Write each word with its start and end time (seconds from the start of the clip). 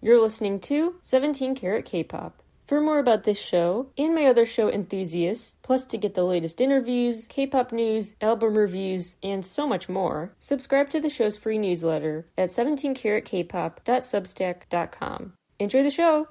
You're 0.00 0.22
listening 0.22 0.60
to 0.60 0.94
17 1.02 1.56
Karat 1.56 1.84
K-Pop. 1.84 2.40
For 2.64 2.80
more 2.80 3.00
about 3.00 3.24
this 3.24 3.40
show 3.40 3.88
and 3.98 4.14
my 4.14 4.26
other 4.26 4.46
show 4.46 4.70
Enthusiasts, 4.70 5.56
plus 5.62 5.84
to 5.86 5.98
get 5.98 6.14
the 6.14 6.22
latest 6.22 6.60
interviews, 6.60 7.26
K-pop 7.26 7.72
news, 7.72 8.14
album 8.20 8.56
reviews, 8.56 9.16
and 9.24 9.44
so 9.44 9.66
much 9.66 9.88
more, 9.88 10.36
subscribe 10.38 10.88
to 10.90 11.00
the 11.00 11.10
show's 11.10 11.36
free 11.36 11.58
newsletter 11.58 12.28
at 12.38 12.50
17karatkpop.substack.com. 12.50 15.32
Enjoy 15.58 15.82
the 15.82 15.90
show! 15.90 16.28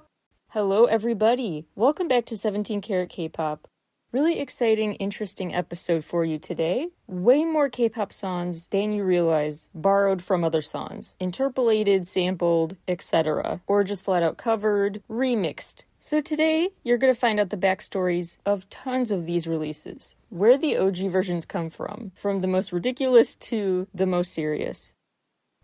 Hello 0.52 0.86
everybody! 0.86 1.68
Welcome 1.75 2.07
back 2.07 2.25
to 2.27 2.38
17 2.38 2.79
Karat 2.79 3.09
K-Pop. 3.09 3.68
Really 4.13 4.39
exciting, 4.39 4.93
interesting 4.95 5.53
episode 5.53 6.05
for 6.05 6.23
you 6.23 6.39
today. 6.39 6.87
Way 7.07 7.43
more 7.43 7.67
K 7.67 7.89
pop 7.89 8.13
songs 8.13 8.67
than 8.67 8.93
you 8.93 9.03
realize, 9.03 9.67
borrowed 9.75 10.21
from 10.21 10.45
other 10.45 10.61
songs, 10.61 11.17
interpolated, 11.19 12.07
sampled, 12.07 12.77
etc., 12.87 13.59
or 13.67 13.83
just 13.83 14.05
flat 14.05 14.23
out 14.23 14.37
covered, 14.37 15.04
remixed. 15.09 15.83
So 15.99 16.21
today, 16.21 16.69
you're 16.85 16.97
going 16.97 17.13
to 17.13 17.19
find 17.19 17.37
out 17.37 17.49
the 17.49 17.57
backstories 17.57 18.37
of 18.46 18.69
tons 18.69 19.11
of 19.11 19.25
these 19.25 19.46
releases, 19.46 20.15
where 20.29 20.57
the 20.57 20.77
OG 20.77 21.11
versions 21.11 21.46
come 21.46 21.69
from, 21.69 22.13
from 22.15 22.39
the 22.39 22.47
most 22.47 22.71
ridiculous 22.71 23.35
to 23.35 23.87
the 23.93 24.05
most 24.05 24.32
serious. 24.32 24.93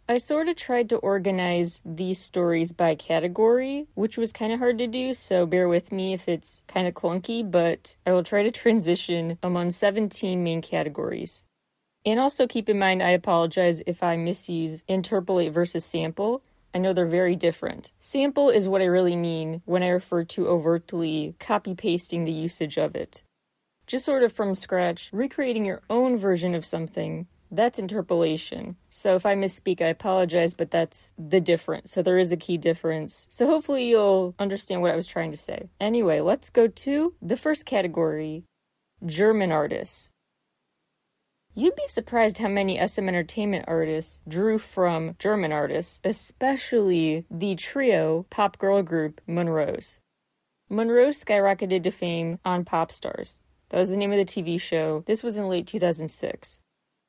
I 0.08 0.18
sort 0.18 0.50
of 0.50 0.58
tried 0.58 0.90
to 0.90 0.98
organize 0.98 1.82
these 1.86 2.20
stories 2.20 2.74
by 2.74 2.94
category, 2.96 3.88
which 3.94 4.18
was 4.18 4.34
kind 4.34 4.52
of 4.52 4.60
hard 4.60 4.78
to 4.80 4.88
do, 4.88 5.14
so 5.14 5.46
bear 5.46 5.70
with 5.70 5.94
me 5.94 6.14
if 6.14 6.28
it's 6.28 6.62
kind 6.68 6.88
of 6.88 6.94
clunky, 6.94 7.50
but 7.50 7.96
I 8.06 8.12
will 8.12 8.24
try 8.24 8.44
to 8.44 8.52
transition 8.52 9.38
among 9.42 9.72
17 9.72 10.44
main 10.44 10.62
categories. 10.62 11.46
And 12.06 12.20
also 12.20 12.48
keep 12.48 12.68
in 12.68 12.78
mind, 12.78 13.02
I 13.02 13.12
apologize 13.12 13.82
if 13.88 14.04
I 14.04 14.18
misuse 14.18 14.84
interpolate 14.90 15.54
versus 15.54 15.86
sample. 15.86 16.44
I 16.76 16.80
know 16.80 16.92
they're 16.92 17.06
very 17.06 17.38
different. 17.38 17.94
Sample 18.02 18.50
is 18.50 18.68
what 18.68 18.82
I 18.82 18.86
really 18.86 19.16
mean 19.16 19.62
when 19.64 19.84
I 19.84 19.88
refer 19.88 20.26
to 20.26 20.50
overtly 20.50 21.36
copy 21.40 21.76
pasting 21.76 22.26
the 22.26 22.32
usage 22.34 22.78
of 22.78 22.94
it. 22.98 23.24
Just 23.88 24.04
sort 24.04 24.24
of 24.24 24.34
from 24.34 24.54
scratch, 24.54 25.10
recreating 25.14 25.64
your 25.64 25.82
own 25.90 26.18
version 26.18 26.56
of 26.56 26.66
something 26.66 27.28
that's 27.54 27.80
interpolation. 27.80 28.76
So 28.90 29.16
if 29.16 29.26
I 29.26 29.36
misspeak, 29.36 29.82
I 29.82 29.88
apologize, 29.88 30.54
but 30.54 30.72
that's 30.72 31.14
the 31.18 31.40
difference. 31.40 31.92
So 31.92 32.02
there 32.02 32.18
is 32.18 32.32
a 32.32 32.38
key 32.38 32.58
difference. 32.58 33.28
So 33.30 33.46
hopefully 33.46 33.88
you'll 33.88 34.36
understand 34.40 34.82
what 34.82 34.92
I 34.92 34.96
was 34.96 35.08
trying 35.08 35.32
to 35.32 35.38
say. 35.38 35.70
Anyway, 35.80 36.20
let's 36.20 36.50
go 36.50 36.68
to 36.68 37.14
the 37.22 37.38
first 37.38 37.66
category 37.66 38.44
German 39.06 39.52
artists. 39.52 40.10
You'd 41.56 41.76
be 41.76 41.88
surprised 41.88 42.40
how 42.40 42.48
many 42.48 42.86
SM 42.86 43.08
Entertainment 43.08 43.66
artists 43.68 44.22
drew 44.28 44.58
from 44.58 45.16
German 45.20 45.52
artists, 45.52 46.02
especially 46.04 47.26
the 47.30 47.54
trio 47.56 48.26
pop 48.32 48.58
girl 48.58 48.82
group 48.82 49.22
Monrose. 49.28 50.00
Monrose 50.68 51.24
skyrocketed 51.24 51.84
to 51.84 51.92
fame 51.92 52.40
on 52.44 52.66
Pop 52.66 52.92
Stars. 52.92 53.40
That 53.70 53.78
was 53.78 53.90
the 53.90 53.98
name 53.98 54.12
of 54.12 54.18
the 54.18 54.26
TV 54.26 54.60
show. 54.60 55.04
This 55.06 55.22
was 55.22 55.38
in 55.38 55.48
late 55.48 55.68
2006. 55.68 56.63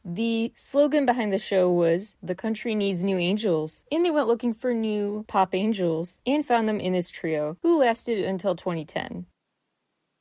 The 0.07 0.53
slogan 0.55 1.07
behind 1.07 1.33
the 1.33 1.39
show 1.39 1.71
was 1.71 2.19
The 2.23 2.35
country 2.35 2.75
needs 2.75 3.03
new 3.03 3.17
angels. 3.17 3.87
And 3.91 4.05
they 4.05 4.11
went 4.11 4.29
looking 4.29 4.53
for 4.53 4.75
new 4.75 5.25
pop 5.29 5.55
angels 5.55 6.21
and 6.27 6.45
found 6.45 6.69
them 6.69 6.79
in 6.79 6.93
this 6.93 7.11
trio, 7.11 7.57
who 7.63 7.79
lasted 7.79 8.23
until 8.23 8.55
2010. 8.55 9.25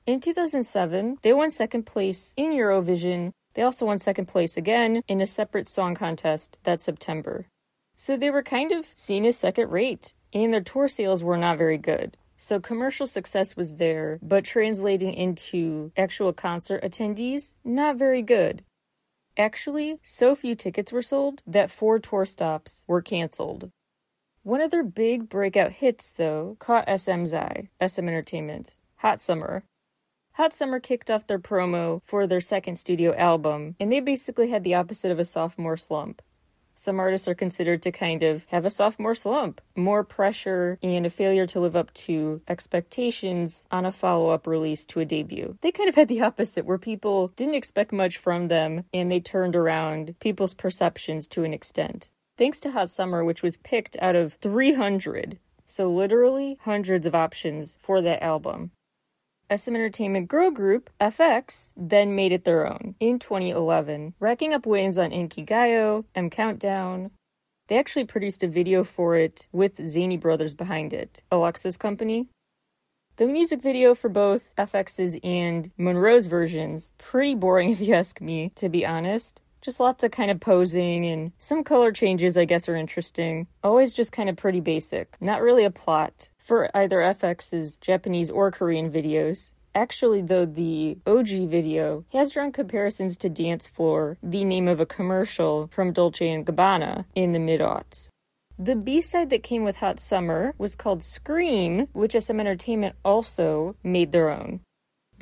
In 0.05 0.19
2007, 0.21 1.17
they 1.21 1.33
won 1.33 1.51
second 1.51 1.83
place 1.83 2.33
in 2.37 2.51
Eurovision. 2.51 3.31
They 3.55 3.61
also 3.61 3.85
won 3.85 3.99
second 3.99 4.27
place 4.27 4.55
again 4.55 5.01
in 5.07 5.19
a 5.19 5.27
separate 5.27 5.67
song 5.67 5.95
contest 5.95 6.57
that 6.63 6.79
September. 6.79 7.47
So 7.95 8.15
they 8.15 8.29
were 8.29 8.43
kind 8.43 8.71
of 8.71 8.87
seen 8.95 9.25
as 9.25 9.37
second 9.37 9.69
rate, 9.69 10.13
and 10.33 10.53
their 10.53 10.61
tour 10.61 10.87
sales 10.87 11.23
were 11.23 11.37
not 11.37 11.57
very 11.57 11.77
good. 11.77 12.17
So 12.37 12.59
commercial 12.59 13.05
success 13.05 13.55
was 13.55 13.75
there, 13.75 14.19
but 14.21 14.43
translating 14.45 15.13
into 15.13 15.91
actual 15.95 16.33
concert 16.33 16.83
attendees, 16.83 17.55
not 17.63 17.97
very 17.97 18.21
good. 18.21 18.63
Actually, 19.37 19.99
so 20.03 20.35
few 20.35 20.53
tickets 20.53 20.91
were 20.91 21.01
sold 21.01 21.41
that 21.47 21.71
four 21.71 21.97
tour 21.97 22.23
stops 22.23 22.85
were 22.87 23.01
cancelled. 23.01 23.71
One 24.43 24.61
of 24.61 24.69
their 24.69 24.83
big 24.83 25.27
breakout 25.27 25.71
hits, 25.71 26.11
though, 26.11 26.55
caught 26.59 26.87
SM's 26.87 27.33
eye, 27.33 27.69
SM 27.85 28.07
Entertainment 28.07 28.77
Hot 28.97 29.19
Summer. 29.19 29.63
Hot 30.33 30.53
Summer 30.53 30.79
kicked 30.79 31.09
off 31.09 31.25
their 31.25 31.39
promo 31.39 32.01
for 32.03 32.27
their 32.27 32.41
second 32.41 32.75
studio 32.75 33.15
album, 33.15 33.75
and 33.79 33.91
they 33.91 34.01
basically 34.01 34.49
had 34.49 34.63
the 34.63 34.75
opposite 34.75 35.11
of 35.11 35.19
a 35.19 35.25
sophomore 35.25 35.77
slump. 35.77 36.21
Some 36.75 36.99
artists 36.99 37.27
are 37.27 37.35
considered 37.35 37.81
to 37.83 37.91
kind 37.91 38.23
of 38.23 38.45
have 38.45 38.65
a 38.65 38.69
sophomore 38.69 39.15
slump, 39.15 39.61
more 39.75 40.03
pressure, 40.03 40.79
and 40.81 41.05
a 41.05 41.09
failure 41.09 41.45
to 41.47 41.59
live 41.59 41.75
up 41.75 41.93
to 41.93 42.41
expectations 42.47 43.65
on 43.71 43.85
a 43.85 43.91
follow 43.91 44.29
up 44.29 44.47
release 44.47 44.83
to 44.85 44.99
a 44.99 45.05
debut. 45.05 45.57
They 45.61 45.71
kind 45.71 45.89
of 45.89 45.95
had 45.95 46.07
the 46.07 46.21
opposite, 46.21 46.65
where 46.65 46.77
people 46.77 47.29
didn't 47.29 47.55
expect 47.55 47.91
much 47.91 48.17
from 48.17 48.47
them 48.47 48.85
and 48.93 49.11
they 49.11 49.19
turned 49.19 49.55
around 49.55 50.15
people's 50.19 50.53
perceptions 50.53 51.27
to 51.27 51.43
an 51.43 51.53
extent. 51.53 52.09
Thanks 52.37 52.59
to 52.61 52.71
Hot 52.71 52.89
Summer, 52.89 53.23
which 53.23 53.43
was 53.43 53.57
picked 53.57 53.95
out 54.01 54.15
of 54.15 54.33
300, 54.33 55.37
so 55.65 55.91
literally 55.91 56.57
hundreds 56.61 57.05
of 57.05 57.13
options 57.13 57.77
for 57.81 58.01
that 58.01 58.23
album. 58.23 58.71
SM 59.55 59.75
Entertainment 59.75 60.27
girl 60.27 60.49
group, 60.49 60.89
f(x), 60.99 61.71
then 61.77 62.15
made 62.15 62.31
it 62.31 62.43
their 62.43 62.65
own 62.65 62.95
in 62.99 63.19
2011, 63.19 64.15
racking 64.19 64.53
up 64.53 64.65
wins 64.65 64.97
on 64.97 65.11
Inkigayo, 65.11 66.05
M 66.15 66.29
Countdown. 66.29 67.11
They 67.67 67.77
actually 67.77 68.05
produced 68.05 68.41
a 68.43 68.47
video 68.47 68.83
for 68.83 69.15
it 69.15 69.47
with 69.51 69.85
Zany 69.85 70.17
Brothers 70.17 70.55
behind 70.55 70.91
it, 70.93 71.21
Alexa's 71.31 71.77
company. 71.77 72.29
The 73.17 73.27
music 73.27 73.61
video 73.61 73.93
for 73.93 74.09
both 74.09 74.55
f(x)'s 74.57 75.19
and 75.23 75.71
Monrose's 75.77 76.27
versions, 76.27 76.93
pretty 76.97 77.35
boring 77.35 77.69
if 77.71 77.79
you 77.79 77.93
ask 77.93 78.21
me, 78.21 78.49
to 78.55 78.69
be 78.69 78.85
honest. 78.85 79.43
Just 79.63 79.79
lots 79.79 80.03
of 80.03 80.11
kind 80.11 80.29
of 80.29 80.41
posing 80.41 81.05
and 81.05 81.31
some 81.37 81.63
color 81.63 81.93
changes, 81.93 82.35
I 82.35 82.43
guess, 82.43 82.67
are 82.67 82.75
interesting. 82.75 83.47
Always 83.63 83.93
just 83.93 84.11
kind 84.11 84.27
of 84.27 84.35
pretty 84.35 84.59
basic. 84.59 85.15
Not 85.21 85.41
really 85.41 85.63
a 85.63 85.71
plot 85.71 86.29
for 86.37 86.69
either 86.75 86.99
f(x)'s 86.99 87.79
Japanese 87.79 88.29
or 88.29 88.51
Korean 88.51 88.91
videos. 88.91 89.53
Actually, 89.73 90.21
though, 90.21 90.45
the 90.45 90.97
OG 91.07 91.47
video 91.47 92.03
has 92.11 92.31
drawn 92.31 92.51
comparisons 92.51 93.15
to 93.15 93.29
Dance 93.29 93.69
Floor, 93.69 94.17
the 94.21 94.43
name 94.43 94.67
of 94.67 94.81
a 94.81 94.85
commercial 94.85 95.69
from 95.71 95.93
Dolce 95.93 96.43
& 96.43 96.43
Gabbana 96.43 97.05
in 97.15 97.31
the 97.31 97.39
mid-aughts. 97.39 98.09
The 98.59 98.75
B-side 98.75 99.29
that 99.29 99.43
came 99.43 99.63
with 99.63 99.77
Hot 99.77 99.97
Summer 99.97 100.55
was 100.57 100.75
called 100.75 101.05
Scream, 101.05 101.87
which 101.93 102.19
SM 102.19 102.39
Entertainment 102.39 102.97
also 103.05 103.77
made 103.81 104.11
their 104.11 104.29
own. 104.29 104.59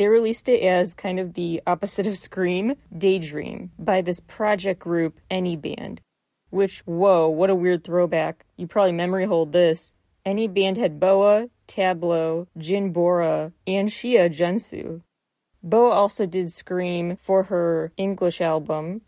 They 0.02 0.08
released 0.08 0.50
it 0.50 0.64
as 0.64 0.96
kind 0.96 1.20
of 1.20 1.36
the 1.36 1.62
opposite 1.68 2.08
of 2.08 2.18
Scream, 2.18 2.74
Daydream, 2.92 3.70
by 3.78 4.02
this 4.02 4.20
project 4.20 4.80
group, 4.80 5.20
AnyBand. 5.30 6.00
Which, 6.50 6.80
whoa, 6.88 7.30
what 7.30 7.52
a 7.52 7.56
weird 7.56 7.84
throwback. 7.84 8.48
You 8.58 8.66
probably 8.66 8.94
memory 8.94 9.26
hold 9.26 9.52
this. 9.52 9.94
AnyBand 10.26 10.78
had 10.78 11.00
BoA, 11.00 11.50
Tablo, 11.68 12.48
Jin 12.58 12.92
Bora, 12.92 13.52
and 13.68 13.90
Xia 13.90 14.28
Junsu. 14.28 15.02
BoA 15.62 15.92
also 15.92 16.26
did 16.26 16.52
Scream 16.52 17.16
for 17.18 17.44
her 17.44 17.92
English 17.96 18.42
album. 18.42 19.02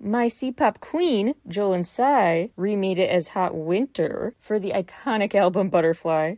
My 0.00 0.28
C-pop 0.28 0.80
queen, 0.80 1.34
Jolin 1.46 1.84
Tsai, 1.84 2.48
remade 2.56 2.98
it 2.98 3.10
as 3.10 3.36
Hot 3.36 3.54
Winter 3.54 4.32
for 4.40 4.58
the 4.58 4.70
iconic 4.70 5.34
album 5.34 5.68
Butterfly. 5.68 6.36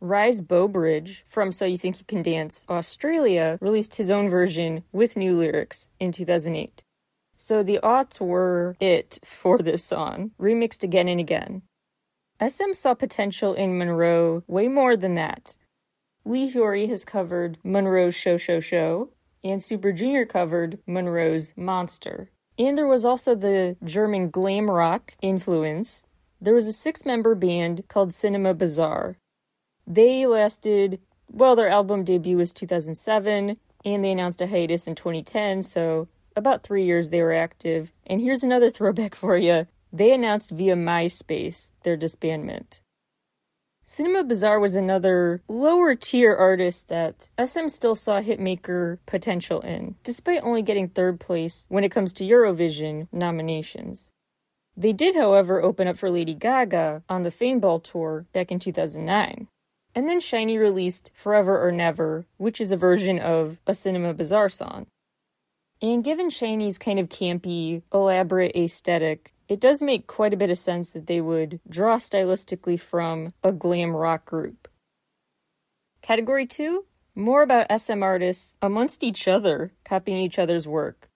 Rise 0.00 0.42
Bowbridge 0.42 1.24
from 1.26 1.50
So 1.50 1.64
You 1.64 1.76
Think 1.76 1.98
You 1.98 2.04
Can 2.06 2.22
Dance 2.22 2.64
Australia 2.68 3.58
released 3.60 3.96
his 3.96 4.12
own 4.12 4.28
version 4.28 4.84
with 4.92 5.16
new 5.16 5.36
lyrics 5.36 5.88
in 5.98 6.12
2008. 6.12 6.84
So 7.36 7.64
the 7.64 7.80
aughts 7.82 8.20
were 8.20 8.76
it 8.78 9.18
for 9.24 9.58
this 9.58 9.84
song, 9.84 10.30
remixed 10.40 10.84
again 10.84 11.08
and 11.08 11.18
again. 11.18 11.62
SM 12.40 12.74
saw 12.74 12.94
potential 12.94 13.54
in 13.54 13.76
Monrose 13.76 14.42
way 14.46 14.68
more 14.68 14.96
than 14.96 15.14
that. 15.14 15.56
Lee 16.24 16.52
Hyori 16.52 16.88
has 16.88 17.04
covered 17.04 17.58
Monrose's 17.64 18.20
Show 18.20 18.36
Show 18.36 18.60
Show, 18.60 19.10
and 19.42 19.60
Super 19.60 19.90
Junior 19.90 20.26
covered 20.26 20.78
Monrose's 20.86 21.54
Monster. 21.56 22.30
And 22.56 22.78
there 22.78 22.86
was 22.86 23.04
also 23.04 23.34
the 23.34 23.76
German 23.82 24.30
glam 24.30 24.70
rock 24.70 25.14
influence. 25.20 26.04
There 26.40 26.54
was 26.54 26.68
a 26.68 26.72
six 26.72 27.04
member 27.04 27.34
band 27.34 27.88
called 27.88 28.14
Cinema 28.14 28.54
Bizarre 28.54 29.16
they 29.88 30.26
lasted, 30.26 31.00
well, 31.30 31.56
their 31.56 31.70
album 31.70 32.04
debut 32.04 32.36
was 32.36 32.52
2007, 32.52 33.56
and 33.84 34.04
they 34.04 34.12
announced 34.12 34.42
a 34.42 34.46
hiatus 34.46 34.86
in 34.86 34.94
2010, 34.94 35.62
so 35.62 36.08
about 36.36 36.62
three 36.62 36.84
years 36.84 37.08
they 37.08 37.22
were 37.22 37.32
active. 37.32 37.90
And 38.06 38.20
here's 38.20 38.42
another 38.42 38.70
throwback 38.78 39.14
for 39.14 39.36
you 39.36 39.66
they 39.90 40.12
announced 40.12 40.50
via 40.50 40.76
MySpace 40.76 41.72
their 41.82 41.96
disbandment. 41.96 42.80
Cinema 43.82 44.22
Bizarre 44.22 44.60
was 44.60 44.76
another 44.76 45.40
lower 45.48 45.94
tier 45.94 46.36
artist 46.36 46.88
that 46.88 47.30
SM 47.42 47.68
still 47.68 47.94
saw 47.94 48.20
hitmaker 48.20 48.98
potential 49.06 49.62
in, 49.62 49.94
despite 50.04 50.42
only 50.42 50.60
getting 50.60 50.90
third 50.90 51.18
place 51.18 51.64
when 51.70 51.84
it 51.84 51.90
comes 51.90 52.12
to 52.12 52.24
Eurovision 52.24 53.08
nominations. 53.10 54.10
They 54.76 54.92
did, 54.92 55.16
however, 55.16 55.62
open 55.62 55.88
up 55.88 55.96
for 55.96 56.10
Lady 56.10 56.34
Gaga 56.34 57.02
on 57.08 57.22
the 57.22 57.30
Fame 57.30 57.60
Ball 57.60 57.80
tour 57.80 58.26
back 58.34 58.52
in 58.52 58.58
2009. 58.58 59.48
And 59.94 60.08
then 60.08 60.20
SHINee 60.20 60.58
released 60.58 61.10
Forever 61.14 61.66
or 61.66 61.72
Never, 61.72 62.26
which 62.36 62.60
is 62.60 62.72
a 62.72 62.76
version 62.76 63.18
of 63.18 63.58
a 63.66 63.74
Cinema 63.74 64.14
Bizarre 64.14 64.48
song. 64.48 64.86
And 65.80 66.04
given 66.04 66.28
SHINee's 66.28 66.78
kind 66.78 66.98
of 66.98 67.08
campy, 67.08 67.82
elaborate 67.92 68.56
aesthetic, 68.56 69.32
it 69.48 69.60
does 69.60 69.82
make 69.82 70.06
quite 70.06 70.34
a 70.34 70.36
bit 70.36 70.50
of 70.50 70.58
sense 70.58 70.90
that 70.90 71.06
they 71.06 71.20
would 71.20 71.60
draw 71.68 71.96
stylistically 71.96 72.78
from 72.78 73.32
a 73.42 73.52
glam 73.52 73.96
rock 73.96 74.24
group. 74.24 74.68
Category 76.02 76.46
2 76.46 76.84
More 77.14 77.42
about 77.42 77.80
SM 77.80 78.02
artists 78.02 78.56
amongst 78.60 79.02
each 79.02 79.26
other, 79.26 79.72
copying 79.84 80.18
each 80.18 80.38
other's 80.38 80.68
work. 80.68 81.08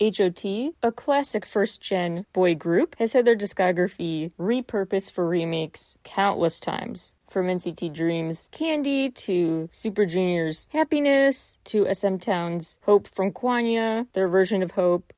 HOT, 0.00 0.72
a 0.82 0.92
classic 0.92 1.44
first 1.44 1.82
gen 1.82 2.24
boy 2.32 2.54
group, 2.54 2.96
has 2.98 3.12
had 3.12 3.26
their 3.26 3.36
discography 3.36 4.32
repurposed 4.38 5.12
for 5.12 5.28
remakes 5.28 5.98
countless 6.04 6.58
times. 6.58 7.14
From 7.30 7.46
NCT 7.46 7.92
Dreams 7.92 8.48
Candy 8.50 9.08
to 9.08 9.68
Super 9.70 10.04
Junior's 10.04 10.68
Happiness 10.72 11.58
to 11.66 11.86
SM 11.94 12.16
Town's 12.16 12.76
Hope 12.82 13.06
from 13.06 13.30
Kwangya, 13.30 14.08
their 14.14 14.26
version 14.26 14.64
of 14.64 14.72
Hope. 14.72 15.12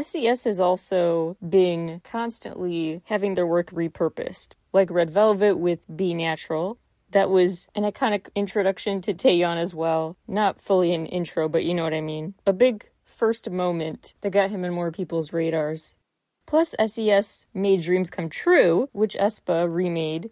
SES 0.00 0.44
has 0.44 0.60
also 0.60 1.36
been 1.46 2.02
constantly 2.04 3.02
having 3.06 3.34
their 3.34 3.48
work 3.48 3.72
repurposed, 3.72 4.54
like 4.72 4.92
Red 4.92 5.10
Velvet 5.10 5.58
with 5.58 5.80
Be 5.96 6.14
Natural. 6.14 6.78
That 7.10 7.30
was 7.30 7.68
an 7.74 7.82
iconic 7.82 8.28
introduction 8.36 9.00
to 9.00 9.12
Taeyong 9.12 9.56
as 9.56 9.74
well. 9.74 10.16
Not 10.28 10.60
fully 10.60 10.94
an 10.94 11.06
intro, 11.06 11.48
but 11.48 11.64
you 11.64 11.74
know 11.74 11.82
what 11.82 11.94
I 11.94 12.00
mean. 12.00 12.34
A 12.46 12.52
big 12.52 12.90
first 13.04 13.50
moment 13.50 14.14
that 14.20 14.30
got 14.30 14.50
him 14.50 14.64
in 14.64 14.72
more 14.72 14.92
people's 14.92 15.32
radars. 15.32 15.96
Plus, 16.46 16.76
SES 16.86 17.46
made 17.52 17.82
Dreams 17.82 18.08
Come 18.08 18.28
True, 18.28 18.88
which 18.92 19.16
aespa 19.16 19.66
remade. 19.68 20.30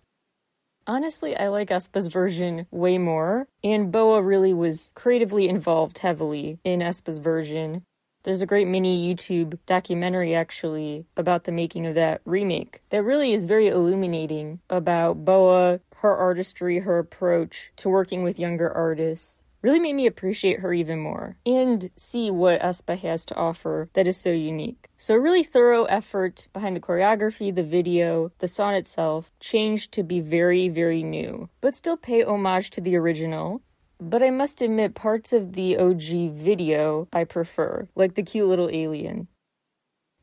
Honestly, 0.89 1.37
I 1.37 1.49
like 1.49 1.71
aespa's 1.71 2.07
version 2.07 2.69
way 2.71 2.97
more, 2.97 3.49
and 3.65 3.91
BoA 3.91 4.23
really 4.23 4.55
was 4.55 4.93
creatively 4.95 5.49
involved 5.49 5.99
heavily 5.99 6.61
in 6.63 6.81
aespa's 6.81 7.19
version. 7.19 7.83
There's 8.23 8.41
a 8.41 8.47
great 8.47 8.69
mini 8.69 9.13
YouTube 9.13 9.59
documentary 9.67 10.33
actually 10.33 11.07
about 11.17 11.43
the 11.43 11.51
making 11.51 11.87
of 11.87 11.97
that 11.97 12.21
remake 12.25 12.83
that 12.91 13.03
really 13.03 13.33
is 13.33 13.47
very 13.47 13.67
illuminating 13.67 14.61
about 14.71 15.25
BoA, 15.25 15.81
her 15.97 16.17
artistry, 16.17 16.79
her 16.79 17.01
approach 17.01 17.73
to 17.77 17.89
working 17.89 18.23
with 18.23 18.39
younger 18.39 18.71
artists, 18.71 19.43
really 19.67 19.81
made 19.81 19.95
me 19.95 20.07
appreciate 20.07 20.61
her 20.61 20.73
even 20.73 21.01
more 21.01 21.37
and 21.45 21.91
see 21.97 22.31
what 22.31 22.61
aespa 22.61 22.97
has 22.97 23.25
to 23.25 23.35
offer 23.35 23.91
that 23.95 24.07
is 24.07 24.17
so 24.17 24.31
unique. 24.31 24.89
So, 24.97 25.15
a 25.15 25.21
really 25.21 25.43
thorough 25.43 25.87
effort 25.87 26.47
behind 26.53 26.77
the 26.77 26.81
choreography, 26.81 27.53
the 27.53 27.65
video, 27.65 28.31
the 28.39 28.47
song 28.47 28.75
itself, 28.75 29.33
changed 29.41 29.91
to 29.95 30.05
be 30.05 30.21
very, 30.21 30.69
very 30.69 31.03
new, 31.03 31.49
but 31.61 31.75
still 31.75 31.97
pay 31.97 32.23
homage 32.23 32.71
to 32.71 32.81
the 32.81 32.95
original. 32.95 33.61
But 33.99 34.23
I 34.23 34.31
must 34.31 34.63
admit, 34.63 34.95
parts 34.95 35.33
of 35.33 35.55
the 35.55 35.77
OG 35.77 36.31
video 36.33 37.09
I 37.13 37.25
prefer, 37.25 37.89
like 37.97 38.15
the 38.15 38.23
cute 38.23 38.47
little 38.47 38.71
alien. 38.71 39.27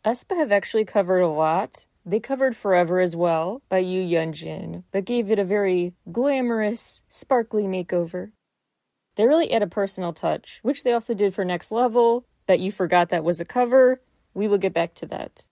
aespa 0.05 0.37
have 0.37 0.53
actually 0.53 0.85
covered 0.85 1.19
a 1.19 1.27
lot, 1.27 1.85
they 2.05 2.21
covered 2.21 2.55
Forever 2.55 3.01
as 3.01 3.13
well 3.13 3.61
by 3.67 3.79
Yoo 3.79 4.01
Young-jin, 4.01 4.85
but 4.93 5.03
gave 5.03 5.29
it 5.29 5.39
a 5.39 5.43
very 5.43 5.95
glamorous, 6.09 7.03
sparkly 7.09 7.63
makeover. 7.63 8.31
They 9.15 9.27
really 9.27 9.51
add 9.51 9.61
a 9.61 9.67
personal 9.67 10.13
touch, 10.13 10.59
which 10.63 10.83
they 10.83 10.91
also 10.91 11.13
did 11.13 11.33
for 11.33 11.45
Next 11.45 11.71
Level, 11.71 12.25
but 12.47 12.59
you 12.59 12.71
forgot 12.71 13.09
that 13.09 13.23
was 13.23 13.39
a 13.39 13.45
cover. 13.45 14.01
We 14.33 14.47
will 14.47 14.57
get 14.57 14.73
back 14.73 14.95
to 14.95 15.05
that. 15.07 15.47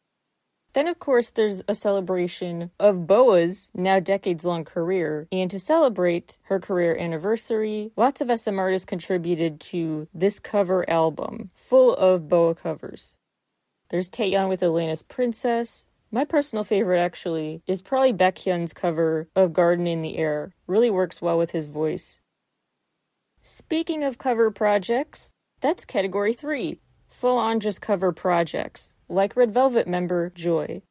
Then, 0.74 0.88
of 0.88 1.00
course, 1.00 1.30
there's 1.30 1.62
a 1.68 1.76
celebration 1.76 2.72
of 2.80 3.06
BoA's 3.06 3.70
now 3.74 4.00
decades 4.00 4.46
long 4.46 4.64
career. 4.64 5.28
And 5.32 5.52
to 5.52 5.60
celebrate 5.60 6.40
her 6.44 6.60
career 6.60 6.98
anniversary, 6.98 7.92
lots 7.98 8.22
of 8.22 8.32
SM 8.40 8.58
artists 8.58 8.86
contributed 8.86 9.60
to 9.62 10.08
this 10.14 10.40
cover 10.40 10.90
album, 10.90 11.52
full 11.56 11.94
of 11.96 12.30
BoA 12.30 12.56
covers. 12.56 13.18
There's 13.90 14.10
Taeyeon 14.10 14.48
with 14.48 14.64
Atlantis 14.64 15.04
Princess. 15.04 15.86
My 16.10 16.24
personal 16.24 16.64
favorite, 16.64 17.00
actually, 17.00 17.62
is 17.68 17.82
probably 17.82 18.14
Baekhyun's 18.14 18.74
cover 18.74 19.28
of 19.36 19.54
Garden 19.54 19.88
in 19.88 20.02
the 20.02 20.18
Air. 20.18 20.56
Really 20.68 20.90
works 20.90 21.22
well 21.22 21.38
with 21.38 21.52
his 21.52 21.68
voice. 21.68 22.21
Speaking 23.44 24.04
of 24.04 24.20
cover 24.20 24.52
projects, 24.52 25.32
that's 25.62 25.84
category 25.84 26.32
three 26.32 26.80
full 27.10 27.40
on 27.40 27.60
just 27.60 27.82
cover 27.82 28.12
projects, 28.12 28.94
like 29.10 29.36
Red 29.36 29.52
Velvet 29.52 29.88
member 29.88 30.30
Joy. 30.30 30.84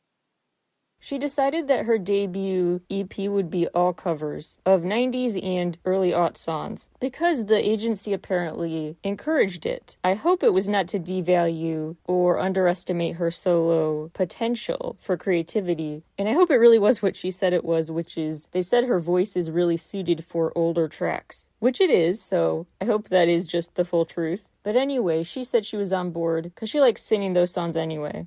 She 1.02 1.17
decided 1.19 1.67
that 1.67 1.87
her 1.87 1.97
debut 1.97 2.82
EP 2.91 3.19
would 3.20 3.50
be 3.50 3.67
all 3.69 3.94
covers 3.94 4.58
of 4.67 4.82
90s 4.82 5.43
and 5.43 5.79
early 5.87 6.12
aught 6.12 6.37
songs 6.37 6.91
because 7.00 7.47
the 7.47 7.56
agency 7.56 8.12
apparently 8.12 8.99
encouraged 9.02 9.64
it. 9.64 9.97
I 10.05 10.12
hope 10.12 10.43
it 10.43 10.52
was 10.52 10.69
not 10.69 10.88
to 10.88 11.00
devalue 11.00 11.97
or 12.05 12.38
underestimate 12.38 13.17
her 13.17 13.31
solo 13.31 14.11
potential 14.12 14.99
for 15.00 15.17
creativity. 15.17 16.02
And 16.19 16.29
I 16.29 16.35
hope 16.35 16.50
it 16.50 16.56
really 16.56 16.79
was 16.79 17.00
what 17.00 17.17
she 17.17 17.31
said 17.31 17.55
it 17.55 17.64
was, 17.64 17.91
which 17.91 18.19
is 18.19 18.49
they 18.52 18.62
said 18.62 18.85
her 18.85 19.00
voice 19.00 19.37
is 19.37 19.50
really 19.50 19.79
suited 19.79 20.23
for 20.26 20.52
older 20.55 20.87
tracks, 20.87 21.49
which 21.61 21.81
it 21.81 21.88
is, 21.88 22.20
so 22.20 22.67
I 22.79 22.85
hope 22.85 23.08
that 23.08 23.26
is 23.26 23.47
just 23.47 23.75
the 23.75 23.87
full 23.87 24.05
truth. 24.05 24.50
But 24.62 24.76
anyway, 24.76 25.23
she 25.23 25.44
said 25.44 25.64
she 25.64 25.79
was 25.79 25.94
on 25.94 26.11
board 26.11 26.44
because 26.44 26.69
she 26.69 26.79
likes 26.79 27.02
singing 27.02 27.32
those 27.32 27.50
songs 27.50 27.75
anyway 27.75 28.26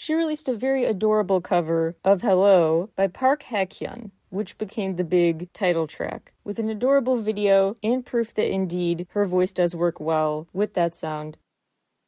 she 0.00 0.14
released 0.14 0.48
a 0.48 0.54
very 0.54 0.86
adorable 0.86 1.42
cover 1.42 1.94
of 2.06 2.22
Hello 2.22 2.88
by 2.96 3.06
Park 3.06 3.42
Hye-kyung, 3.42 4.12
which 4.30 4.56
became 4.56 4.96
the 4.96 5.04
big 5.04 5.52
title 5.52 5.86
track, 5.86 6.32
with 6.42 6.58
an 6.58 6.70
adorable 6.70 7.18
video 7.18 7.76
and 7.82 8.06
proof 8.06 8.32
that 8.32 8.50
indeed 8.50 9.06
her 9.10 9.26
voice 9.26 9.52
does 9.52 9.76
work 9.76 10.00
well 10.00 10.48
with 10.54 10.72
that 10.72 10.94
sound. 10.94 11.36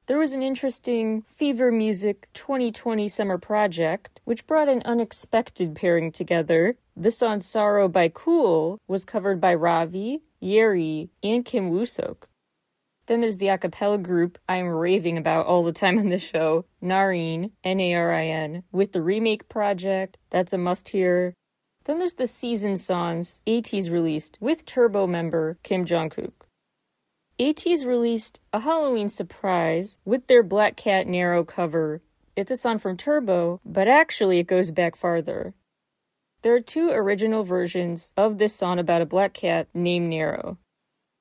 There 0.07 0.17
was 0.17 0.33
an 0.33 0.43
interesting 0.43 1.21
Fever 1.27 1.71
Music 1.71 2.29
2020 2.33 3.09
summer 3.09 3.37
project, 3.37 4.23
which 4.25 4.47
brought 4.47 4.71
an 4.71 4.81
unexpected 4.87 5.75
pairing 5.75 6.13
together. 6.13 6.77
The 6.97 7.11
song 7.11 7.41
Sorrow 7.41 7.89
by 7.89 8.09
Cool 8.09 8.79
was 8.89 9.05
covered 9.05 9.39
by 9.39 9.55
Ravi, 9.55 10.23
Yeri, 10.41 11.11
and 11.23 11.45
Kim 11.45 11.69
Woo-sok. 11.69 12.27
Then 13.07 13.21
there's 13.21 13.39
the 13.39 13.49
a 13.49 13.59
cappella 13.59 13.99
group 13.99 14.39
I'm 14.49 14.69
raving 14.69 15.19
about 15.19 15.47
all 15.47 15.63
the 15.63 15.73
time 15.73 15.99
on 15.99 16.09
the 16.09 16.19
show, 16.19 16.67
Narin, 16.83 17.51
N 17.65 17.81
A 17.81 17.95
R 17.95 18.13
I 18.13 18.27
N, 18.27 18.63
with 18.71 18.93
the 18.93 19.03
remake 19.03 19.49
project. 19.49 20.19
That's 20.31 20.53
a 20.53 20.59
must 20.59 20.91
hear. 20.91 21.35
Then 21.85 21.99
there's 21.99 22.15
the 22.15 22.29
season 22.29 22.77
songs 22.77 23.41
ATEEZ 23.47 23.91
released 23.91 24.39
with 24.41 24.65
Turbo 24.65 25.07
member 25.07 25.59
Kim 25.65 25.85
Jongkook. 25.85 26.33
ATEEZ 27.41 27.85
released 27.85 28.41
a 28.53 28.61
Halloween 28.61 29.09
surprise 29.09 29.99
with 30.05 30.29
their 30.29 30.45
Black 30.45 30.77
Cat 30.77 31.09
Nero 31.09 31.43
cover. 31.43 32.03
It's 32.37 32.53
a 32.53 32.57
song 32.57 32.79
from 32.79 32.97
Turbo, 32.97 33.61
but 33.65 33.89
actually 33.89 34.39
it 34.39 34.47
goes 34.47 34.71
back 34.71 34.95
farther. 34.95 35.55
There 36.43 36.55
are 36.55 36.61
two 36.61 36.91
original 36.91 37.45
versions 37.45 38.13
of 38.17 38.39
this 38.39 38.55
song 38.55 38.79
about 38.79 39.03
a 39.03 39.07
black 39.07 39.33
cat 39.33 39.69
named 39.75 40.09
Nero. 40.09 40.59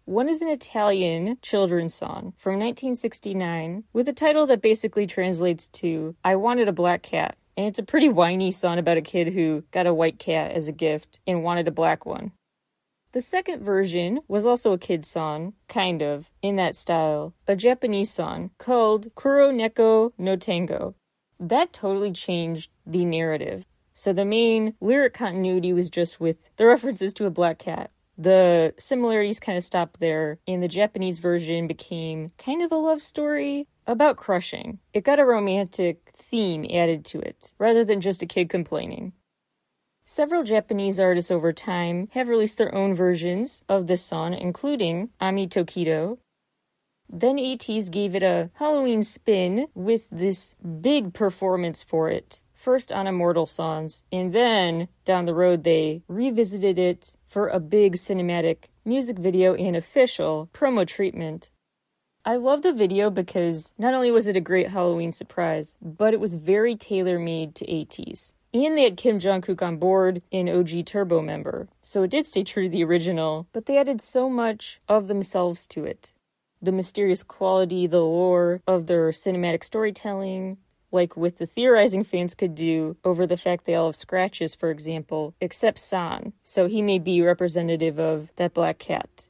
One 0.06 0.30
is 0.30 0.42
an 0.42 0.48
Italian 0.48 1.38
children's 1.44 1.94
song 1.94 2.34
from 2.36 2.54
1969 2.54 3.84
with 3.94 4.10
a 4.10 4.14
title 4.14 4.48
that 4.48 4.62
basically 4.62 5.06
translates 5.06 5.68
to 5.68 6.16
I 6.24 6.36
Wanted 6.38 6.68
a 6.68 6.74
Black 6.74 7.04
Cat. 7.04 7.38
And 7.56 7.68
it's 7.68 7.78
a 7.78 7.84
pretty 7.84 8.10
whiny 8.10 8.52
song 8.52 8.80
about 8.80 8.98
a 8.98 9.02
kid 9.02 9.34
who 9.34 9.64
got 9.70 9.86
a 9.86 9.94
white 9.94 10.18
cat 10.18 10.52
as 10.52 10.68
a 10.68 10.74
gift 10.74 11.20
and 11.28 11.44
wanted 11.44 11.68
a 11.68 11.72
black 11.72 12.04
one. 12.04 12.32
The 13.12 13.22
second 13.22 13.62
version 13.62 14.22
was 14.28 14.46
also 14.46 14.72
a 14.72 14.80
kid's 14.80 15.08
song, 15.08 15.54
kind 15.68 16.02
of, 16.02 16.32
in 16.42 16.56
that 16.56 16.76
style, 16.76 17.36
a 17.48 17.56
Japanese 17.56 18.10
song 18.10 18.50
called 18.58 19.14
Kuro 19.16 19.52
Neko 19.52 20.14
no 20.18 20.36
Tango. 20.36 20.96
That 21.40 21.74
totally 21.74 22.12
changed 22.12 22.72
the 22.88 23.06
narrative. 23.06 23.66
So 23.94 24.14
the 24.14 24.26
main 24.26 24.74
lyric 24.82 25.14
continuity 25.14 25.74
was 25.74 25.92
just 25.92 26.20
with 26.20 26.50
the 26.56 26.66
references 26.74 27.14
to 27.16 27.26
a 27.26 27.30
black 27.30 27.60
cat. 27.60 27.92
The 28.22 28.76
similarities 28.78 29.40
kind 29.40 29.58
of 29.58 29.64
stopped 29.64 30.00
there, 30.00 30.38
and 30.48 30.62
the 30.62 30.68
Japanese 30.68 31.18
version 31.18 31.66
became 31.66 32.34
kind 32.38 32.62
of 32.62 32.72
a 32.72 32.76
love 32.76 33.02
story 33.02 33.68
about 33.88 34.16
crushing. 34.16 34.78
It 34.94 35.04
got 35.04 35.18
a 35.20 35.26
romantic 35.26 36.12
theme 36.16 36.68
added 36.72 37.04
to 37.06 37.20
it, 37.20 37.52
rather 37.58 37.84
than 37.84 38.00
just 38.00 38.22
a 38.22 38.28
kid 38.28 38.48
complaining. 38.48 39.14
Several 40.06 40.44
Japanese 40.44 41.00
artists 41.00 41.32
over 41.32 41.52
time 41.52 42.10
have 42.12 42.30
released 42.30 42.60
their 42.60 42.76
own 42.76 42.94
versions 42.94 43.64
of 43.68 43.88
this 43.88 44.06
song, 44.06 44.36
including 44.36 45.10
Ami 45.20 45.48
Tokido. 45.48 46.20
Then 47.10 47.40
ATEEZ 47.40 47.90
gave 47.90 48.14
it 48.14 48.22
a 48.22 48.52
Halloween 48.54 49.02
spin 49.02 49.66
with 49.74 50.08
this 50.12 50.54
big 50.80 51.16
performance 51.16 51.84
for 51.84 52.12
it 52.12 52.44
first 52.62 52.92
on 52.92 53.08
Immortal 53.08 53.48
Songs, 53.48 54.04
and 54.12 54.34
then 54.34 54.88
down 55.04 55.26
the 55.26 55.34
road 55.34 55.64
they 55.64 56.04
revisited 56.08 56.78
it 56.78 57.16
for 57.28 57.48
a 57.48 57.60
big 57.60 57.96
cinematic 57.96 58.66
music 58.86 59.18
video 59.18 59.56
and 59.56 59.76
official 59.76 60.48
promo 60.54 60.86
treatment. 60.86 61.50
I 62.24 62.36
love 62.36 62.62
the 62.62 62.72
video 62.72 63.10
because 63.10 63.74
not 63.80 63.96
only 63.96 64.12
was 64.12 64.28
it 64.28 64.38
a 64.38 64.42
great 64.42 64.70
Halloween 64.70 65.12
surprise, 65.12 65.76
but 65.82 66.14
it 66.14 66.20
was 66.20 66.36
very 66.36 66.76
tailor 66.76 67.18
made 67.18 67.56
to 67.56 67.66
ATEEZ. 67.66 68.36
And 68.54 68.78
they 68.78 68.84
had 68.84 68.98
Kim 68.98 69.18
Jong-kook 69.18 69.62
on 69.62 69.78
board, 69.78 70.22
an 70.32 70.48
OG 70.48 70.86
Turbo 70.86 71.22
member. 71.22 71.68
So 71.82 72.04
it 72.04 72.12
did 72.12 72.28
stay 72.28 72.44
true 72.44 72.64
to 72.64 72.70
the 72.70 72.84
original, 72.84 73.48
but 73.54 73.66
they 73.66 73.78
added 73.78 74.02
so 74.02 74.30
much 74.30 74.82
of 74.88 75.08
themselves 75.08 75.66
to 75.68 75.86
it. 75.86 76.14
The 76.62 76.72
mysterious 76.72 77.24
quality, 77.24 77.88
the 77.88 78.02
lore 78.02 78.62
of 78.68 78.86
their 78.86 79.10
cinematic 79.10 79.64
storytelling, 79.64 80.58
like 80.92 81.16
with 81.16 81.38
the 81.38 81.46
theorizing 81.46 82.04
fans 82.04 82.36
could 82.36 82.56
do 82.56 82.98
over 83.04 83.26
the 83.26 83.38
fact 83.38 83.66
they 83.66 83.76
all 83.76 83.88
have 83.88 83.96
scratches, 83.96 84.56
for 84.56 84.72
example, 84.72 85.34
except 85.40 85.80
San, 85.80 86.34
so 86.44 86.68
he 86.68 86.82
may 86.82 87.00
be 87.00 87.22
representative 87.22 88.00
of 88.00 88.30
that 88.36 88.54
black 88.54 88.78
cat. 88.78 89.28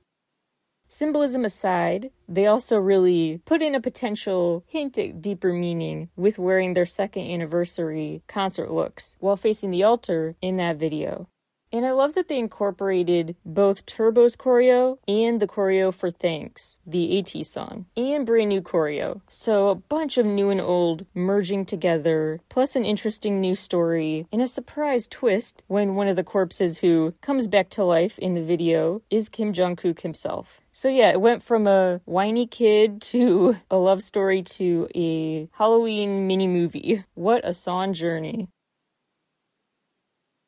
Symbolism 0.88 1.46
aside, 1.46 2.12
they 2.28 2.46
also 2.46 2.76
really 2.76 3.42
put 3.46 3.62
in 3.62 3.76
a 3.76 3.80
potential 3.80 4.66
hint 4.68 4.98
at 4.98 5.22
deeper 5.22 5.54
meaning 5.54 6.10
with 6.18 6.38
wearing 6.38 6.74
their 6.74 6.86
second 6.86 7.24
anniversary 7.32 8.24
concert 8.28 8.70
looks 8.70 9.16
while 9.22 9.38
facing 9.38 9.72
the 9.72 9.84
altar 9.84 10.36
in 10.42 10.58
that 10.58 10.76
video. 10.76 11.30
And 11.74 11.86
I 11.86 11.92
love 11.92 12.16
that 12.16 12.28
they 12.28 12.38
incorporated 12.38 13.38
both 13.46 13.86
Turbo's 13.86 14.36
choreo 14.36 14.98
and 15.08 15.40
the 15.40 15.48
choreo 15.48 15.94
for 15.94 16.12
Thanks, 16.12 16.80
the 16.86 17.18
ATEEZ 17.18 17.46
song, 17.46 17.86
and 17.96 18.26
brand 18.26 18.50
new 18.50 18.62
choreo. 18.62 19.22
So 19.30 19.70
a 19.70 19.76
bunch 19.76 20.18
of 20.18 20.26
new 20.26 20.50
and 20.50 20.60
old 20.60 21.06
merging 21.14 21.66
together, 21.66 22.42
plus 22.50 22.76
an 22.76 22.84
interesting 22.84 23.40
new 23.40 23.56
story, 23.56 24.28
and 24.34 24.42
a 24.42 24.48
surprise 24.48 25.08
twist 25.08 25.64
when 25.68 25.96
one 25.96 26.10
of 26.10 26.18
the 26.18 26.26
corpses 26.26 26.80
who 26.80 27.14
comes 27.22 27.48
back 27.48 27.70
to 27.72 27.86
life 27.86 28.20
in 28.20 28.34
the 28.34 28.44
video 28.44 29.02
is 29.10 29.30
Kim 29.30 29.54
Jong-kook 29.54 30.02
himself. 30.02 30.60
So 30.74 30.90
yeah, 30.90 31.12
it 31.12 31.22
went 31.22 31.42
from 31.42 31.68
a 31.68 32.02
whiny 32.06 32.48
kid 32.48 33.02
to 33.04 33.58
a 33.70 33.78
love 33.78 34.04
story 34.04 34.42
to 34.44 34.90
a 34.94 35.48
Halloween 35.54 36.28
mini 36.28 36.48
movie. 36.48 37.04
What 37.14 37.46
a 37.46 37.54
song 37.54 37.94
journey. 37.94 38.50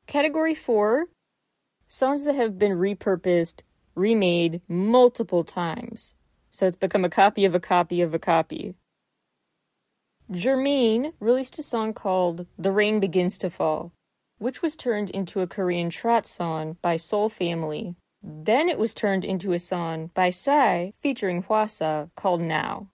Category 0.06 0.54
4 0.54 1.08
Songs 1.96 2.24
that 2.24 2.34
have 2.34 2.58
been 2.58 2.72
repurposed, 2.72 3.62
remade 3.94 4.62
multiple 4.68 5.44
times. 5.44 6.16
So 6.50 6.66
it's 6.66 6.76
become 6.76 7.06
a 7.06 7.10
copy 7.10 7.46
of 7.46 7.54
a 7.54 7.60
copy 7.60 8.02
of 8.02 8.16
a 8.16 8.18
copy. 8.18 8.74
Jermaine 10.32 11.14
released 11.20 11.60
a 11.60 11.62
song 11.62 11.94
called 11.94 12.48
The 12.58 12.72
Rain 12.72 13.00
Begins 13.00 13.38
to 13.38 13.52
Fall, 13.52 13.92
which 14.40 14.64
was 14.64 14.76
turned 14.76 15.12
into 15.12 15.42
a 15.42 15.46
Korean 15.46 15.92
trot 15.92 16.26
song 16.26 16.78
by 16.82 16.98
Soul 16.98 17.30
Family. 17.30 17.96
Then 18.24 18.70
it 18.70 18.80
was 18.80 18.96
turned 18.96 19.24
into 19.24 19.54
a 19.54 19.60
song 19.60 20.10
by 20.16 20.32
Psy 20.32 20.94
featuring 21.00 21.44
Hwasa 21.44 22.10
called 22.16 22.42
Now. 22.42 22.90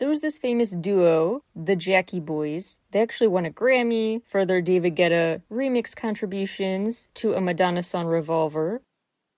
There 0.00 0.08
was 0.08 0.22
this 0.22 0.38
famous 0.38 0.70
duo, 0.70 1.42
the 1.54 1.76
Jackie 1.76 2.22
Boyz. 2.22 2.78
They 2.90 3.02
actually 3.02 3.28
won 3.28 3.44
a 3.44 3.50
Grammy 3.50 4.22
for 4.26 4.46
their 4.46 4.62
David 4.62 4.96
Guetta 4.96 5.42
remix 5.52 5.94
contributions 5.94 7.10
to 7.16 7.34
a 7.34 7.40
Madonna 7.42 7.82
song 7.82 8.06
Revolver. 8.06 8.80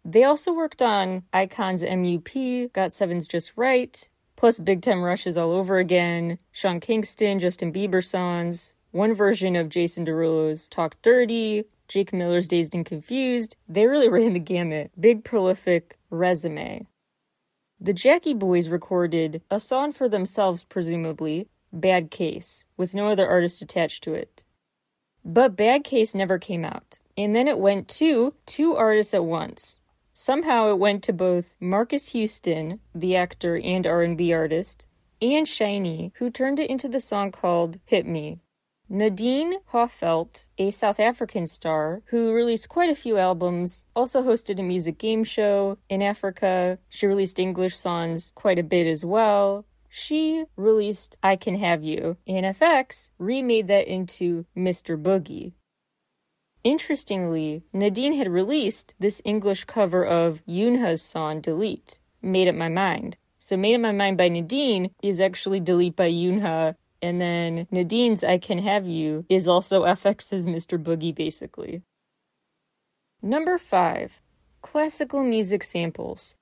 They 0.04 0.22
also 0.22 0.52
worked 0.52 0.80
on 0.80 1.24
Icon's 1.32 1.82
MUP, 1.82 2.70
Got7's 2.70 3.26
Just 3.26 3.52
Right, 3.56 4.08
plus 4.36 4.60
Big 4.60 4.82
Time 4.82 5.02
Rushes 5.02 5.36
all 5.36 5.50
over 5.50 5.78
again, 5.78 6.38
Sean 6.52 6.78
Kingston, 6.78 7.40
Justin 7.40 7.72
Bieber 7.72 8.04
songs, 8.04 8.72
one 8.92 9.14
version 9.14 9.56
of 9.56 9.68
Jason 9.68 10.06
Derulo's 10.06 10.68
Talk 10.68 10.94
Dirty, 11.02 11.64
Jake 11.88 12.12
Miller's 12.12 12.46
Dazed 12.46 12.76
and 12.76 12.86
Confused. 12.86 13.56
They 13.68 13.88
really 13.88 14.08
ran 14.08 14.32
the 14.32 14.38
gamut. 14.38 14.92
Big, 15.00 15.24
prolific 15.24 15.98
resume. 16.08 16.86
The 17.84 17.92
Jackie 17.92 18.32
Boyz 18.32 18.70
recorded 18.70 19.42
a 19.50 19.58
song 19.58 19.92
for 19.92 20.08
themselves, 20.08 20.62
presumably, 20.62 21.48
Bad 21.72 22.12
Case, 22.12 22.64
with 22.76 22.94
no 22.94 23.08
other 23.08 23.28
artist 23.28 23.60
attached 23.60 24.04
to 24.04 24.14
it. 24.14 24.44
But 25.24 25.56
Bad 25.56 25.82
Case 25.82 26.14
never 26.14 26.38
came 26.38 26.64
out. 26.64 27.00
And 27.16 27.34
then 27.34 27.48
it 27.48 27.58
went 27.58 27.88
to 27.98 28.34
two 28.46 28.76
artists 28.76 29.14
at 29.14 29.24
once. 29.24 29.80
Somehow 30.14 30.70
it 30.70 30.78
went 30.78 31.02
to 31.02 31.12
both 31.12 31.56
Marques 31.58 32.10
Houston, 32.10 32.78
the 32.94 33.16
actor 33.16 33.58
and 33.58 33.84
R&B 33.84 34.32
artist, 34.32 34.86
and 35.20 35.44
SHINee, 35.44 36.12
who 36.18 36.30
turned 36.30 36.60
it 36.60 36.70
into 36.70 36.86
the 36.86 37.00
song 37.00 37.32
called 37.32 37.80
Hit 37.86 38.06
Me. 38.06 38.38
Nadine 38.94 39.54
Hoffelt, 39.72 40.48
a 40.58 40.70
South 40.70 41.00
African 41.00 41.46
star 41.46 42.02
who 42.08 42.30
released 42.30 42.68
quite 42.68 42.90
a 42.90 42.94
few 42.94 43.16
albums, 43.16 43.86
also 43.96 44.22
hosted 44.22 44.60
a 44.60 44.62
music 44.62 44.98
game 44.98 45.24
show 45.24 45.78
in 45.88 46.02
Africa. 46.02 46.78
She 46.90 47.06
released 47.06 47.38
English 47.38 47.74
songs 47.74 48.32
quite 48.34 48.58
a 48.58 48.62
bit 48.62 48.86
as 48.86 49.02
well. 49.02 49.64
She 49.88 50.44
released 50.56 51.16
I 51.22 51.36
Can 51.36 51.54
Have 51.54 51.82
You, 51.82 52.18
and 52.26 52.44
f(x) 52.44 53.08
remade 53.18 53.66
that 53.68 53.88
into 53.88 54.44
Mr. 54.54 55.02
Boogie. 55.02 55.54
Interestingly, 56.62 57.62
Nadine 57.72 58.12
had 58.12 58.28
released 58.28 58.94
this 58.98 59.22
English 59.24 59.64
cover 59.64 60.04
of 60.04 60.42
Younha's 60.46 61.00
song 61.00 61.40
Delete, 61.40 61.98
Made 62.20 62.46
Up 62.46 62.56
My 62.56 62.68
Mind. 62.68 63.16
So 63.38 63.56
Made 63.56 63.76
Up 63.76 63.80
My 63.80 63.92
Mind 63.92 64.18
by 64.18 64.28
Nadine 64.28 64.90
is 65.02 65.18
actually 65.18 65.60
Delete 65.60 65.96
by 65.96 66.10
Younha 66.10 66.76
and 67.02 67.20
then 67.20 67.66
Nadine's 67.70 68.22
I 68.22 68.38
Can 68.38 68.58
Have 68.58 68.86
You 68.86 69.26
is 69.28 69.48
also 69.48 69.82
f(x)'s 69.82 70.46
Mr. 70.46 70.82
Boogie, 70.82 71.14
basically. 71.14 71.82
Number 73.20 73.58
5 73.58 74.22
Classical 74.62 75.24
Music 75.24 75.64
Samples. 75.64 76.36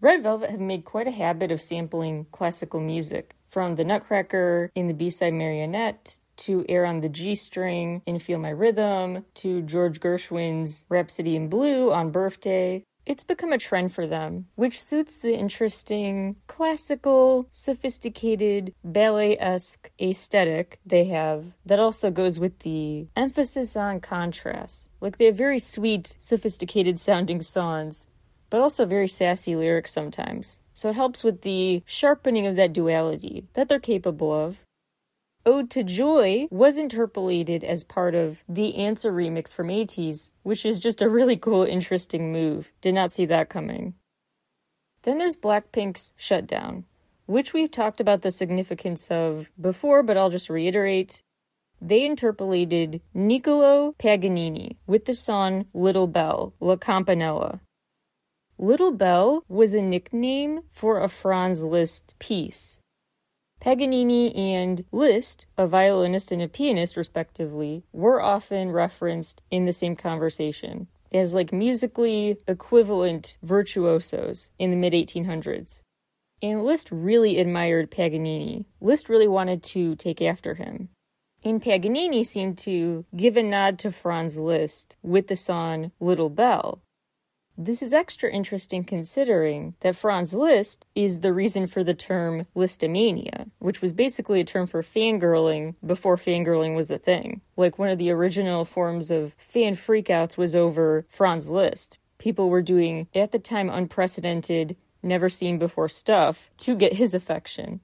Red 0.00 0.22
Velvet 0.22 0.50
have 0.50 0.60
made 0.60 0.84
quite 0.84 1.08
a 1.08 1.12
habit 1.12 1.50
of 1.50 1.60
sampling 1.60 2.26
classical 2.30 2.78
music, 2.80 3.34
from 3.48 3.74
the 3.74 3.84
Nutcracker 3.84 4.70
in 4.76 4.86
the 4.86 4.94
B 4.94 5.10
side 5.10 5.34
Marionette 5.34 6.18
to 6.38 6.64
Air 6.68 6.86
on 6.86 7.00
the 7.00 7.08
G 7.08 7.34
string 7.34 8.02
in 8.06 8.20
Feel 8.20 8.38
My 8.38 8.50
Rhythm 8.50 9.24
to 9.34 9.62
George 9.62 9.98
Gershwin's 9.98 10.86
Rhapsody 10.88 11.34
in 11.34 11.48
Blue 11.48 11.92
on 11.92 12.10
Birthday 12.10 12.84
it's 13.08 13.24
become 13.24 13.54
a 13.54 13.58
trend 13.58 13.90
for 13.90 14.06
them, 14.06 14.48
which 14.54 14.82
suits 14.82 15.16
the 15.16 15.34
interesting, 15.34 16.36
classical, 16.46 17.48
sophisticated, 17.50 18.74
ballet 18.84 19.38
esque 19.38 19.90
aesthetic 19.98 20.78
they 20.84 21.04
have 21.04 21.54
that 21.64 21.80
also 21.80 22.10
goes 22.10 22.38
with 22.38 22.58
the 22.58 23.06
emphasis 23.16 23.76
on 23.76 24.00
contrast. 24.00 24.90
Like 25.00 25.16
they 25.16 25.24
have 25.24 25.36
very 25.36 25.58
sweet, 25.58 26.16
sophisticated 26.18 26.98
sounding 26.98 27.40
songs, 27.40 28.08
but 28.50 28.60
also 28.60 28.84
very 28.84 29.08
sassy 29.08 29.56
lyrics 29.56 29.90
sometimes. 29.90 30.60
So 30.74 30.90
it 30.90 30.96
helps 30.96 31.24
with 31.24 31.40
the 31.40 31.82
sharpening 31.86 32.46
of 32.46 32.56
that 32.56 32.74
duality 32.74 33.46
that 33.54 33.70
they're 33.70 33.80
capable 33.80 34.34
of. 34.34 34.58
Ode 35.48 35.70
to 35.70 35.82
Joy 35.82 36.46
was 36.50 36.76
interpolated 36.76 37.64
as 37.64 37.82
part 37.82 38.14
of 38.14 38.44
the 38.46 38.76
Answer 38.76 39.10
remix 39.10 39.50
from 39.50 39.68
ATEEZ, 39.68 40.32
which 40.42 40.66
is 40.66 40.78
just 40.78 41.00
a 41.00 41.08
really 41.08 41.38
cool, 41.38 41.62
interesting 41.62 42.30
move. 42.30 42.70
Did 42.82 42.94
not 42.94 43.12
see 43.12 43.24
that 43.24 43.48
coming. 43.48 43.94
Then 45.04 45.16
there's 45.16 45.38
Blackpink's 45.38 46.12
Shutdown, 46.18 46.84
which 47.24 47.54
we've 47.54 47.70
talked 47.70 47.98
about 47.98 48.20
the 48.20 48.30
significance 48.30 49.10
of 49.10 49.48
before, 49.58 50.02
but 50.02 50.18
I'll 50.18 50.28
just 50.28 50.50
reiterate. 50.50 51.22
They 51.80 52.04
interpolated 52.04 53.00
Niccolo 53.14 53.94
Paganini 53.98 54.76
with 54.86 55.06
the 55.06 55.14
song 55.14 55.64
Little 55.72 56.08
Bell, 56.08 56.52
La 56.60 56.76
Campanella. 56.76 57.62
Little 58.58 58.92
Bell 58.92 59.44
was 59.48 59.72
a 59.72 59.80
nickname 59.80 60.60
for 60.70 61.00
a 61.00 61.08
Franz 61.08 61.62
Liszt 61.62 62.18
piece. 62.18 62.80
Paganini 63.60 64.34
and 64.34 64.84
Liszt, 64.92 65.46
a 65.56 65.66
violinist 65.66 66.30
and 66.30 66.40
a 66.40 66.48
pianist, 66.48 66.96
respectively, 66.96 67.82
were 67.92 68.22
often 68.22 68.70
referenced 68.70 69.42
in 69.50 69.66
the 69.66 69.72
same 69.72 69.96
conversation 69.96 70.86
as 71.12 71.34
like 71.34 71.52
musically 71.52 72.38
equivalent 72.46 73.38
virtuosos 73.42 74.50
in 74.58 74.70
the 74.70 74.76
mid 74.76 74.92
1800s. 74.92 75.82
And 76.40 76.64
Liszt 76.64 76.90
really 76.92 77.38
admired 77.38 77.90
Paganini. 77.90 78.66
Liszt 78.80 79.08
really 79.08 79.26
wanted 79.26 79.62
to 79.64 79.96
take 79.96 80.22
after 80.22 80.54
him. 80.54 80.90
And 81.44 81.62
Paganini 81.62 82.24
seemed 82.24 82.58
to 82.58 83.04
give 83.16 83.36
a 83.36 83.42
nod 83.42 83.78
to 83.80 83.92
Franz 83.92 84.38
Liszt 84.38 84.96
with 85.02 85.28
the 85.28 85.36
song 85.36 85.92
Little 86.00 86.30
Belle, 86.30 86.80
this 87.60 87.82
is 87.82 87.92
extra 87.92 88.30
interesting 88.30 88.84
considering 88.84 89.74
that 89.80 89.96
Franz 89.96 90.32
Liszt 90.32 90.86
is 90.94 91.20
the 91.20 91.32
reason 91.32 91.66
for 91.66 91.82
the 91.82 91.92
term 91.92 92.46
Lisztomania, 92.54 93.50
which 93.58 93.82
was 93.82 93.92
basically 93.92 94.40
a 94.40 94.44
term 94.44 94.68
for 94.68 94.80
fangirling 94.82 95.74
before 95.84 96.16
fangirling 96.16 96.76
was 96.76 96.92
a 96.92 96.98
thing. 96.98 97.40
Like 97.56 97.76
one 97.76 97.88
of 97.88 97.98
the 97.98 98.12
original 98.12 98.64
forms 98.64 99.10
of 99.10 99.34
fan 99.36 99.74
freakouts 99.74 100.36
was 100.36 100.54
over 100.54 101.04
Franz 101.08 101.50
Liszt. 101.50 101.98
People 102.18 102.48
were 102.48 102.62
doing, 102.62 103.08
at 103.12 103.32
the 103.32 103.40
time, 103.40 103.68
unprecedented, 103.68 104.76
never 105.02 105.28
seen 105.28 105.58
before 105.58 105.88
stuff 105.88 106.50
to 106.58 106.76
get 106.76 106.94
his 106.94 107.12
affection. 107.12 107.80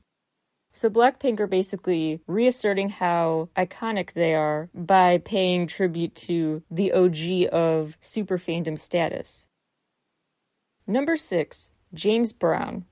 So 0.73 0.89
Blackpink 0.89 1.39
are 1.41 1.47
basically 1.47 2.21
reasserting 2.27 2.91
how 2.91 3.49
iconic 3.57 4.13
they 4.13 4.35
are 4.35 4.69
by 4.75 5.19
paying 5.19 5.67
tribute 5.67 6.15
to 6.17 6.63
the 6.71 6.93
OG 6.93 7.53
of 7.53 7.97
super 8.01 8.39
fandom 8.39 8.79
status. 8.79 9.49
Number 10.87 11.17
6. 11.17 11.73
James 11.95 12.35
Brown. 12.35 12.85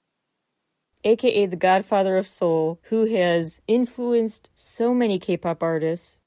aka 1.05 1.45
the 1.45 1.57
godfather 1.57 2.17
of 2.17 2.27
soul, 2.27 2.81
who 2.85 3.05
has 3.05 3.61
influenced 3.69 4.49
so 4.55 4.95
many 4.95 5.19
K 5.19 5.37
pop 5.37 5.63
artists. 5.63 6.19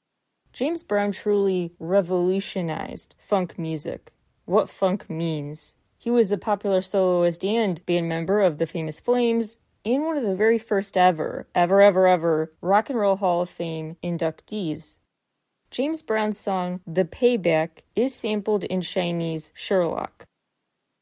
James 0.52 0.84
Brown 0.84 1.10
truly 1.10 1.74
revolutionized 1.80 3.16
funk 3.18 3.58
music, 3.58 4.12
what 4.44 4.70
funk 4.70 5.10
means. 5.10 5.74
He 5.98 6.08
was 6.08 6.30
a 6.30 6.38
popular 6.38 6.82
soloist 6.82 7.44
and 7.44 7.84
band 7.84 8.08
member 8.08 8.42
of 8.42 8.58
the 8.58 8.66
famous 8.66 9.00
Flames, 9.00 9.58
and 9.84 10.04
one 10.04 10.16
of 10.16 10.22
the 10.22 10.36
very 10.36 10.60
first 10.60 10.96
ever, 10.96 11.48
ever, 11.52 11.82
ever, 11.82 12.06
ever 12.06 12.52
Rock 12.60 12.90
and 12.90 12.98
Roll 13.00 13.16
Hall 13.16 13.42
of 13.42 13.50
Fame 13.50 13.96
inductees. 14.04 15.00
James 15.72 16.02
Brown's 16.02 16.38
song 16.38 16.80
The 16.86 17.04
Payback 17.04 17.80
is 17.96 18.14
sampled 18.14 18.62
in 18.62 18.82
SHINee's 18.82 19.50
Sherlock. 19.52 20.26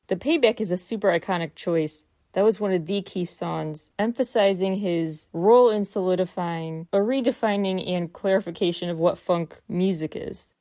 The 0.06 0.16
Payback 0.16 0.60
is 0.60 0.70
a 0.70 0.76
super 0.76 1.08
iconic 1.08 1.54
choice. 1.54 2.04
That 2.34 2.44
was 2.44 2.60
one 2.60 2.72
of 2.72 2.86
the 2.86 3.00
key 3.00 3.24
songs, 3.24 3.90
emphasizing 3.98 4.76
his 4.76 5.28
role 5.32 5.70
in 5.70 5.84
solidifying 5.84 6.88
a 6.92 6.98
redefining 6.98 7.88
and 7.88 8.12
clarification 8.12 8.90
of 8.90 8.98
what 8.98 9.16
funk 9.16 9.60
music 9.66 10.14
is. 10.14 10.52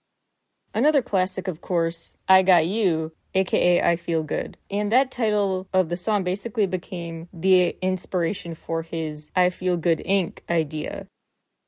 Another 0.73 1.01
classic, 1.01 1.47
of 1.49 1.59
course, 1.59 2.15
I 2.29 2.41
Got 2.41 2.67
You, 2.67 3.11
aka 3.35 3.81
I 3.81 3.95
Feel 3.97 4.23
Good. 4.23 4.57
And 4.71 4.91
that 4.91 5.11
title 5.11 5.67
of 5.73 5.89
the 5.89 5.97
song 5.97 6.23
basically 6.23 6.65
became 6.65 7.27
the 7.33 7.75
inspiration 7.81 8.55
for 8.55 8.81
his 8.81 9.29
I 9.35 9.49
Feel 9.49 9.75
Good 9.75 10.01
Inc. 10.05 10.39
idea. 10.49 11.07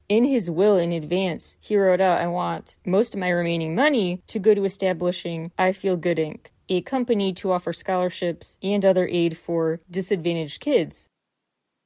In 0.07 0.23
his 0.23 0.49
will 0.49 0.77
in 0.77 0.91
advance, 0.91 1.57
he 1.59 1.75
wrote 1.75 1.99
out, 1.99 2.21
I 2.21 2.27
want 2.27 2.77
most 2.85 3.15
of 3.15 3.19
my 3.19 3.29
remaining 3.29 3.75
money 3.75 4.21
to 4.27 4.39
go 4.39 4.53
to 4.53 4.63
establishing 4.63 5.51
I 5.57 5.71
Feel 5.71 5.97
Good 5.97 6.19
Inc., 6.19 6.45
a 6.69 6.81
company 6.81 7.33
to 7.33 7.51
offer 7.51 7.73
scholarships 7.73 8.57
and 8.61 8.85
other 8.85 9.07
aid 9.07 9.37
for 9.37 9.81
disadvantaged 9.89 10.61
kids. 10.61 11.09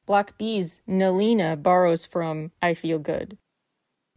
Block 0.05 0.37
B's 0.37 0.81
Nalina 0.87 1.61
borrows 1.61 2.05
from 2.05 2.51
I 2.61 2.73
Feel 2.73 2.99
Good. 2.99 3.37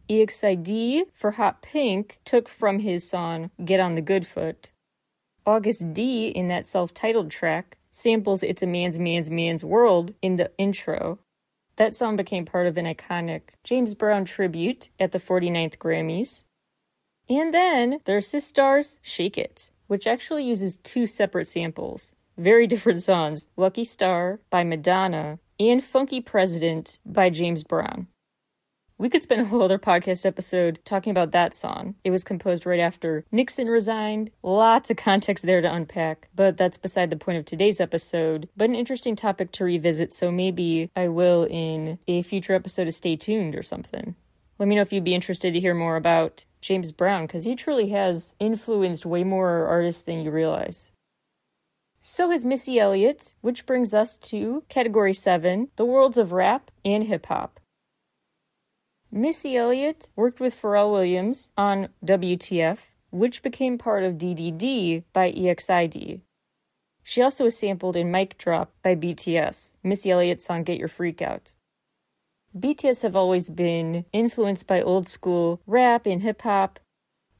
EXID 0.09 1.05
for 1.13 1.31
Hot 1.31 1.61
Pink 1.61 2.19
took 2.25 2.49
from 2.49 2.79
his 2.79 3.07
song 3.07 3.51
Get 3.63 3.79
on 3.79 3.95
the 3.95 4.01
Good 4.01 4.27
Foot. 4.27 4.71
August 5.45 5.93
D 5.93 6.29
in 6.29 6.47
that 6.47 6.65
self 6.65 6.93
titled 6.93 7.29
track 7.29 7.77
samples 7.91 8.43
It's 8.43 8.63
a 8.63 8.67
Man's 8.67 8.99
Man's 8.99 9.29
Man's 9.29 9.63
World 9.63 10.13
in 10.21 10.35
the 10.35 10.51
intro. 10.57 11.19
That 11.75 11.95
song 11.95 12.15
became 12.15 12.45
part 12.45 12.67
of 12.67 12.77
an 12.77 12.85
iconic 12.85 13.41
James 13.63 13.93
Brown 13.93 14.25
tribute 14.25 14.89
at 14.99 15.11
the 15.11 15.19
49th 15.19 15.77
Grammys. 15.77 16.43
And 17.29 17.53
then 17.53 17.99
there's 18.05 18.27
Sistar's 18.27 18.99
Shake 19.01 19.37
It, 19.37 19.71
which 19.93 20.07
actually 20.07 20.43
uses 20.43 20.77
two 20.77 21.05
separate 21.05 21.47
samples. 21.47 22.15
Very 22.35 22.65
different 22.65 23.03
songs 23.03 23.45
Lucky 23.55 23.83
Star 23.83 24.39
by 24.49 24.63
Madonna 24.63 25.37
and 25.59 25.83
Funky 25.83 26.19
President 26.19 26.97
by 27.05 27.29
James 27.29 27.63
Brown. 27.63 28.07
We 28.97 29.07
could 29.07 29.21
spend 29.21 29.41
a 29.41 29.45
whole 29.45 29.61
other 29.61 29.77
podcast 29.77 30.25
episode 30.25 30.79
talking 30.83 31.11
about 31.11 31.31
that 31.31 31.53
song. 31.53 31.93
It 32.03 32.09
was 32.09 32.23
composed 32.23 32.65
right 32.65 32.79
after 32.79 33.23
Nixon 33.31 33.67
resigned. 33.67 34.31
Lots 34.41 34.89
of 34.89 34.97
context 34.97 35.45
there 35.45 35.61
to 35.61 35.71
unpack, 35.71 36.27
but 36.33 36.57
that's 36.57 36.79
beside 36.79 37.11
the 37.11 37.15
point 37.15 37.37
of 37.37 37.45
today's 37.45 37.79
episode. 37.79 38.49
But 38.57 38.69
an 38.69 38.75
interesting 38.75 39.15
topic 39.15 39.51
to 39.51 39.63
revisit, 39.63 40.11
so 40.11 40.31
maybe 40.31 40.89
I 40.95 41.07
will 41.07 41.45
in 41.47 41.99
a 42.07 42.23
future 42.23 42.55
episode 42.55 42.87
of 42.87 42.95
Stay 42.95 43.15
Tuned 43.15 43.55
or 43.55 43.61
something. 43.61 44.15
Let 44.63 44.69
me 44.69 44.75
know 44.75 44.81
if 44.81 44.93
you'd 44.93 45.03
be 45.03 45.13
interested 45.13 45.51
to 45.51 45.59
hear 45.59 45.73
more 45.73 45.97
about 45.97 46.45
James 46.61 46.93
Brown, 46.93 47.27
because 47.27 47.43
he 47.43 47.53
truly 47.53 47.89
has 47.89 48.33
influenced 48.39 49.05
way 49.05 49.25
more 49.25 49.65
artists 49.65 50.03
than 50.03 50.23
you 50.23 50.31
realize. 50.31 50.89
So 51.99 52.29
has 52.29 52.45
Missy 52.45 52.79
Elliott, 52.79 53.35
which 53.41 53.65
brings 53.65 53.93
us 53.93 54.17
to 54.19 54.63
category 54.69 55.13
7 55.13 55.67
the 55.75 55.83
worlds 55.83 56.17
of 56.17 56.31
rap 56.31 56.71
and 56.85 57.03
hip 57.03 57.25
hop. 57.25 57.59
Missy 59.11 59.57
Elliott 59.57 60.07
worked 60.15 60.39
with 60.39 60.55
Pharrell 60.55 60.93
Williams 60.93 61.51
on 61.57 61.89
WTF, 62.05 62.93
which 63.11 63.43
became 63.43 63.77
part 63.77 64.03
of 64.05 64.13
DDD 64.13 65.03
by 65.11 65.29
EXID. 65.29 66.21
She 67.03 67.21
also 67.21 67.43
was 67.43 67.59
sampled 67.59 67.97
in 67.97 68.09
Mic 68.09 68.37
Drop 68.37 68.71
by 68.81 68.95
BTS, 68.95 69.75
Missy 69.83 70.09
Elliott's 70.09 70.45
song 70.45 70.63
Get 70.63 70.79
Your 70.79 70.87
Freak 70.87 71.21
Out. 71.21 71.53
BTS 72.57 73.01
have 73.01 73.15
always 73.15 73.49
been 73.49 74.05
influenced 74.13 74.67
by 74.67 74.81
old 74.81 75.07
school 75.07 75.61
rap 75.65 76.05
and 76.05 76.21
hip 76.21 76.41
hop, 76.41 76.79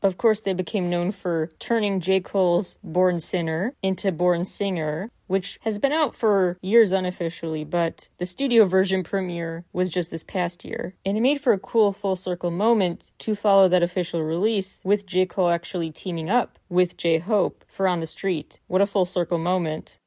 of 0.04 0.18
course, 0.18 0.42
they 0.42 0.54
became 0.54 0.90
known 0.90 1.12
for 1.12 1.50
turning 1.60 2.02
J. 2.02 2.20
Cole's 2.20 2.78
Born 2.84 3.22
Sinner 3.22 3.74
into 3.82 4.12
Born 4.12 4.44
Singer, 4.44 5.10
which 5.28 5.58
has 5.62 5.80
been 5.80 5.94
out 5.94 6.14
for 6.14 6.58
years 6.62 6.92
unofficially, 6.92 7.64
but 7.64 8.10
the 8.18 8.26
studio 8.26 8.66
version 8.66 9.04
premiere 9.04 9.64
was 9.72 9.90
just 9.90 10.12
this 10.12 10.26
past 10.26 10.66
year. 10.66 10.96
And 11.06 11.18
it 11.18 11.22
made 11.22 11.40
for 11.40 11.54
a 11.54 11.58
cool 11.58 11.94
full 11.94 12.18
circle 12.18 12.52
moment 12.52 13.14
to 13.20 13.34
follow 13.34 13.70
that 13.70 13.82
official 13.82 14.22
release 14.22 14.82
with 14.84 15.06
J. 15.06 15.26
Cole 15.26 15.50
actually 15.50 15.90
teaming 15.90 16.30
up 16.30 16.60
with 16.68 16.98
J 16.98 17.20
Hope 17.20 17.64
for 17.70 17.88
On 17.88 18.02
the 18.02 18.08
Street. 18.08 18.60
What 18.68 18.82
a 18.82 18.86
full 18.86 19.06
circle 19.06 19.38
moment. 19.38 20.00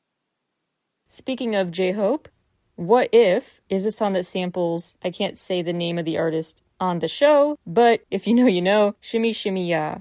Speaking 1.08 1.54
of 1.54 1.70
J 1.70 1.92
Hope, 1.92 2.28
What 2.76 3.08
If 3.10 3.62
is 3.70 3.86
a 3.86 3.90
song 3.90 4.12
that 4.12 4.26
samples, 4.26 4.98
I 5.02 5.10
can't 5.10 5.38
say 5.38 5.62
the 5.62 5.72
name 5.72 5.96
of 5.96 6.04
the 6.04 6.18
artist 6.18 6.60
on 6.78 6.98
the 6.98 7.08
show, 7.08 7.58
but 7.66 8.02
if 8.10 8.26
you 8.26 8.34
know, 8.34 8.44
you 8.44 8.60
know, 8.60 8.96
Shimmy 9.00 9.32
Shimmy 9.32 9.66
Ya, 9.66 10.00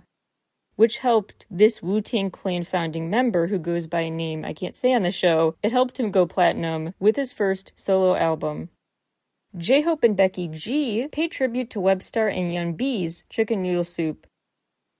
which 0.75 0.97
helped 0.97 1.45
this 1.49 1.81
Wu 1.81 2.01
Tang 2.01 2.29
Clan 2.29 2.65
founding 2.65 3.09
member 3.09 3.47
who 3.47 3.59
goes 3.59 3.87
by 3.87 4.01
a 4.01 4.11
name 4.11 4.43
I 4.43 4.51
can't 4.51 4.75
say 4.75 4.93
on 4.93 5.03
the 5.03 5.11
show, 5.11 5.55
it 5.63 5.71
helped 5.71 6.01
him 6.01 6.11
go 6.11 6.25
platinum 6.25 6.93
with 6.99 7.15
his 7.15 7.31
first 7.31 7.71
solo 7.77 8.13
album. 8.13 8.67
J 9.55 9.79
Hope 9.83 10.03
and 10.03 10.17
Becky 10.17 10.49
G 10.49 11.07
paid 11.09 11.31
tribute 11.31 11.69
to 11.69 11.79
Webstar 11.79 12.29
and 12.29 12.53
Young 12.53 12.73
B's 12.73 13.23
Chicken 13.29 13.63
Noodle 13.63 13.85
Soup. 13.85 14.27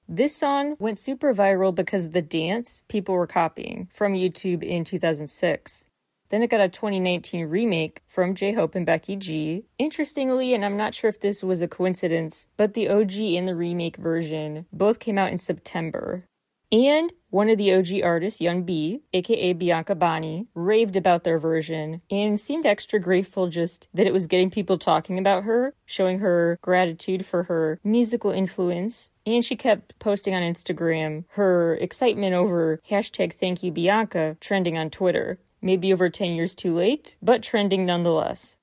This 0.07 0.33
song 0.33 0.77
went 0.79 0.97
super 0.97 1.33
viral 1.33 1.75
because 1.75 2.05
of 2.05 2.13
the 2.13 2.21
dance 2.21 2.85
people 2.87 3.15
were 3.15 3.27
copying 3.27 3.89
from 3.91 4.13
YouTube 4.13 4.63
in 4.63 4.85
2006. 4.85 5.87
Then 6.29 6.41
it 6.41 6.49
got 6.49 6.61
a 6.61 6.69
2019 6.69 7.45
remake 7.47 8.01
from 8.07 8.35
J 8.35 8.53
Hope 8.53 8.75
and 8.75 8.85
Becky 8.85 9.15
G. 9.15 9.65
Interestingly, 9.77 10.53
and 10.53 10.65
I'm 10.65 10.77
not 10.77 10.93
sure 10.93 11.09
if 11.09 11.19
this 11.19 11.43
was 11.43 11.61
a 11.61 11.67
coincidence, 11.67 12.47
but 12.57 12.73
the 12.73 12.89
OG 12.89 13.13
and 13.13 13.47
the 13.47 13.55
remake 13.55 13.97
version 13.97 14.65
both 14.73 14.99
came 14.99 15.17
out 15.17 15.31
in 15.31 15.37
September. 15.37 16.25
And 16.71 17.13
one 17.29 17.49
of 17.49 17.57
the 17.57 17.73
OG 17.73 18.01
artists, 18.03 18.41
Young 18.41 18.63
B, 18.63 19.01
aka 19.13 19.53
Bianca 19.53 19.93
Bonnie, 19.93 20.47
raved 20.55 20.95
about 20.95 21.23
their 21.23 21.37
version 21.37 22.01
and 22.09 22.39
seemed 22.39 22.65
extra 22.65 22.99
grateful 22.99 23.47
just 23.49 23.87
that 23.93 24.07
it 24.07 24.13
was 24.13 24.27
getting 24.27 24.49
people 24.49 24.77
talking 24.77 25.19
about 25.19 25.43
her, 25.43 25.73
showing 25.85 26.19
her 26.19 26.57
gratitude 26.61 27.25
for 27.25 27.43
her 27.43 27.79
musical 27.83 28.31
influence. 28.31 29.11
And 29.25 29.43
she 29.43 29.55
kept 29.55 29.97
posting 29.99 30.33
on 30.33 30.41
Instagram 30.41 31.25
her 31.29 31.75
excitement 31.75 32.33
over 32.33 32.81
hashtag 32.89 33.33
thank 33.33 33.63
you 33.63 33.71
Bianca 33.71 34.37
trending 34.39 34.77
on 34.77 34.89
Twitter 34.89 35.39
maybe 35.65 35.91
over 35.91 36.09
10 36.09 36.31
years 36.31 36.55
too 36.55 36.73
late, 36.73 37.17
but 37.21 37.43
trending 37.43 37.85
nonetheless. 37.85 38.55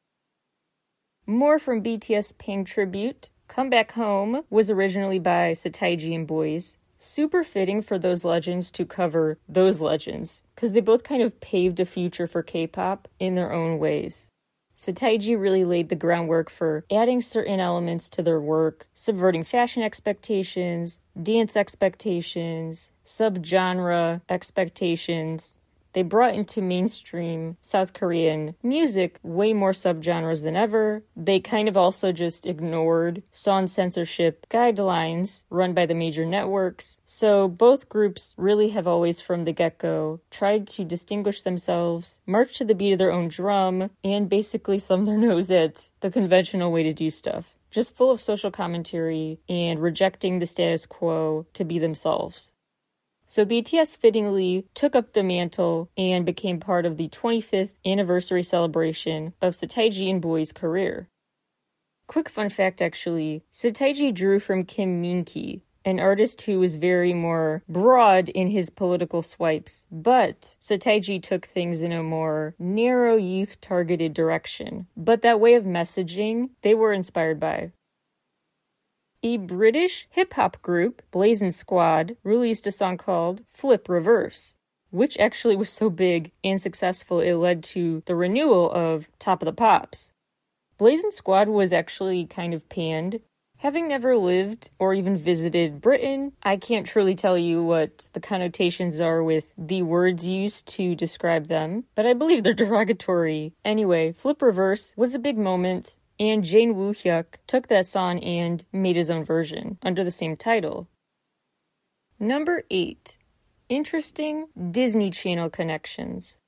More 1.27 1.59
from 1.59 1.83
BTS 1.83 2.39
paying 2.39 2.65
tribute. 2.65 3.31
Come 3.49 3.69
Back 3.69 3.93
Home 3.93 4.45
was 4.49 4.71
originally 4.71 5.19
by 5.19 5.53
Seo 5.53 5.71
Taiji 5.71 6.15
and 6.15 6.27
Boys. 6.27 6.79
Super 6.99 7.43
fitting 7.43 7.83
for 7.83 7.99
those 7.99 8.25
legends 8.25 8.71
to 8.71 8.87
cover 8.87 9.39
those 9.49 9.81
legends, 9.81 10.45
because 10.55 10.73
they 10.73 10.81
both 10.81 11.03
kind 11.03 11.21
of 11.23 11.41
paved 11.41 11.81
a 11.81 11.85
future 11.85 12.29
for 12.29 12.43
K 12.43 12.67
pop 12.67 13.09
in 13.19 13.35
their 13.35 13.53
own 13.53 13.79
ways. 13.79 14.29
Seo 14.77 14.95
Taiji 14.95 15.39
really 15.39 15.65
laid 15.65 15.89
the 15.89 15.97
groundwork 15.97 16.49
for 16.51 16.85
adding 16.91 17.21
certain 17.21 17.61
elements 17.61 18.09
to 18.11 18.23
their 18.23 18.41
work, 18.41 18.89
subverting 18.95 19.45
fashion 19.45 19.83
expectations, 19.83 21.01
dance 21.21 21.57
expectations, 21.57 22.91
subgenre 23.05 24.23
expectations, 24.29 25.59
they 25.93 26.03
brought 26.03 26.35
into 26.35 26.63
mainstream 26.63 27.57
South 27.63 27.93
Korean 27.93 28.55
music 28.63 29.19
way 29.23 29.53
more 29.53 29.73
subgenres 29.73 30.43
than 30.43 30.57
ever. 30.57 31.05
They 31.17 31.41
kind 31.41 31.69
of 31.69 31.77
also 31.77 32.13
just 32.13 32.47
ignored 32.47 33.23
song 33.31 33.67
censorship 33.67 34.47
guidelines 34.51 35.45
run 35.51 35.75
by 35.75 35.87
the 35.87 35.95
major 35.95 36.27
networks. 36.27 37.01
So 37.05 37.49
both 37.49 37.89
groups 37.89 38.35
really 38.39 38.71
have 38.71 38.87
always 38.87 39.21
from 39.21 39.45
the 39.45 39.53
get 39.53 39.79
go 39.79 40.21
tried 40.31 40.67
to 40.69 40.85
distinguish 40.85 41.43
themselves, 41.43 42.21
march 42.27 42.57
to 42.59 42.65
the 42.65 42.75
beat 42.75 42.93
of 42.93 42.99
their 42.99 43.13
own 43.13 43.29
drum, 43.29 43.91
and 44.03 44.29
basically 44.29 44.79
thumb 44.79 45.05
their 45.05 45.19
nose 45.19 45.51
at 45.51 45.91
the 46.01 46.11
conventional 46.11 46.73
way 46.73 46.83
to 46.83 46.93
do 46.93 47.11
stuff 47.11 47.55
just 47.73 47.97
full 47.97 48.11
of 48.11 48.21
social 48.21 48.51
commentary 48.51 49.41
and 49.49 49.81
rejecting 49.81 50.39
the 50.39 50.47
status 50.47 50.85
quo 50.85 51.47
to 51.55 51.65
be 51.65 51.79
themselves. 51.79 52.53
So 53.33 53.47
BTS 53.47 53.97
fittingly 53.97 54.67
took 54.75 54.95
up 54.95 55.15
the 55.15 55.23
mantle 55.23 55.89
and 55.97 56.27
became 56.27 56.61
part 56.61 56.85
of 56.85 56.99
the 56.99 57.09
25th 57.09 57.79
anniversary 57.83 58.43
celebration 58.43 59.33
of 59.41 59.55
Seo 59.55 59.71
Taiji 59.71 60.11
and 60.11 60.21
Boy's 60.21 60.53
career. 60.53 61.09
Quick 62.07 62.29
fun 62.29 62.51
fact 62.51 62.83
actually, 62.83 63.43
Seo 63.51 63.73
Taiji 63.73 64.13
drew 64.13 64.39
from 64.39 64.67
Kim 64.67 65.01
Min-ki, 65.01 65.63
an 65.83 65.99
artist 65.99 66.43
who 66.43 66.61
was 66.61 66.77
very 66.77 67.15
more 67.15 67.63
broad 67.71 68.29
in 68.29 68.49
his 68.49 68.69
political 68.69 69.23
swipes, 69.23 69.87
but 69.91 70.55
Seo 70.61 70.77
Taiji 70.77 71.23
took 71.23 71.47
things 71.47 71.81
in 71.81 71.91
a 71.91 72.03
more 72.03 72.55
narrow 72.59 73.17
youth 73.17 73.63
targeted 73.63 74.13
direction. 74.13 74.89
But 74.95 75.23
that 75.23 75.41
way 75.41 75.55
of 75.55 75.65
messaging, 75.65 76.51
they 76.61 76.75
were 76.75 76.93
inspired 76.93 77.41
by. 77.41 77.73
A 79.25 79.37
British 79.37 80.09
hip 80.11 80.33
hop 80.33 80.61
group, 80.63 81.01
Blazing 81.13 81.53
Squad, 81.53 82.17
released 82.25 82.67
a 82.67 82.73
song 82.73 82.97
called 82.97 83.45
Flip 83.49 83.89
Reverse, 83.89 84.55
which 84.91 85.17
actually 85.17 85.55
was 85.55 85.71
so 85.71 85.91
big 85.91 86.33
and 86.43 86.61
successful 86.61 87.21
it 87.21 87.35
led 87.35 87.63
to 87.65 88.03
the 88.07 88.17
renewal 88.17 88.69
of 88.73 89.09
Top 89.21 89.41
of 89.41 89.47
the 89.47 89.53
Pops. 89.53 90.11
Blazing 90.77 91.13
Squad 91.13 91.47
was 91.47 91.73
actually 91.73 92.27
kind 92.27 92.53
of 92.53 92.69
panned. 92.69 93.21
Having 93.59 93.87
never 93.87 94.17
lived 94.17 94.71
or 94.81 94.93
even 94.93 95.17
visited 95.17 95.81
Britain, 95.81 96.33
I 96.43 96.57
can't 96.57 96.85
truly 96.85 97.15
tell 97.15 97.39
you 97.39 97.63
what 97.63 98.09
the 98.15 98.21
connotations 98.21 99.01
are 99.01 99.23
with 99.23 99.55
the 99.57 99.83
words 99.83 100.27
used 100.27 100.67
to 100.75 100.97
describe 100.97 101.47
them, 101.47 101.85
but 101.95 102.07
I 102.07 102.15
believe 102.15 102.43
they're 102.43 102.55
derogatory. 102.55 103.53
Anyway, 103.65 104.11
Flip 104.11 104.43
Reverse 104.43 104.93
was 104.97 105.15
a 105.15 105.21
big 105.21 105.39
moment 105.39 105.97
and 106.19 106.45
Jang 106.45 106.77
Woo-hyuk 106.77 107.39
took 107.47 107.69
that 107.69 107.87
song 107.87 108.19
and 108.21 108.65
made 108.73 108.97
his 108.97 109.11
own 109.11 109.25
version 109.25 109.79
under 109.83 110.05
the 110.05 110.11
same 110.11 110.37
title. 110.37 110.89
Number 112.19 112.63
8. 112.71 113.19
Interesting 113.69 114.47
Disney 114.71 115.11
Channel 115.11 115.51
connections. 115.51 116.39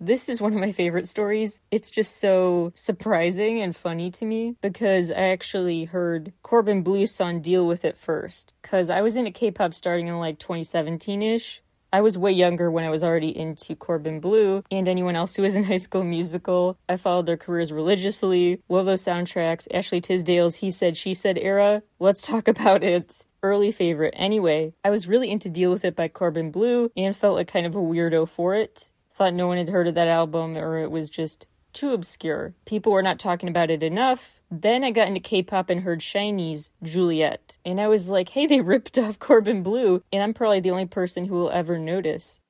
This 0.00 0.28
is 0.28 0.40
one 0.40 0.52
of 0.52 0.60
my 0.60 0.70
favorite 0.70 1.08
stories. 1.08 1.60
It's 1.72 1.90
just 1.90 2.18
so 2.18 2.72
surprising 2.76 3.60
and 3.60 3.74
funny 3.74 4.12
to 4.12 4.24
me 4.24 4.54
because 4.60 5.10
I 5.10 5.28
actually 5.28 5.84
heard 5.86 6.32
Corbin 6.42 6.82
Bleu's 6.82 7.12
song 7.12 7.40
deal 7.40 7.66
with 7.66 7.84
it 7.84 7.96
first. 7.96 8.54
Because 8.62 8.90
I 8.90 9.00
was 9.00 9.16
into 9.16 9.32
K 9.32 9.50
pop 9.50 9.74
starting 9.74 10.06
in 10.06 10.18
like 10.18 10.38
2017 10.38 11.20
ish, 11.20 11.62
I 11.90 12.02
was 12.02 12.18
way 12.18 12.32
younger 12.32 12.70
when 12.70 12.84
I 12.84 12.90
was 12.90 13.02
already 13.02 13.36
into 13.36 13.74
Corbin 13.74 14.20
Bleu 14.20 14.62
and 14.70 14.86
anyone 14.86 15.16
else 15.16 15.36
who 15.36 15.42
was 15.42 15.56
in 15.56 15.64
High 15.72 15.78
School 15.78 16.04
Musical. 16.04 16.78
I 16.88 16.98
followed 16.98 17.26
their 17.26 17.38
careers 17.38 17.72
religiously. 17.72 18.60
Love 18.68 18.86
those 18.86 19.04
soundtracks. 19.04 19.66
Ashley 19.72 20.00
Tisdale's 20.00 20.56
He 20.56 20.70
Said, 20.70 20.96
She 20.96 21.14
Said 21.14 21.38
era. 21.38 21.82
Let's 21.98 22.22
talk 22.22 22.46
about 22.48 22.84
it. 22.84 23.24
Early 23.42 23.72
favorite. 23.72 24.14
Anyway, 24.16 24.74
I 24.84 24.90
was 24.90 25.08
really 25.08 25.30
into 25.30 25.48
Deal 25.48 25.70
With 25.70 25.84
It 25.84 25.96
by 25.96 26.08
Corbin 26.08 26.50
Bleu 26.50 26.90
and 26.96 27.16
felt 27.16 27.36
like 27.36 27.48
kind 27.48 27.66
of 27.66 27.74
a 27.74 27.80
weirdo 27.80 28.28
for 28.28 28.54
it. 28.54 28.90
Thought 29.10 29.34
no 29.34 29.46
one 29.46 29.58
had 29.58 29.70
heard 29.70 29.88
of 29.88 29.94
that 29.94 30.08
album 30.08 30.56
or 30.56 30.78
it 30.78 30.90
was 30.90 31.08
just 31.08 31.46
too 31.78 31.92
obscure. 31.92 32.54
People 32.64 32.90
were 32.90 33.02
not 33.02 33.20
talking 33.20 33.48
about 33.48 33.70
it 33.70 33.84
enough. 33.84 34.40
Then 34.50 34.82
I 34.82 34.90
got 34.90 35.06
into 35.06 35.20
K 35.20 35.42
pop 35.42 35.70
and 35.70 35.82
heard 35.82 36.00
SHINee's 36.00 36.72
Juliet. 36.82 37.56
And 37.64 37.80
I 37.80 37.86
was 37.86 38.08
like, 38.08 38.30
hey, 38.30 38.46
they 38.46 38.60
ripped 38.72 38.98
off 38.98 39.20
Corbin 39.20 39.62
Bleu, 39.62 40.02
and 40.12 40.22
I'm 40.22 40.34
probably 40.34 40.58
the 40.60 40.72
only 40.72 40.86
person 40.86 41.26
who 41.26 41.34
will 41.36 41.50
ever 41.50 41.78
notice. 41.78 42.42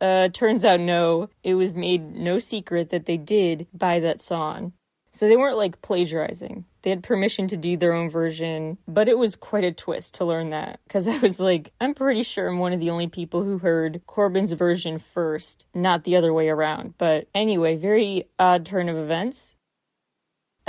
Uh, 0.00 0.28
turns 0.28 0.64
out 0.64 0.80
no, 0.80 1.30
it 1.44 1.54
was 1.54 1.76
made 1.76 2.16
no 2.16 2.40
secret 2.40 2.90
that 2.90 3.06
they 3.06 3.16
did 3.16 3.68
buy 3.72 4.00
that 4.00 4.20
song. 4.20 4.72
So 5.12 5.28
they 5.28 5.36
weren't 5.36 5.58
like 5.58 5.82
plagiarizing. 5.82 6.64
They 6.80 6.90
had 6.90 7.02
permission 7.02 7.46
to 7.48 7.56
do 7.56 7.76
their 7.76 7.92
own 7.92 8.08
version, 8.08 8.78
but 8.88 9.08
it 9.08 9.18
was 9.18 9.36
quite 9.36 9.62
a 9.62 9.70
twist 9.70 10.14
to 10.14 10.24
learn 10.24 10.50
that. 10.50 10.80
Because 10.84 11.06
I 11.06 11.18
was 11.18 11.38
like, 11.38 11.70
I'm 11.80 11.94
pretty 11.94 12.22
sure 12.22 12.48
I'm 12.48 12.58
one 12.58 12.72
of 12.72 12.80
the 12.80 12.88
only 12.88 13.08
people 13.08 13.44
who 13.44 13.58
heard 13.58 14.00
Corbin's 14.06 14.52
version 14.52 14.98
first, 14.98 15.66
not 15.74 16.04
the 16.04 16.16
other 16.16 16.32
way 16.32 16.48
around. 16.48 16.94
But 16.96 17.28
anyway, 17.34 17.76
very 17.76 18.24
odd 18.38 18.64
turn 18.64 18.88
of 18.88 18.96
events. 18.96 19.54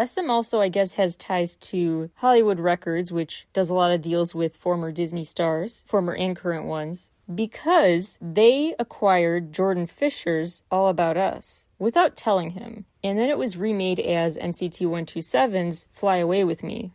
SM 0.03 0.29
also, 0.29 0.59
I 0.59 0.69
guess, 0.69 0.93
has 0.93 1.15
ties 1.15 1.55
to 1.57 2.09
Hollywood 2.15 2.59
Records, 2.59 3.11
which 3.11 3.47
does 3.53 3.69
a 3.69 3.75
lot 3.75 3.91
of 3.91 4.01
deals 4.01 4.35
with 4.35 4.57
former 4.57 4.91
Disney 4.91 5.23
stars, 5.23 5.85
former 5.87 6.15
and 6.15 6.35
current 6.35 6.65
ones 6.65 7.11
because 7.33 8.17
they 8.21 8.75
acquired 8.79 9.53
Jordan 9.53 9.87
Fisher's 9.87 10.63
All 10.71 10.87
About 10.87 11.17
Us 11.17 11.65
without 11.79 12.15
telling 12.15 12.51
him. 12.51 12.85
And 13.03 13.19
then 13.19 13.29
it 13.29 13.37
was 13.37 13.57
remade 13.57 13.99
as 13.99 14.37
NCT 14.37 14.87
127's 14.87 15.87
Fly 15.91 16.17
Away 16.17 16.43
With 16.43 16.63
Me. 16.63 16.91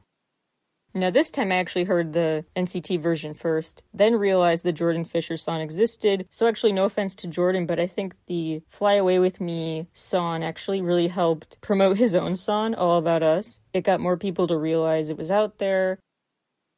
Now, 0.94 1.10
this 1.10 1.30
time 1.30 1.52
I 1.52 1.56
actually 1.56 1.84
heard 1.84 2.12
the 2.12 2.44
NCT 2.56 3.00
version 3.00 3.34
first, 3.34 3.82
then 3.92 4.14
realized 4.14 4.64
the 4.64 4.72
Jordan 4.72 5.04
Fisher 5.04 5.36
song 5.36 5.60
existed. 5.60 6.26
So, 6.30 6.48
actually, 6.48 6.72
no 6.72 6.86
offense 6.86 7.14
to 7.16 7.28
Jordan, 7.28 7.66
but 7.66 7.78
I 7.78 7.86
think 7.86 8.14
the 8.26 8.62
Fly 8.68 8.94
Away 8.94 9.18
With 9.18 9.40
Me 9.40 9.86
song 9.92 10.42
actually 10.42 10.80
really 10.80 11.08
helped 11.08 11.60
promote 11.60 11.98
his 11.98 12.14
own 12.14 12.34
song, 12.34 12.74
All 12.74 12.98
About 12.98 13.22
Us. 13.22 13.60
It 13.74 13.84
got 13.84 14.00
more 14.00 14.16
people 14.16 14.46
to 14.46 14.56
realize 14.56 15.10
it 15.10 15.18
was 15.18 15.30
out 15.30 15.58
there. 15.58 15.98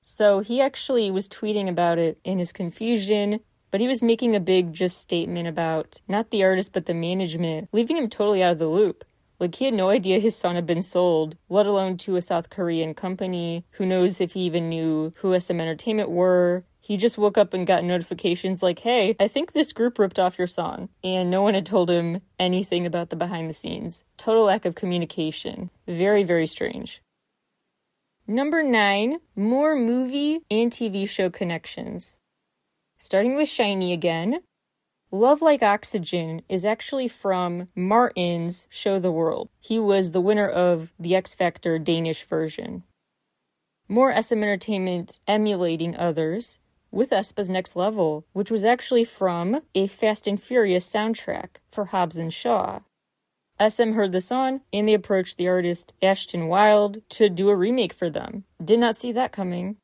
So 0.01 0.41
he 0.41 0.61
actually 0.61 1.11
was 1.11 1.29
tweeting 1.29 1.69
about 1.69 1.99
it 1.99 2.19
in 2.25 2.39
his 2.39 2.53
confusion, 2.53 3.41
but 3.71 3.81
he 3.81 3.89
was 3.89 4.03
making 4.03 4.35
a 4.35 4.41
big 4.41 4.73
just 4.73 4.99
statement 4.99 5.47
about 5.47 6.01
not 6.09 6.31
the 6.31 6.43
artist 6.43 6.73
but 6.73 6.87
the 6.87 6.95
management, 6.95 7.69
leaving 7.73 7.97
him 7.97 8.09
totally 8.09 8.43
out 8.43 8.53
of 8.53 8.59
the 8.59 8.67
loop. 8.67 9.05
Like 9.39 9.55
he 9.55 9.65
had 9.65 9.75
no 9.75 9.89
idea 9.89 10.19
his 10.19 10.37
song 10.37 10.55
had 10.55 10.67
been 10.67 10.83
sold, 10.83 11.37
let 11.49 11.67
alone 11.67 11.97
to 11.99 12.17
a 12.17 12.23
South 12.23 12.51
Korean 12.51 12.93
company. 12.93 13.65
Who 13.73 13.87
knows 13.87 14.21
if 14.21 14.33
he 14.33 14.41
even 14.41 14.69
knew 14.69 15.15
who 15.17 15.39
SM 15.39 15.61
Entertainment 15.61 16.11
were. 16.11 16.65
He 16.83 16.97
just 16.97 17.17
woke 17.17 17.39
up 17.39 17.55
and 17.55 17.67
got 17.67 17.85
notifications 17.85 18.63
like, 18.63 18.81
hey, 18.81 19.17
I 19.19 19.29
think 19.29 19.53
this 19.53 19.73
group 19.73 19.99
ripped 19.99 20.19
off 20.19 20.39
your 20.39 20.47
song. 20.47 20.89
And 21.05 21.31
no 21.31 21.41
one 21.41 21.55
had 21.55 21.65
told 21.65 21.89
him 21.89 22.21
anything 22.39 22.85
about 22.85 23.11
the 23.11 23.17
behind 23.17 23.49
the 23.49 23.55
scenes. 23.55 24.05
Total 24.19 24.45
lack 24.45 24.65
of 24.65 24.75
communication. 24.75 25.71
Very, 25.87 26.23
very 26.23 26.47
strange. 26.47 27.01
Number 28.31 28.63
nine, 28.63 29.19
more 29.35 29.75
movie 29.75 30.43
and 30.49 30.71
TV 30.71 31.09
show 31.09 31.31
connections. 31.31 32.21
Starting 32.97 33.35
with 33.35 33.49
SHINee 33.49 33.93
again. 33.93 34.43
Love 35.11 35.43
Like 35.43 35.65
Oxygen 35.65 36.43
is 36.49 36.65
actually 36.65 37.09
from 37.09 37.67
Martin's 37.75 38.69
Show 38.71 39.01
the 39.01 39.11
World. 39.11 39.49
He 39.59 39.81
was 39.81 40.13
the 40.13 40.21
winner 40.21 40.49
of 40.49 40.93
the 40.97 41.17
X 41.17 41.35
Factor 41.35 41.77
Danish 41.81 42.23
version. 42.23 42.85
More 43.89 44.15
SM 44.23 44.45
Entertainment 44.45 45.19
emulating 45.27 45.97
others 45.97 46.61
with 46.93 47.13
aespa's 47.13 47.51
Next 47.51 47.75
Level, 47.75 48.27
which 48.33 48.49
was 48.49 48.65
actually 48.65 49.03
from 49.03 49.63
a 49.75 49.89
Fast 49.89 50.29
and 50.29 50.41
Furious 50.41 50.89
soundtrack 50.89 51.57
for 51.69 51.87
Hobbs 51.87 52.17
and 52.17 52.33
Shaw. 52.33 52.79
SM 53.61 53.93
heard 53.93 54.13
the 54.13 54.23
song 54.23 54.63
and 54.73 54.89
they 54.89 54.95
approached 54.95 55.37
the 55.37 55.49
artist 55.49 55.93
Ashton 56.01 56.49
Wild 56.49 57.03
to 57.11 57.29
do 57.29 57.51
a 57.51 57.57
remake 57.57 57.93
for 57.93 58.09
them. 58.09 58.45
Did 58.65 58.81
not 58.81 58.97
see 58.97 59.13
that 59.13 59.33
coming. 59.33 59.77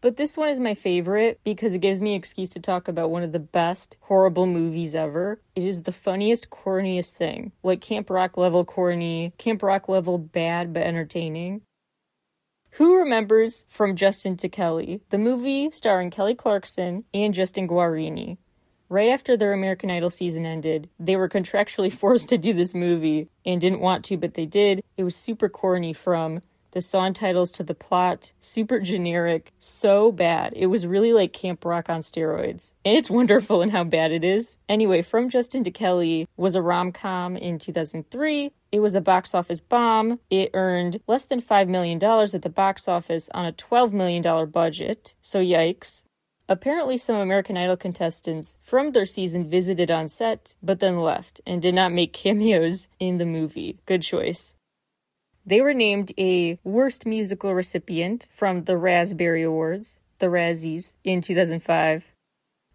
But 0.00 0.16
this 0.16 0.36
one 0.36 0.48
is 0.48 0.60
my 0.60 0.74
favorite 0.74 1.40
because 1.42 1.74
it 1.74 1.80
gives 1.80 2.00
me 2.00 2.10
an 2.10 2.18
excuse 2.18 2.48
to 2.50 2.60
talk 2.60 2.86
about 2.86 3.10
one 3.10 3.24
of 3.24 3.32
the 3.32 3.40
best 3.40 3.96
horrible 4.02 4.46
movies 4.46 4.94
ever. 4.94 5.40
It 5.56 5.64
is 5.64 5.82
the 5.82 5.92
funniest, 5.92 6.50
corniest 6.50 7.14
thing. 7.14 7.50
Like 7.64 7.80
Camp 7.80 8.10
Rock 8.10 8.36
level 8.36 8.64
corny, 8.64 9.32
Camp 9.38 9.60
Rock 9.60 9.88
level 9.88 10.16
bad 10.16 10.72
but 10.72 10.84
entertaining. 10.84 11.62
Who 12.72 12.96
remembers 12.96 13.64
From 13.68 13.96
Justin 13.96 14.36
to 14.36 14.48
Kelly, 14.48 15.00
the 15.08 15.18
movie 15.18 15.68
starring 15.72 16.10
Kelly 16.10 16.36
Clarkson 16.36 17.02
and 17.12 17.34
Justin 17.34 17.66
Guarini? 17.66 18.38
Right 18.90 19.10
after 19.10 19.36
their 19.36 19.52
American 19.52 19.90
Idol 19.90 20.08
season 20.08 20.46
ended, 20.46 20.88
they 20.98 21.16
were 21.16 21.28
contractually 21.28 21.92
forced 22.02 22.28
to 22.30 22.38
do 22.38 22.52
this 22.52 22.74
movie 22.74 23.28
and 23.44 23.60
didn't 23.60 23.80
want 23.80 24.04
to, 24.06 24.16
but 24.16 24.34
they 24.34 24.46
did. 24.46 24.82
It 24.96 25.04
was 25.04 25.14
super 25.14 25.48
corny 25.48 25.92
from 25.92 26.40
the 26.72 26.80
song 26.80 27.12
titles 27.12 27.50
to 27.52 27.62
the 27.62 27.74
plot, 27.74 28.32
super 28.40 28.78
generic, 28.80 29.52
so 29.58 30.12
bad. 30.12 30.52
It 30.54 30.66
was 30.66 30.86
really 30.86 31.12
like 31.12 31.32
Camp 31.32 31.64
Rock 31.64 31.88
on 31.88 32.00
steroids. 32.00 32.72
And 32.84 32.96
it's 32.96 33.10
wonderful 33.10 33.62
in 33.62 33.70
how 33.70 33.84
bad 33.84 34.12
it 34.12 34.24
is. 34.24 34.58
Anyway, 34.68 35.02
From 35.02 35.28
Justin 35.28 35.64
to 35.64 35.70
Kelly 35.70 36.28
was 36.36 36.54
a 36.54 36.62
rom 36.62 36.92
com 36.92 37.36
in 37.36 37.58
2003. 37.58 38.52
It 38.70 38.80
was 38.80 38.94
a 38.94 39.00
box 39.00 39.34
office 39.34 39.62
bomb. 39.62 40.20
It 40.30 40.50
earned 40.52 41.00
less 41.06 41.24
than 41.24 41.40
$5 41.40 41.68
million 41.68 42.02
at 42.02 42.42
the 42.42 42.50
box 42.50 42.86
office 42.86 43.30
on 43.32 43.46
a 43.46 43.52
$12 43.52 43.92
million 43.92 44.50
budget. 44.50 45.14
So, 45.22 45.40
yikes. 45.42 46.04
Apparently, 46.48 46.96
some 46.96 47.16
American 47.16 47.58
Idol 47.58 47.76
contestants 47.76 48.56
from 48.62 48.92
their 48.92 49.04
season 49.04 49.48
visited 49.48 49.90
on 49.90 50.08
set, 50.08 50.54
but 50.62 50.80
then 50.80 50.98
left 50.98 51.42
and 51.46 51.60
did 51.60 51.74
not 51.74 51.92
make 51.92 52.12
cameos 52.24 52.88
in 52.98 53.18
the 53.18 53.26
movie. 53.26 53.78
Good 53.84 54.02
choice. 54.02 54.54
They 55.44 55.60
were 55.60 55.74
named 55.74 56.12
a 56.18 56.58
Worst 56.64 57.06
Musical 57.06 57.54
recipient 57.54 58.28
from 58.32 58.64
the 58.64 58.76
Raspberry 58.76 59.42
Awards, 59.42 59.98
the 60.18 60.26
Razzies, 60.26 60.94
in 61.04 61.20
2005. 61.20 62.08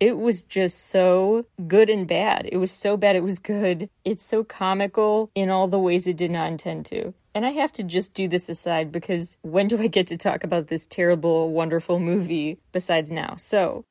It 0.04 0.18
was 0.18 0.44
just 0.44 0.88
so 0.88 1.46
good 1.66 1.90
and 1.90 2.06
bad. 2.06 2.50
It 2.52 2.58
was 2.58 2.74
so 2.74 2.98
bad 2.98 3.16
it 3.16 3.24
was 3.24 3.40
good. 3.40 3.90
It's 4.04 4.22
so 4.22 4.44
comical 4.44 5.32
in 5.34 5.50
all 5.50 5.70
the 5.70 5.80
ways 5.80 6.08
it 6.08 6.18
did 6.18 6.30
not 6.30 6.52
intend 6.52 6.86
to. 6.88 7.14
And 7.34 7.46
I 7.46 7.52
have 7.52 7.72
to 7.72 7.84
just 7.84 8.14
do 8.14 8.28
this 8.28 8.50
aside 8.50 8.92
because 8.92 9.38
when 9.44 9.70
do 9.70 9.82
I 9.82 9.88
get 9.88 10.08
to 10.08 10.18
talk 10.18 10.44
about 10.44 10.68
this 10.68 10.86
terrible, 10.86 11.52
wonderful 11.52 12.00
movie 12.00 12.58
besides 12.74 13.14
now? 13.14 13.36
So, 13.38 13.86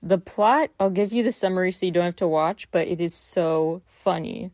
the 0.00 0.18
plot, 0.18 0.70
I'll 0.78 0.88
give 0.88 1.12
you 1.12 1.24
the 1.24 1.32
summary 1.32 1.72
so 1.72 1.84
you 1.84 1.90
don't 1.90 2.04
have 2.04 2.16
to 2.16 2.28
watch, 2.28 2.70
but 2.70 2.86
it 2.86 3.00
is 3.00 3.12
so 3.12 3.82
funny. 3.86 4.52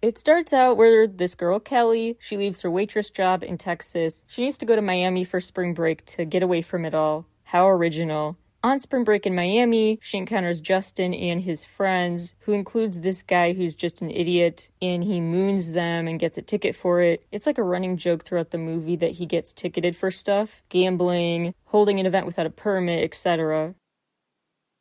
It 0.00 0.16
starts 0.16 0.54
out 0.54 0.78
where 0.78 1.06
this 1.06 1.34
girl, 1.34 1.60
Kelly, 1.60 2.16
she 2.18 2.38
leaves 2.38 2.62
her 2.62 2.70
waitress 2.70 3.10
job 3.10 3.42
in 3.42 3.58
Texas. 3.58 4.24
She 4.26 4.40
needs 4.40 4.56
to 4.56 4.64
go 4.64 4.76
to 4.76 4.80
Miami 4.80 5.24
for 5.24 5.42
spring 5.42 5.74
break 5.74 6.06
to 6.06 6.24
get 6.24 6.42
away 6.42 6.62
from 6.62 6.86
it 6.86 6.94
all. 6.94 7.26
How 7.44 7.68
original. 7.68 8.38
On 8.62 8.78
spring 8.78 9.04
break 9.04 9.24
in 9.24 9.34
Miami, 9.34 9.98
she 10.02 10.18
encounters 10.18 10.60
Justin 10.60 11.14
and 11.14 11.40
his 11.40 11.64
friends, 11.64 12.34
who 12.40 12.52
includes 12.52 13.00
this 13.00 13.22
guy 13.22 13.54
who's 13.54 13.74
just 13.74 14.02
an 14.02 14.10
idiot, 14.10 14.68
and 14.82 15.02
he 15.02 15.18
moons 15.18 15.72
them 15.72 16.06
and 16.06 16.20
gets 16.20 16.36
a 16.36 16.42
ticket 16.42 16.76
for 16.76 17.00
it. 17.00 17.24
It's 17.32 17.46
like 17.46 17.56
a 17.56 17.62
running 17.62 17.96
joke 17.96 18.22
throughout 18.22 18.50
the 18.50 18.58
movie 18.58 18.96
that 18.96 19.12
he 19.12 19.24
gets 19.24 19.54
ticketed 19.54 19.96
for 19.96 20.10
stuff 20.10 20.62
gambling, 20.68 21.54
holding 21.64 21.98
an 22.00 22.04
event 22.04 22.26
without 22.26 22.44
a 22.44 22.50
permit, 22.50 23.02
etc. 23.02 23.74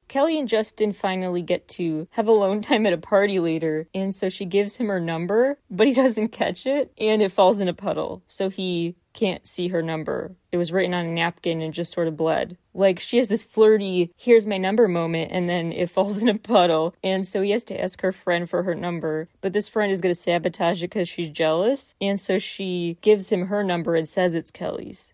Kelly 0.09 0.39
and 0.39 0.47
Justin 0.47 0.91
finally 0.91 1.43
get 1.43 1.67
to 1.69 2.07
have 2.11 2.27
alone 2.27 2.61
time 2.69 2.85
at 2.85 2.93
a 2.93 2.97
party 2.97 3.39
later, 3.39 3.87
and 3.93 4.13
so 4.13 4.27
she 4.27 4.43
gives 4.43 4.75
him 4.75 4.87
her 4.87 4.99
number, 4.99 5.59
but 5.69 5.87
he 5.87 5.93
doesn't 6.03 6.29
catch 6.29 6.65
it, 6.65 6.91
and 6.97 7.21
it 7.21 7.31
falls 7.31 7.61
in 7.61 7.69
a 7.69 7.73
puddle, 7.73 8.23
so 8.27 8.49
he 8.49 8.95
can't 9.13 9.47
see 9.47 9.69
her 9.69 9.81
number. 9.81 10.35
It 10.51 10.57
was 10.57 10.71
written 10.71 10.93
on 10.93 11.05
a 11.05 11.11
napkin 11.11 11.61
and 11.61 11.73
just 11.73 11.91
sort 11.91 12.07
of 12.07 12.17
bled. 12.17 12.57
Like 12.73 12.99
she 12.99 13.17
has 13.17 13.27
this 13.27 13.43
flirty, 13.43 14.11
here's 14.17 14.47
my 14.47 14.57
number 14.57 14.87
moment, 14.87 15.31
and 15.31 15.47
then 15.47 15.71
it 15.71 15.89
falls 15.89 16.21
in 16.21 16.27
a 16.27 16.37
puddle, 16.37 16.95
and 17.03 17.25
so 17.25 17.41
he 17.41 17.51
has 17.51 17.63
to 17.65 17.79
ask 17.79 18.01
her 18.01 18.11
friend 18.11 18.49
for 18.49 18.63
her 18.63 18.75
number, 18.75 19.29
but 19.41 19.53
this 19.53 19.69
friend 19.69 19.91
is 19.91 20.01
gonna 20.01 20.15
sabotage 20.15 20.83
it 20.83 20.89
because 20.89 21.07
she's 21.07 21.29
jealous, 21.29 21.93
and 22.01 22.19
so 22.19 22.39
she 22.39 22.97
gives 23.01 23.29
him 23.29 23.47
her 23.47 23.63
number 23.63 23.95
and 23.95 24.09
says 24.09 24.33
it's 24.33 24.51
Kelly's. 24.51 25.13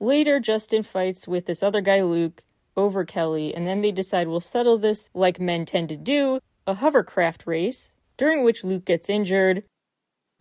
Later, 0.00 0.38
Justin 0.38 0.84
fights 0.84 1.26
with 1.26 1.46
this 1.46 1.60
other 1.60 1.80
guy, 1.80 2.02
Luke, 2.02 2.44
over 2.78 3.04
Kelly, 3.04 3.54
and 3.54 3.66
then 3.66 3.82
they 3.82 3.92
decide 3.92 4.28
we'll 4.28 4.40
settle 4.40 4.78
this 4.78 5.10
like 5.12 5.40
men 5.40 5.66
tend 5.66 5.88
to 5.90 5.96
do 5.96 6.40
a 6.66 6.74
hovercraft 6.74 7.46
race, 7.46 7.92
during 8.16 8.44
which 8.44 8.64
Luke 8.64 8.84
gets 8.84 9.10
injured. 9.10 9.64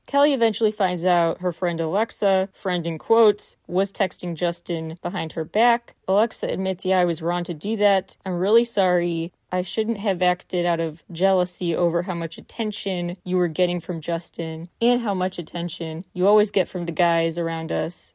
Kelly 0.05 0.33
eventually 0.33 0.71
finds 0.71 1.03
out 1.03 1.41
her 1.41 1.51
friend 1.51 1.81
Alexa, 1.81 2.47
friend 2.53 2.87
in 2.87 2.97
quotes, 2.97 3.57
was 3.67 3.91
texting 3.91 4.35
Justin 4.35 4.97
behind 5.01 5.33
her 5.33 5.43
back. 5.43 5.95
Alexa 6.07 6.47
admits, 6.47 6.85
Yeah, 6.85 6.99
I 6.99 7.05
was 7.05 7.21
wrong 7.21 7.43
to 7.43 7.53
do 7.53 7.75
that. 7.75 8.15
I'm 8.25 8.37
really 8.37 8.63
sorry. 8.63 9.33
I 9.51 9.61
shouldn't 9.63 9.97
have 9.97 10.21
acted 10.21 10.65
out 10.65 10.79
of 10.79 11.03
jealousy 11.11 11.75
over 11.75 12.03
how 12.03 12.13
much 12.13 12.37
attention 12.37 13.17
you 13.25 13.35
were 13.35 13.49
getting 13.49 13.81
from 13.81 13.99
Justin 13.99 14.69
and 14.81 15.01
how 15.01 15.13
much 15.13 15.39
attention 15.39 16.05
you 16.13 16.25
always 16.25 16.51
get 16.51 16.69
from 16.69 16.85
the 16.85 16.91
guys 16.93 17.37
around 17.37 17.71
us. 17.71 18.13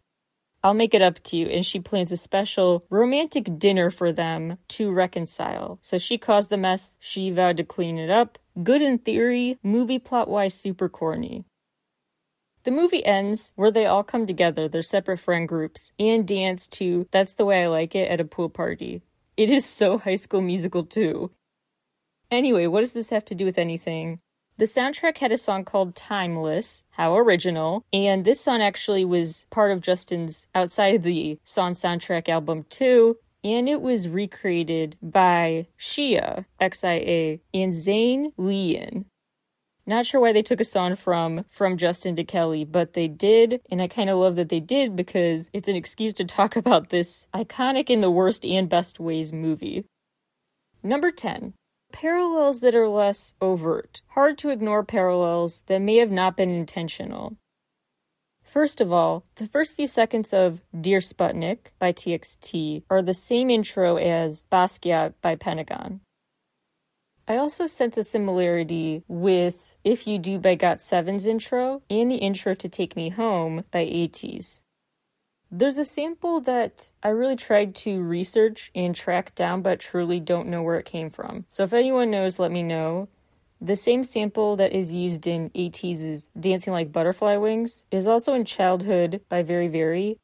I'll 0.62 0.74
make 0.74 0.94
it 0.94 1.02
up 1.02 1.22
to 1.24 1.36
you. 1.36 1.46
And 1.46 1.64
she 1.64 1.80
plans 1.80 2.12
a 2.12 2.16
special 2.16 2.84
romantic 2.88 3.58
dinner 3.58 3.90
for 3.90 4.12
them 4.12 4.58
to 4.68 4.92
reconcile. 4.92 5.78
So 5.82 5.98
she 5.98 6.18
caused 6.18 6.50
the 6.50 6.56
mess. 6.56 6.96
She 7.00 7.30
vowed 7.30 7.56
to 7.56 7.64
clean 7.64 7.98
it 7.98 8.10
up. 8.10 8.38
Good 8.62 8.82
in 8.82 8.98
theory, 8.98 9.58
movie 9.62 9.98
plot 9.98 10.28
wise, 10.28 10.54
super 10.54 10.88
corny. 10.88 11.44
The 12.64 12.70
movie 12.70 13.04
ends 13.04 13.52
where 13.56 13.72
they 13.72 13.86
all 13.86 14.04
come 14.04 14.24
together, 14.24 14.68
their 14.68 14.84
separate 14.84 15.18
friend 15.18 15.48
groups, 15.48 15.90
and 15.98 16.28
dance 16.28 16.68
to 16.68 17.08
That's 17.10 17.34
the 17.34 17.44
Way 17.44 17.64
I 17.64 17.66
Like 17.66 17.96
It 17.96 18.08
at 18.08 18.20
a 18.20 18.24
pool 18.24 18.48
party. 18.48 19.02
It 19.36 19.50
is 19.50 19.64
so 19.64 19.98
high 20.04 20.14
school 20.14 20.42
musical, 20.42 20.84
too. 20.84 21.32
Anyway, 22.30 22.66
what 22.66 22.80
does 22.80 22.92
this 22.92 23.10
have 23.10 23.24
to 23.26 23.34
do 23.34 23.44
with 23.44 23.58
anything? 23.58 24.20
The 24.58 24.66
soundtrack 24.66 25.18
had 25.18 25.32
a 25.32 25.38
song 25.38 25.64
called 25.64 25.96
Timeless, 25.96 26.84
how 26.90 27.16
original, 27.16 27.84
and 27.92 28.24
this 28.24 28.40
song 28.40 28.60
actually 28.60 29.04
was 29.04 29.46
part 29.50 29.72
of 29.72 29.80
Justin's 29.80 30.46
outside 30.54 30.94
of 30.96 31.02
the 31.02 31.38
song 31.44 31.72
soundtrack 31.72 32.28
album 32.28 32.66
too, 32.68 33.16
and 33.42 33.68
it 33.68 33.80
was 33.80 34.08
recreated 34.08 34.96
by 35.02 35.66
Xia, 35.78 36.44
X-I-A, 36.60 37.40
and 37.54 37.72
Zhang 37.72 38.34
Liyin. 38.36 39.06
Not 39.84 40.06
sure 40.06 40.20
why 40.20 40.32
they 40.32 40.42
took 40.42 40.60
a 40.60 40.64
song 40.64 40.94
from 40.94 41.44
from 41.48 41.76
Justin 41.76 42.14
to 42.16 42.22
Kelly, 42.22 42.64
but 42.64 42.92
they 42.92 43.08
did, 43.08 43.62
and 43.70 43.82
I 43.82 43.88
kind 43.88 44.10
of 44.10 44.18
love 44.18 44.36
that 44.36 44.48
they 44.48 44.60
did 44.60 44.94
because 44.94 45.50
it's 45.52 45.68
an 45.68 45.74
excuse 45.74 46.12
to 46.14 46.24
talk 46.24 46.56
about 46.56 46.90
this 46.90 47.26
iconic 47.34 47.90
in 47.90 48.00
the 48.00 48.10
worst 48.10 48.44
and 48.44 48.68
best 48.68 49.00
ways 49.00 49.32
movie. 49.32 49.86
Number 50.84 51.10
10 51.10 51.54
parallels 51.92 52.60
that 52.60 52.74
are 52.74 52.88
less 52.88 53.34
overt, 53.40 54.02
hard 54.08 54.38
to 54.38 54.50
ignore 54.50 54.82
parallels 54.82 55.62
that 55.66 55.80
may 55.80 55.96
have 55.96 56.10
not 56.10 56.36
been 56.36 56.50
intentional. 56.50 57.36
First 58.42 58.80
of 58.80 58.90
all, 58.90 59.24
the 59.36 59.46
first 59.46 59.76
few 59.76 59.86
seconds 59.86 60.32
of 60.32 60.62
Dear 60.78 60.98
Sputnik 60.98 61.70
by 61.78 61.92
TXT 61.92 62.82
are 62.90 63.02
the 63.02 63.14
same 63.14 63.50
intro 63.50 63.96
as 63.96 64.46
Basquiat 64.50 65.14
by 65.22 65.36
Pentagon. 65.36 66.00
I 67.28 67.36
also 67.36 67.66
sense 67.66 67.96
a 67.96 68.02
similarity 68.02 69.04
with 69.06 69.76
If 69.84 70.08
You 70.08 70.18
Do 70.18 70.40
by 70.40 70.56
GOT7's 70.56 71.24
intro 71.24 71.82
and 71.88 72.10
the 72.10 72.16
intro 72.16 72.54
to 72.54 72.68
Take 72.68 72.96
Me 72.96 73.10
Home 73.10 73.64
by 73.70 73.84
ATEEZ. 73.84 74.61
There's 75.54 75.76
a 75.76 75.84
sample 75.84 76.40
that 76.40 76.90
I 77.02 77.10
really 77.10 77.36
tried 77.36 77.74
to 77.74 78.02
research 78.02 78.70
and 78.74 78.94
track 78.94 79.34
down, 79.34 79.60
but 79.60 79.80
truly 79.80 80.18
don't 80.18 80.48
know 80.48 80.62
where 80.62 80.78
it 80.78 80.86
came 80.86 81.10
from. 81.10 81.44
So 81.50 81.64
if 81.64 81.74
anyone 81.74 82.10
knows, 82.10 82.38
let 82.38 82.50
me 82.50 82.62
know. 82.62 83.08
The 83.60 83.76
same 83.76 84.02
sample 84.02 84.56
that 84.56 84.72
is 84.72 84.94
used 84.94 85.26
in 85.26 85.50
ATEEZ's 85.50 86.30
Dancing 86.40 86.72
Like 86.72 86.90
Butterfly 86.90 87.36
Wings 87.36 87.84
is 87.90 88.06
also 88.06 88.32
in 88.32 88.46
Childhood 88.46 89.20
by 89.28 89.42
VERIVERY. 89.42 90.16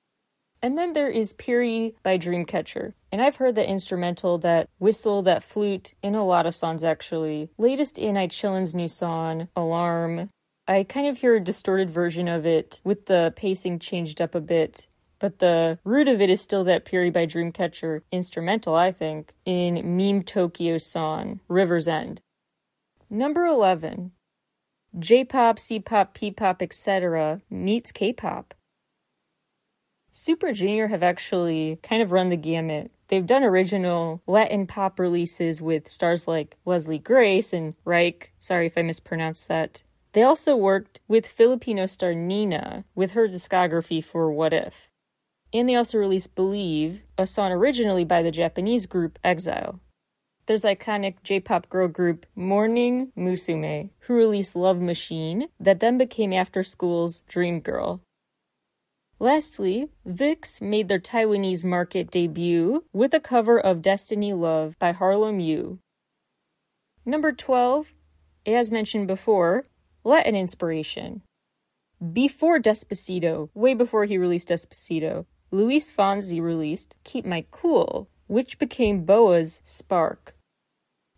And 0.63 0.79
then 0.79 0.95
there 0.95 1.11
is 1.11 1.35
Piri 1.35 1.95
by 2.03 2.17
Dreamcatcher. 2.17 2.95
And 3.13 3.21
I've 3.21 3.37
heard 3.37 3.55
that 3.57 3.69
instrumental, 3.69 4.39
that 4.39 4.71
whistle, 4.79 5.21
that 5.23 5.43
flute 5.43 5.93
in 6.03 6.15
a 6.15 6.25
lot 6.25 6.47
of 6.47 6.55
songs 6.55 6.83
actually. 6.83 7.51
Latest 7.59 7.99
in 7.99 8.17
Ed 8.17 8.31
Sheeran's 8.31 8.75
new 8.75 8.89
song, 8.89 9.49
Alarm. 9.55 10.31
I 10.67 10.85
kind 10.85 11.07
of 11.07 11.19
hear 11.19 11.37
a 11.37 11.41
distorted 11.41 11.91
version 11.91 12.29
of 12.29 12.47
it 12.47 12.81
with 12.83 13.07
the 13.07 13.35
pacing 13.37 13.79
changed 13.79 14.23
up 14.23 14.35
a 14.35 14.41
bit 14.41 14.87
but 15.19 15.39
the 15.39 15.79
root 15.85 16.09
of 16.09 16.21
it 16.21 16.31
is 16.31 16.41
still 16.41 16.65
that 16.65 16.85
Piri 16.85 17.11
by 17.11 17.27
Dreamcatcher 17.27 18.03
instrumental, 18.13 18.75
I 18.75 18.93
think, 18.93 19.33
in 19.45 19.97
Meme 19.97 20.23
Tokyo 20.23 20.79
song, 20.79 21.41
River's 21.49 21.89
End. 21.89 22.21
Number 23.11 23.45
11. 23.45 24.13
J-pop, 24.99 25.59
C-pop, 25.59 26.15
P-pop, 26.15 26.63
etc. 26.63 27.41
meets 27.51 27.93
K-pop. 27.93 28.55
Super 30.11 30.53
Junior 30.53 30.89
have 30.89 31.03
actually 31.03 31.79
kind 31.83 32.03
of 32.03 32.13
run 32.13 32.29
the 32.29 32.37
gamut. 32.37 32.91
They've 33.09 33.27
done 33.27 33.43
original 33.43 34.23
Latin 34.27 34.67
pop 34.67 34.99
releases 34.99 35.63
with 35.63 35.89
stars 35.89 36.27
like 36.29 36.57
Leslie 36.65 36.99
Grace 36.99 37.53
and 37.53 37.75
Reik. 37.87 38.31
Sorry 38.39 38.67
if 38.67 38.77
I 38.77 38.83
mispronounced 38.83 39.49
that. 39.49 39.83
They 40.13 40.23
also 40.23 40.57
worked 40.57 41.01
with 41.07 41.27
Filipino 41.27 41.87
star 41.87 42.15
Nina 42.15 42.85
with 42.95 43.13
her 43.13 43.29
discography 43.29 44.03
for 44.03 44.31
What 44.33 44.53
If. 44.53 44.91
And 45.53 45.69
they 45.69 45.75
also 45.77 45.99
released 45.99 46.35
Believe, 46.35 47.05
a 47.17 47.27
song 47.27 47.53
originally 47.53 48.05
by 48.05 48.23
the 48.23 48.31
Japanese 48.31 48.87
group 48.87 49.19
Exile. 49.25 49.81
There's 50.47 50.65
iconic 50.65 51.23
J-pop 51.23 51.69
girl 51.69 51.89
group 51.89 52.27
Morning 52.35 53.13
Musume, 53.17 53.91
who 54.01 54.15
released 54.15 54.57
Love 54.57 54.81
Machine, 54.81 55.49
that 55.61 55.81
then 55.81 55.99
became 55.99 56.33
After 56.33 56.63
School's 56.63 57.21
Dream 57.29 57.61
Girl. 57.61 58.03
Lastly, 59.19 59.89
VIXX 60.07 60.63
made 60.63 60.89
their 60.89 61.01
Taiwanese 61.01 61.65
market 61.65 62.11
debut 62.11 62.85
with 62.93 63.13
a 63.13 63.21
cover 63.21 63.59
of 63.59 63.83
Destiny 63.83 64.33
Love 64.33 64.79
by 64.79 64.93
Harlem 64.93 65.41
Yu. 65.41 65.81
Number 67.05 67.33
12, 67.33 67.93
as 68.47 68.71
mentioned 68.71 69.07
before, 69.07 69.67
Latin 70.05 70.37
inspiration. 70.37 71.23
Before 72.13 72.61
Despacito, 72.61 73.49
way 73.55 73.75
before 73.75 74.05
he 74.05 74.19
released 74.19 74.49
Despacito, 74.49 75.27
Luis 75.51 75.91
Fonsi 75.91 76.43
released 76.43 76.97
Keep 77.05 77.25
My 77.25 77.45
Cool, 77.51 78.09
which 78.27 78.59
became 78.59 79.05
BoA's 79.07 79.63
Spark. 79.65 80.35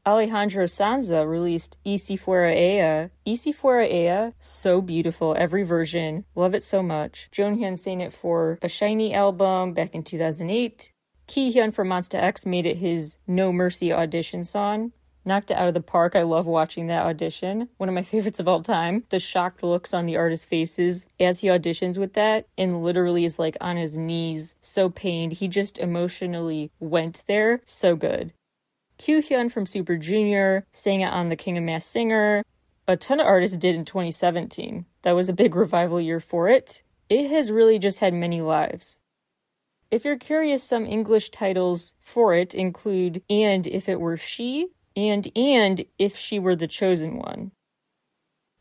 Alejandro 0.06 0.66
Sanz 0.66 1.10
released 1.10 1.76
Y 1.84 1.96
Si 1.96 2.16
Fuera 2.16 2.54
Ella. 2.54 3.10
Si 3.36 3.52
Fuera 3.52 4.32
so 4.38 4.80
beautiful, 4.80 5.34
every 5.36 5.62
version, 5.62 6.24
love 6.34 6.54
it 6.54 6.62
so 6.62 6.82
much. 6.82 7.28
Jonghyun 7.32 7.78
sang 7.78 8.00
it 8.00 8.12
for 8.12 8.58
a 8.62 8.68
SHINee 8.68 9.12
album 9.12 9.74
back 9.74 9.94
in 9.94 10.02
2008. 10.02 10.92
Kihyun 11.28 11.72
from 11.72 11.88
Monsta 11.88 12.18
X 12.20 12.46
made 12.46 12.66
it 12.66 12.78
his 12.78 13.18
No 13.26 13.52
Mercy 13.52 13.92
audition 13.92 14.42
song 14.42 14.92
knocked 15.24 15.50
it 15.50 15.56
out 15.56 15.68
of 15.68 15.74
the 15.74 15.80
park. 15.80 16.16
I 16.16 16.22
love 16.22 16.46
watching 16.46 16.86
that 16.86 17.06
audition. 17.06 17.68
One 17.76 17.88
of 17.88 17.94
my 17.94 18.02
favorites 18.10 18.40
of 18.40 18.48
all 18.48 18.62
time. 18.62 19.04
The 19.10 19.20
shocked 19.20 19.62
looks 19.62 19.94
on 19.94 20.06
the 20.06 20.16
artist's 20.16 20.46
faces 20.46 21.06
as 21.18 21.40
he 21.40 21.48
auditions 21.48 21.98
with 21.98 22.14
that 22.14 22.46
and 22.56 22.82
literally 22.82 23.24
is 23.24 23.38
like 23.38 23.56
on 23.60 23.76
his 23.76 23.98
knees, 23.98 24.54
so 24.60 24.88
pained. 24.88 25.32
He 25.32 25.48
just 25.48 25.78
emotionally 25.78 26.70
went 26.78 27.22
there. 27.26 27.60
So 27.64 27.96
good. 27.96 28.32
Kyuhyun 28.98 29.50
from 29.50 29.64
Super 29.64 29.96
Junior 29.96 30.66
sang 30.72 31.00
it 31.00 31.12
on 31.12 31.28
The 31.28 31.36
King 31.36 31.56
of 31.56 31.64
Mask 31.64 31.90
Singer. 31.90 32.44
A 32.86 32.96
ton 32.96 33.20
of 33.20 33.26
artists 33.26 33.56
did 33.56 33.74
in 33.74 33.84
2017. 33.84 34.84
That 35.02 35.16
was 35.16 35.28
a 35.28 35.32
big 35.32 35.54
revival 35.54 36.00
year 36.00 36.20
for 36.20 36.48
it. 36.48 36.82
It 37.08 37.30
has 37.30 37.50
really 37.50 37.78
just 37.78 38.00
had 38.00 38.12
many 38.12 38.40
lives. 38.40 38.98
If 39.90 40.04
you're 40.04 40.18
curious, 40.18 40.62
some 40.62 40.86
English 40.86 41.30
titles 41.30 41.94
for 41.98 42.34
it 42.34 42.54
include 42.54 43.22
And 43.28 43.66
If 43.66 43.88
It 43.88 44.00
Were 44.00 44.16
She, 44.16 44.68
and 44.96 45.30
and 45.36 45.84
if 45.98 46.16
she 46.16 46.38
were 46.38 46.56
the 46.56 46.66
chosen 46.66 47.16
one. 47.16 47.52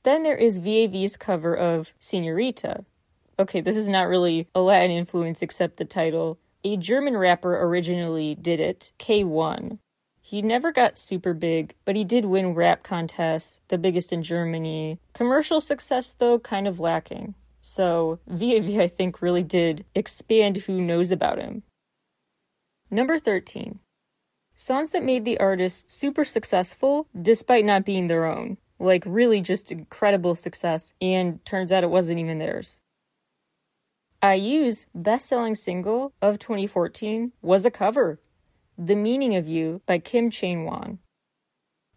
Then 0.03 0.23
there 0.23 0.37
is 0.37 0.59
VAV's 0.59 1.17
cover 1.17 1.55
of 1.55 1.93
Senorita. 1.99 2.85
Okay, 3.37 3.61
this 3.61 3.75
is 3.75 3.89
not 3.89 4.07
really 4.07 4.47
a 4.53 4.61
Latin 4.61 4.91
influence 4.91 5.41
except 5.41 5.77
the 5.77 5.85
title. 5.85 6.39
A 6.63 6.77
German 6.77 7.17
rapper 7.17 7.61
originally 7.61 8.35
did 8.35 8.59
it, 8.59 8.91
K1. 8.99 9.79
He 10.21 10.41
never 10.41 10.71
got 10.71 10.97
super 10.97 11.33
big, 11.33 11.73
but 11.85 11.95
he 11.95 12.03
did 12.03 12.25
win 12.25 12.53
rap 12.53 12.83
contests, 12.83 13.61
the 13.69 13.77
biggest 13.77 14.13
in 14.13 14.21
Germany. 14.21 14.99
Commercial 15.13 15.59
success, 15.59 16.13
though, 16.13 16.37
kind 16.37 16.67
of 16.67 16.79
lacking. 16.79 17.33
So, 17.61 18.19
VAV, 18.27 18.79
I 18.79 18.87
think, 18.87 19.21
really 19.21 19.41
did 19.43 19.85
expand 19.95 20.57
who 20.57 20.81
knows 20.81 21.11
about 21.11 21.39
him. 21.39 21.63
Number 22.91 23.17
13. 23.17 23.79
Songs 24.61 24.89
that 24.89 25.05
made 25.05 25.23
the 25.23 25.39
artist 25.39 25.89
super 25.89 26.25
successful 26.25 27.07
despite 27.21 27.63
not 27.63 27.85
being 27.85 28.07
their 28.07 28.25
own. 28.25 28.57
Like, 28.77 29.05
really 29.05 29.39
just 29.39 29.71
incredible 29.71 30.35
success, 30.35 30.93
and 30.99 31.43
turns 31.45 31.71
out 31.71 31.85
it 31.85 31.89
wasn't 31.89 32.19
even 32.19 32.39
theirs. 32.39 32.81
IU's 34.21 34.87
best 34.93 35.29
selling 35.29 35.55
single 35.55 36.11
of 36.21 36.39
2014 36.39 37.31
was 37.41 37.63
a 37.63 37.71
cover, 37.71 38.19
The 38.77 38.97
Meaning 38.97 39.33
of 39.37 39.47
You 39.47 39.79
by 39.85 39.97
Kim 39.97 40.29
Chang-wan. 40.29 40.99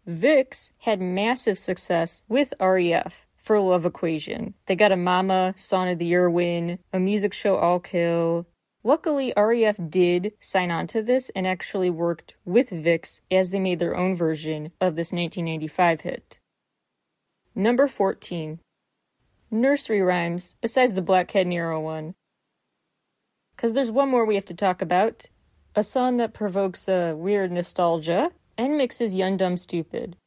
VIXX 0.07 0.71
had 0.79 1.01
massive 1.01 1.59
success 1.59 2.23
with 2.29 2.53
REF 2.61 3.27
for 3.35 3.59
Love 3.59 3.85
Equation. 3.85 4.53
They 4.67 4.77
got 4.77 4.93
a 4.93 4.95
Mama, 4.95 5.53
Song 5.57 5.89
of 5.89 5.99
the 5.99 6.05
Year 6.05 6.29
win, 6.29 6.79
a 6.93 6.99
music 7.01 7.33
show 7.33 7.57
All 7.57 7.81
Kill. 7.81 8.47
Luckily, 8.83 9.33
REF 9.37 9.77
did 9.89 10.33
sign 10.39 10.69
on 10.69 10.87
to 10.87 11.01
this 11.01 11.29
and 11.29 11.47
actually 11.47 11.89
worked 11.89 12.35
with 12.43 12.71
VIXX 12.71 13.21
as 13.31 13.49
they 13.49 13.59
made 13.59 13.79
their 13.79 13.95
own 13.95 14.15
version 14.15 14.71
of 14.81 14.95
this 14.95 15.13
1995 15.13 16.01
hit. 16.01 16.39
Number 17.55 17.87
14 17.87 18.59
nursery 19.49 20.01
rhymes 20.01 20.55
besides 20.61 20.93
the 20.93 21.01
Black 21.01 21.27
Cat 21.27 21.47
Nero 21.47 21.79
one. 21.79 22.15
Because 23.55 23.73
there's 23.73 23.91
one 23.91 24.09
more 24.09 24.25
we 24.25 24.35
have 24.35 24.45
to 24.45 24.55
talk 24.55 24.81
about 24.81 25.27
a 25.75 25.83
song 25.83 26.17
that 26.17 26.33
provokes 26.33 26.87
a 26.87 27.13
weird 27.13 27.51
nostalgia 27.51 28.31
and 28.57 28.77
mixes 28.77 29.15
Young 29.15 29.37
Dumb 29.37 29.57
Stupid. 29.57 30.17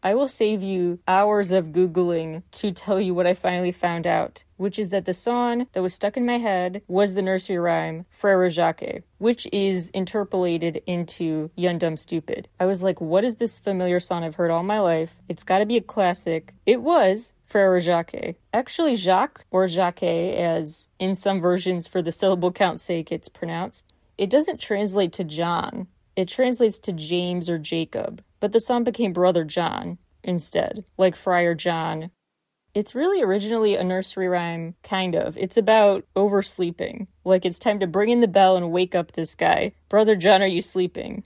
I 0.00 0.14
will 0.14 0.28
save 0.28 0.62
you 0.62 1.00
hours 1.08 1.50
of 1.50 1.72
Googling 1.72 2.44
to 2.52 2.70
tell 2.70 3.00
you 3.00 3.14
what 3.14 3.26
I 3.26 3.34
finally 3.34 3.72
found 3.72 4.06
out, 4.06 4.44
which 4.56 4.78
is 4.78 4.90
that 4.90 5.06
the 5.06 5.14
song 5.14 5.66
that 5.72 5.82
was 5.82 5.92
stuck 5.92 6.16
in 6.16 6.24
my 6.24 6.38
head 6.38 6.82
was 6.86 7.14
the 7.14 7.22
nursery 7.22 7.58
rhyme 7.58 8.06
Frere 8.08 8.48
Jacques, 8.48 9.02
which 9.18 9.48
is 9.52 9.90
interpolated 9.90 10.82
into 10.86 11.50
Young 11.56 11.78
Dumb 11.78 11.96
Stupid. 11.96 12.48
I 12.60 12.66
was 12.66 12.80
like, 12.80 13.00
what 13.00 13.24
is 13.24 13.36
this 13.36 13.58
familiar 13.58 13.98
song 13.98 14.22
I've 14.22 14.36
heard 14.36 14.52
all 14.52 14.62
my 14.62 14.78
life? 14.78 15.18
It's 15.28 15.42
gotta 15.42 15.66
be 15.66 15.76
a 15.76 15.82
classic. 15.82 16.54
It 16.64 16.80
was 16.80 17.32
Frere 17.44 17.80
Jacques. 17.80 18.36
Actually, 18.52 18.94
Jacques, 18.94 19.46
or 19.50 19.66
Jacques, 19.66 20.04
as 20.04 20.88
in 21.00 21.16
some 21.16 21.40
versions 21.40 21.88
for 21.88 22.02
the 22.02 22.12
syllable 22.12 22.52
count 22.52 22.78
sake 22.78 23.10
it's 23.10 23.28
pronounced, 23.28 23.92
it 24.16 24.30
doesn't 24.30 24.60
translate 24.60 25.12
to 25.14 25.24
John. 25.24 25.88
It 26.14 26.28
translates 26.28 26.78
to 26.80 26.92
James 26.92 27.50
or 27.50 27.58
Jacob 27.58 28.22
but 28.40 28.52
the 28.52 28.60
son 28.60 28.84
became 28.84 29.12
Brother 29.12 29.44
John 29.44 29.98
instead, 30.22 30.84
like 30.96 31.16
Friar 31.16 31.54
John. 31.54 32.10
It's 32.74 32.94
really 32.94 33.22
originally 33.22 33.74
a 33.74 33.82
nursery 33.82 34.28
rhyme, 34.28 34.74
kind 34.82 35.14
of. 35.14 35.36
It's 35.36 35.56
about 35.56 36.04
oversleeping. 36.14 37.08
Like 37.24 37.44
it's 37.44 37.58
time 37.58 37.80
to 37.80 37.86
bring 37.86 38.10
in 38.10 38.20
the 38.20 38.28
bell 38.28 38.56
and 38.56 38.70
wake 38.70 38.94
up 38.94 39.12
this 39.12 39.34
guy. 39.34 39.72
Brother 39.88 40.14
John, 40.16 40.42
are 40.42 40.46
you 40.46 40.62
sleeping? 40.62 41.24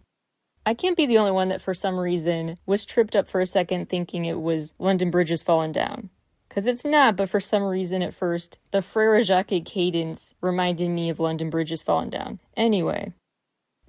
I 0.64 0.74
can't 0.74 0.96
be 0.96 1.06
the 1.06 1.18
only 1.18 1.32
one 1.32 1.48
that 1.48 1.60
for 1.60 1.74
some 1.74 1.98
reason 1.98 2.56
was 2.66 2.86
tripped 2.86 3.16
up 3.16 3.28
for 3.28 3.40
a 3.40 3.46
second 3.46 3.88
thinking 3.88 4.24
it 4.24 4.40
was 4.40 4.74
London 4.78 5.10
Bridge 5.10 5.30
has 5.30 5.42
fallen 5.42 5.72
down. 5.72 6.10
Because 6.48 6.66
it's 6.66 6.84
not, 6.84 7.16
but 7.16 7.28
for 7.28 7.40
some 7.40 7.62
reason 7.62 8.02
at 8.02 8.14
first, 8.14 8.58
the 8.70 8.82
Frere 8.82 9.22
Jacques 9.22 9.64
cadence 9.64 10.34
reminded 10.40 10.90
me 10.90 11.08
of 11.08 11.18
London 11.18 11.50
Bridge 11.50 11.70
has 11.70 11.82
fallen 11.82 12.10
down. 12.10 12.38
Anyway, 12.56 13.12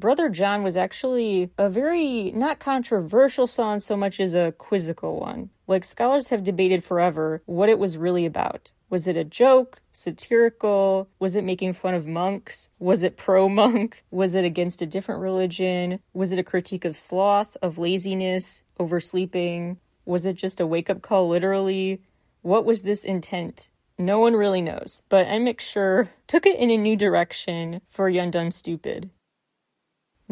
Brother 0.03 0.27
John 0.27 0.63
was 0.63 0.75
actually 0.75 1.49
a 1.57 1.69
very 1.69 2.33
not 2.33 2.59
controversial 2.59 3.47
song 3.47 3.79
so 3.79 3.95
much 3.95 4.19
as 4.19 4.33
a 4.33 4.51
quizzical 4.51 5.17
one. 5.17 5.49
Like 5.65 5.85
scholars 5.85 6.27
have 6.27 6.43
debated 6.43 6.83
forever 6.83 7.41
what 7.45 7.69
it 7.69 7.79
was 7.79 7.97
really 7.97 8.25
about. 8.25 8.73
Was 8.89 9.07
it 9.07 9.15
a 9.15 9.23
joke? 9.23 9.81
Satirical? 9.93 11.07
Was 11.19 11.37
it 11.37 11.45
making 11.45 11.71
fun 11.71 11.93
of 11.93 12.05
monks? 12.05 12.67
Was 12.79 13.03
it 13.03 13.15
pro 13.15 13.47
monk? 13.47 14.03
Was 14.11 14.35
it 14.35 14.43
against 14.43 14.81
a 14.81 14.85
different 14.85 15.21
religion? 15.21 16.01
Was 16.13 16.33
it 16.33 16.39
a 16.39 16.43
critique 16.43 16.83
of 16.83 16.97
sloth, 16.97 17.55
of 17.61 17.77
laziness, 17.77 18.63
oversleeping? 18.81 19.77
Was 20.03 20.25
it 20.25 20.33
just 20.33 20.59
a 20.59 20.67
wake 20.67 20.89
up 20.89 21.01
call 21.01 21.29
literally? 21.29 22.01
What 22.41 22.65
was 22.65 22.81
this 22.81 23.05
intent? 23.05 23.69
No 23.97 24.19
one 24.19 24.33
really 24.33 24.61
knows, 24.61 25.01
but 25.07 25.29
Make 25.39 25.61
Sure 25.61 26.09
took 26.27 26.45
it 26.45 26.59
in 26.59 26.69
a 26.69 26.77
new 26.77 26.97
direction 26.97 27.79
for 27.87 28.09
Young 28.09 28.31
Dumb 28.31 28.51
Stupid. 28.51 29.09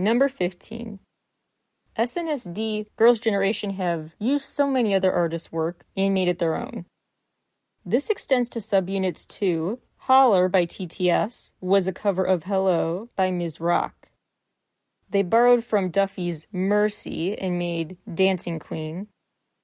Number 0.01 0.29
15. 0.29 0.97
SNSD, 1.95 2.87
Girls' 2.95 3.19
Generation 3.19 3.69
have 3.71 4.15
used 4.17 4.45
so 4.45 4.65
many 4.65 4.95
other 4.95 5.13
artists' 5.13 5.51
work 5.51 5.83
and 5.95 6.11
made 6.11 6.27
it 6.27 6.39
their 6.39 6.55
own. 6.55 6.85
This 7.85 8.09
extends 8.09 8.49
to 8.49 8.59
subunits 8.59 9.27
too. 9.27 9.77
Holler 9.97 10.49
by 10.49 10.65
TTS 10.65 11.53
was 11.61 11.87
a 11.87 11.93
cover 11.93 12.23
of 12.23 12.45
Hello 12.45 13.09
by 13.15 13.29
Ms. 13.29 13.59
Rock. 13.59 14.09
They 15.07 15.21
borrowed 15.21 15.63
from 15.63 15.91
Duffy's 15.91 16.47
Mercy 16.51 17.37
and 17.37 17.59
made 17.59 17.97
Dancing 18.11 18.57
Queen. 18.57 19.05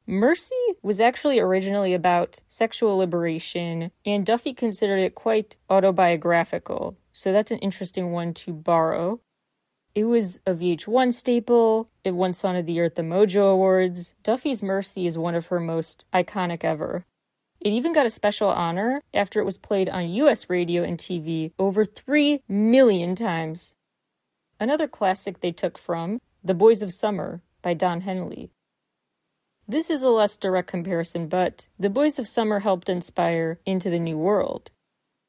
Mercy 0.06 0.54
was 0.84 1.02
actually 1.02 1.40
originally 1.40 1.96
about 1.96 2.42
sexual 2.48 2.98
liberation, 2.98 3.90
and 4.06 4.24
Duffy 4.24 4.54
considered 4.54 5.00
it 5.00 5.16
quite 5.16 5.58
autobiographical, 5.68 6.96
so 7.12 7.34
that's 7.34 7.52
an 7.52 7.58
interesting 7.58 8.12
one 8.12 8.36
to 8.36 8.54
borrow. 8.54 9.20
It 9.98 10.04
was 10.04 10.40
a 10.46 10.54
VH1 10.54 11.12
staple. 11.12 11.90
It 12.04 12.12
won 12.12 12.32
Song 12.32 12.56
of 12.56 12.68
the 12.68 12.74
Year 12.74 12.86
at 12.86 12.94
the 12.94 13.02
Mojo 13.02 13.52
Awards. 13.52 14.14
Duffy's 14.22 14.62
Mercy 14.62 15.08
is 15.08 15.18
one 15.18 15.34
of 15.34 15.48
her 15.48 15.60
most 15.60 16.06
iconic 16.14 16.64
ever. 16.64 17.04
It 17.60 17.72
even 17.72 17.94
got 17.94 18.06
a 18.06 18.12
special 18.12 18.48
honor 18.48 19.02
after 19.12 19.40
it 19.40 19.44
was 19.44 19.58
played 19.58 19.90
on 19.90 20.08
US 20.08 20.52
radio 20.52 20.84
and 20.84 21.00
TV 21.00 21.52
over 21.58 21.84
3 21.84 22.44
million 22.48 23.16
times. 23.16 23.74
Another 24.60 24.88
classic 24.88 25.40
they 25.40 25.52
took 25.52 25.80
from 25.80 26.22
The 26.44 26.54
Boys 26.54 26.84
of 26.84 26.94
Summer 26.94 27.42
by 27.64 27.74
Don 27.74 28.02
Henley. 28.02 28.52
This 29.68 29.90
is 29.90 30.04
a 30.04 30.10
less 30.10 30.38
direct 30.38 30.68
comparison, 30.68 31.28
but 31.28 31.70
The 31.80 31.90
Boys 31.90 32.20
of 32.20 32.28
Summer 32.28 32.60
helped 32.60 32.88
inspire 32.88 33.60
Into 33.66 33.90
the 33.90 34.00
New 34.00 34.20
World. 34.20 34.70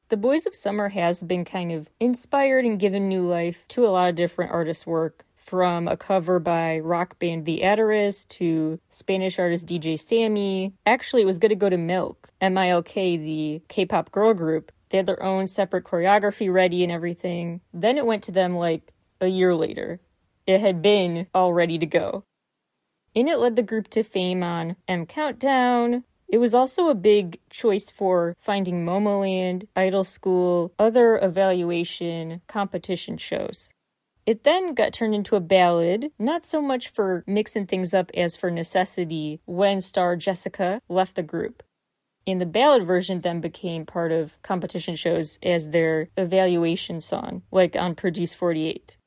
The 0.09 0.17
Boys 0.17 0.47
of 0.47 0.55
Summer 0.55 0.89
has 0.89 1.21
been 1.21 1.45
kind 1.45 1.71
of 1.71 1.87
inspired 1.99 2.65
and 2.65 2.79
given 2.79 3.07
new 3.07 3.27
life 3.27 3.67
to 3.67 3.85
a 3.85 3.89
lot 3.89 4.09
of 4.09 4.15
different 4.15 4.51
artists' 4.51 4.87
work, 4.87 5.23
from 5.35 5.87
a 5.87 5.95
cover 5.97 6.39
by 6.39 6.79
rock 6.79 7.19
band 7.19 7.45
The 7.45 7.61
Ataris 7.61 8.27
to 8.29 8.79
Spanish 8.89 9.37
artist 9.37 9.67
DJ 9.67 9.99
Sammy. 9.99 10.73
Actually, 10.83 11.21
it 11.21 11.27
was 11.27 11.37
going 11.37 11.51
to 11.51 11.55
go 11.55 11.69
to 11.69 11.77
Milk, 11.77 12.29
M 12.41 12.57
I 12.57 12.69
L 12.69 12.81
K, 12.81 13.17
the 13.17 13.61
K 13.67 13.85
pop 13.85 14.11
girl 14.11 14.33
group. 14.33 14.71
They 14.89 14.97
had 14.97 15.05
their 15.05 15.21
own 15.21 15.47
separate 15.47 15.83
choreography 15.83 16.51
ready 16.51 16.81
and 16.81 16.91
everything. 16.91 17.61
Then 17.71 17.99
it 17.99 18.05
went 18.07 18.23
to 18.23 18.31
them 18.31 18.55
like 18.55 18.91
a 19.21 19.27
year 19.27 19.53
later. 19.53 19.99
It 20.47 20.59
had 20.59 20.81
been 20.81 21.27
all 21.35 21.53
ready 21.53 21.77
to 21.77 21.85
go. 21.85 22.23
In 23.13 23.27
it 23.27 23.37
led 23.37 23.55
the 23.55 23.61
group 23.61 23.87
to 23.89 24.01
fame 24.01 24.41
on 24.41 24.75
M 24.87 25.05
Countdown, 25.05 26.03
it 26.29 26.37
was 26.37 26.53
also 26.53 26.89
a 26.89 26.95
big 26.95 27.39
choice 27.49 27.89
for 27.89 28.35
finding 28.39 28.85
Momoland, 28.85 29.67
Idol 29.75 30.03
School, 30.03 30.71
other 30.77 31.17
evaluation 31.17 32.41
competition 32.47 33.17
shows. 33.17 33.71
It 34.27 34.43
then 34.43 34.75
got 34.75 34.93
turned 34.93 35.15
into 35.15 35.35
a 35.35 35.39
ballad, 35.39 36.11
not 36.19 36.45
so 36.45 36.61
much 36.61 36.89
for 36.89 37.23
mixing 37.25 37.65
things 37.65 37.95
up 37.95 38.11
as 38.13 38.37
for 38.37 38.51
necessity, 38.51 39.41
when 39.45 39.81
star 39.81 40.15
Jessica 40.15 40.81
left 40.87 41.15
the 41.15 41.23
group. 41.23 41.63
And 42.27 42.39
the 42.39 42.45
ballad 42.45 42.85
version 42.85 43.21
then 43.21 43.41
became 43.41 43.87
part 43.87 44.11
of 44.11 44.39
competition 44.43 44.95
shows 44.95 45.39
as 45.41 45.69
their 45.69 46.09
evaluation 46.15 47.01
song, 47.01 47.41
like 47.51 47.75
on 47.75 47.95
Produce 47.95 48.35
48. 48.35 48.97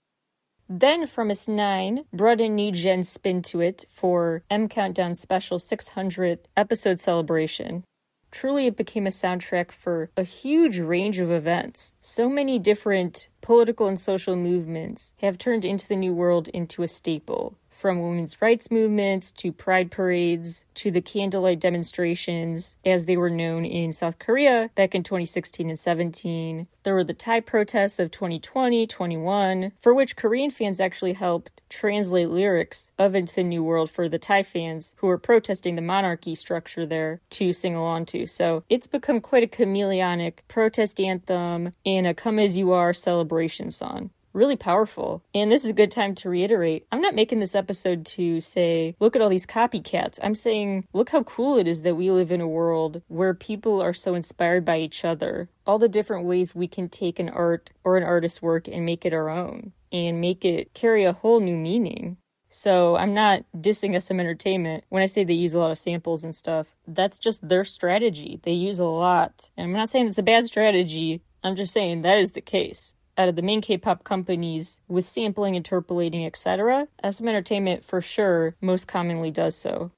Then 0.75 1.03
fromis_9 1.03 2.07
brought 2.15 2.41
a 2.41 2.49
new 2.49 2.73
gen 2.73 3.03
spin 3.03 3.43
to 3.43 3.61
it 3.61 3.85
for 3.91 4.43
M 4.49 4.71
Countdown 4.71 5.15
Special 5.15 5.59
600 5.59 6.49
episode 6.57 6.99
celebration. 6.99 7.85
Truly, 8.31 8.69
it 8.69 8.77
became 8.79 9.07
a 9.07 9.11
soundtrack 9.11 9.71
for 9.71 10.09
a 10.17 10.23
huge 10.23 10.79
range 10.79 11.19
of 11.19 11.31
events. 11.31 11.93
So 12.01 12.27
many 12.27 12.59
different 12.59 13.29
political 13.43 13.87
and 13.87 14.01
social 14.01 14.35
movements 14.35 15.13
have 15.19 15.37
turned 15.37 15.67
into 15.67 15.87
the 15.87 15.95
New 15.95 16.15
World 16.15 16.49
into 16.49 16.83
a 16.83 16.89
staple 16.89 17.59
from 17.73 18.01
women's 18.01 18.41
rights 18.41 18.71
movements 18.71 19.33
to 19.33 19.51
pride 19.51 19.91
parades 19.91 20.67
to 20.75 20.91
the 20.91 21.01
candlelight 21.01 21.59
demonstrations 21.59 22.77
as 22.85 23.07
they 23.07 23.17
were 23.17 23.31
known 23.31 23.65
in 23.65 23.91
South 23.91 24.19
Korea 24.19 24.71
back 24.75 24.95
in 24.95 25.03
2016 25.03 25.69
and 25.69 25.79
17. 25.79 26.69
There 26.85 26.95
were 26.95 27.05
the 27.05 27.15
Thai 27.15 27.41
protests 27.41 27.99
of 27.99 28.11
2020, 28.11 28.87
21, 28.87 29.73
for 29.81 29.95
which 29.95 30.17
Korean 30.17 30.51
fans 30.51 30.81
actually 30.81 31.15
helped 31.15 31.63
translate 31.69 32.29
lyrics 32.29 32.93
of 32.99 33.15
Into 33.15 33.35
the 33.37 33.45
New 33.45 33.65
World 33.65 33.91
for 33.91 34.09
the 34.09 34.19
Thai 34.19 34.43
fans 34.43 34.95
who 34.99 35.07
were 35.07 35.19
protesting 35.19 35.77
the 35.77 35.83
monarchy 35.83 36.35
structure 36.35 36.85
there 36.85 37.21
to 37.31 37.53
sing 37.53 37.75
along 37.75 38.07
to. 38.07 38.27
So 38.27 38.65
it's 38.69 38.87
become 38.87 39.21
quite 39.21 39.45
a 39.45 39.47
chameleonic 39.47 40.35
protest 40.49 41.01
anthem 41.01 41.73
and 41.87 42.07
a 42.07 42.15
come 42.15 42.39
as 42.39 42.59
you 42.59 42.73
are 42.73 42.93
celebration 42.93 43.71
song 43.71 44.11
really 44.33 44.57
powerful. 44.57 45.23
And 45.35 45.51
this 45.51 45.65
is 45.65 45.71
a 45.71 45.75
good 45.75 45.91
time 45.91 46.15
to 46.17 46.29
reiterate 46.29 46.87
I'm 46.91 47.01
not 47.01 47.15
making 47.15 47.41
this 47.41 47.55
episode 47.55 48.07
to 48.07 48.41
say, 48.41 48.97
look 49.01 49.17
at 49.17 49.23
all 49.23 49.29
these 49.29 49.47
copycats. 49.47 50.19
I'm 50.23 50.35
saying, 50.35 50.87
look 50.93 51.11
how 51.11 51.23
cool 51.23 51.59
it 51.59 51.67
is 51.67 51.83
that 51.83 51.97
we 51.97 52.11
live 52.11 52.33
in 52.33 52.41
a 52.41 52.49
world 52.49 53.03
where 53.09 53.35
people 53.35 53.81
are 53.81 53.95
so 53.95 54.15
inspired 54.15 54.65
by 54.65 54.79
each 54.79 55.05
other. 55.05 55.49
All 55.67 55.79
the 55.79 55.89
different 55.89 56.27
ways 56.27 56.55
we 56.55 56.69
can 56.69 56.89
take 56.89 57.19
an 57.19 57.29
art 57.29 57.71
or 57.85 57.97
an 57.97 58.03
artist's 58.05 58.43
work 58.43 58.69
and 58.69 58.85
make 58.85 59.05
it 59.05 59.13
our 59.13 59.29
own 59.29 59.73
and 59.93 60.21
make 60.21 60.45
it 60.45 60.75
carry 60.75 61.05
a 61.05 61.13
whole 61.13 61.41
new 61.41 61.57
meaning. 61.57 62.17
So 62.49 62.97
I'm 62.97 63.15
not 63.15 63.45
dissing 63.57 64.01
SM 64.01 64.21
Entertainment 64.21 64.85
when 64.91 65.03
I 65.03 65.07
say 65.07 65.25
they 65.25 65.33
use 65.33 65.55
a 65.55 65.59
lot 65.59 65.71
of 65.71 65.79
samples 65.79 66.23
and 66.23 66.35
stuff. 66.35 66.75
That's 66.87 67.17
just 67.17 67.49
their 67.49 67.65
strategy. 67.65 68.41
They 68.43 68.53
use 68.53 68.79
a 68.79 68.85
lot. 68.85 69.51
And 69.57 69.67
I'm 69.67 69.73
not 69.73 69.89
saying 69.89 70.09
it's 70.09 70.19
a 70.19 70.23
bad 70.23 70.45
strategy. 70.45 71.23
I'm 71.43 71.57
just 71.57 71.73
saying 71.73 72.03
that 72.03 72.19
is 72.19 72.33
the 72.33 72.43
case 72.43 72.95
out 73.19 73.29
of 73.29 73.37
the 73.37 73.43
main 73.43 73.61
K-pop 73.61 74.05
companies 74.05 74.81
with 74.89 75.05
sampling, 75.05 75.55
interpolating, 75.55 76.25
etc., 76.25 76.89
SM 77.09 77.29
Entertainment 77.29 77.85
for 77.85 78.01
sure 78.01 78.57
most 78.61 78.89
commonly 78.89 79.31
does 79.31 79.57
so. 79.57 79.91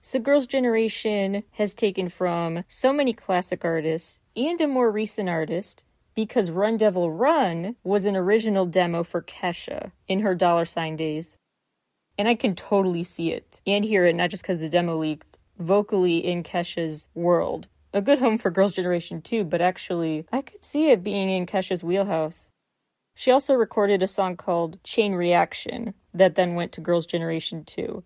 So 0.00 0.18
Girls' 0.18 0.46
Generation 0.46 1.42
has 1.52 1.74
taken 1.74 2.08
from 2.08 2.64
so 2.68 2.92
many 2.92 3.12
classic 3.12 3.64
artists 3.64 4.20
and 4.36 4.60
a 4.60 4.68
more 4.68 4.90
recent 4.90 5.28
artist 5.28 5.84
because 6.14 6.50
Run 6.50 6.76
Devil 6.76 7.10
Run 7.10 7.76
was 7.84 8.06
an 8.06 8.16
original 8.16 8.66
demo 8.66 9.02
for 9.04 9.22
Kesha 9.22 9.92
in 10.06 10.20
her 10.20 10.34
dollar 10.34 10.64
sign 10.64 10.96
days. 10.96 11.36
And 12.16 12.26
I 12.26 12.34
can 12.34 12.54
totally 12.54 13.04
see 13.04 13.32
it 13.32 13.60
and 13.66 13.84
hear 13.84 14.04
it, 14.04 14.16
not 14.16 14.30
just 14.30 14.42
because 14.42 14.60
the 14.60 14.68
demo 14.68 14.96
leaked, 14.96 15.38
vocally 15.58 16.18
in 16.18 16.42
Kesha's 16.42 17.06
world 17.14 17.68
a 17.92 18.00
good 18.00 18.18
home 18.18 18.38
for 18.38 18.50
Girls' 18.50 18.74
Generation 18.74 19.22
too, 19.22 19.44
but 19.44 19.60
actually, 19.60 20.26
I 20.32 20.42
could 20.42 20.64
see 20.64 20.90
it 20.90 21.02
being 21.02 21.30
in 21.30 21.46
Kesha's 21.46 21.84
wheelhouse. 21.84 22.50
She 23.14 23.30
also 23.30 23.54
recorded 23.54 24.02
a 24.02 24.06
song 24.06 24.36
called 24.36 24.82
Chain 24.84 25.14
Reaction 25.14 25.94
that 26.14 26.34
then 26.34 26.54
went 26.54 26.72
to 26.72 26.80
Girls' 26.80 27.06
Generation 27.06 27.64
2. 27.64 28.04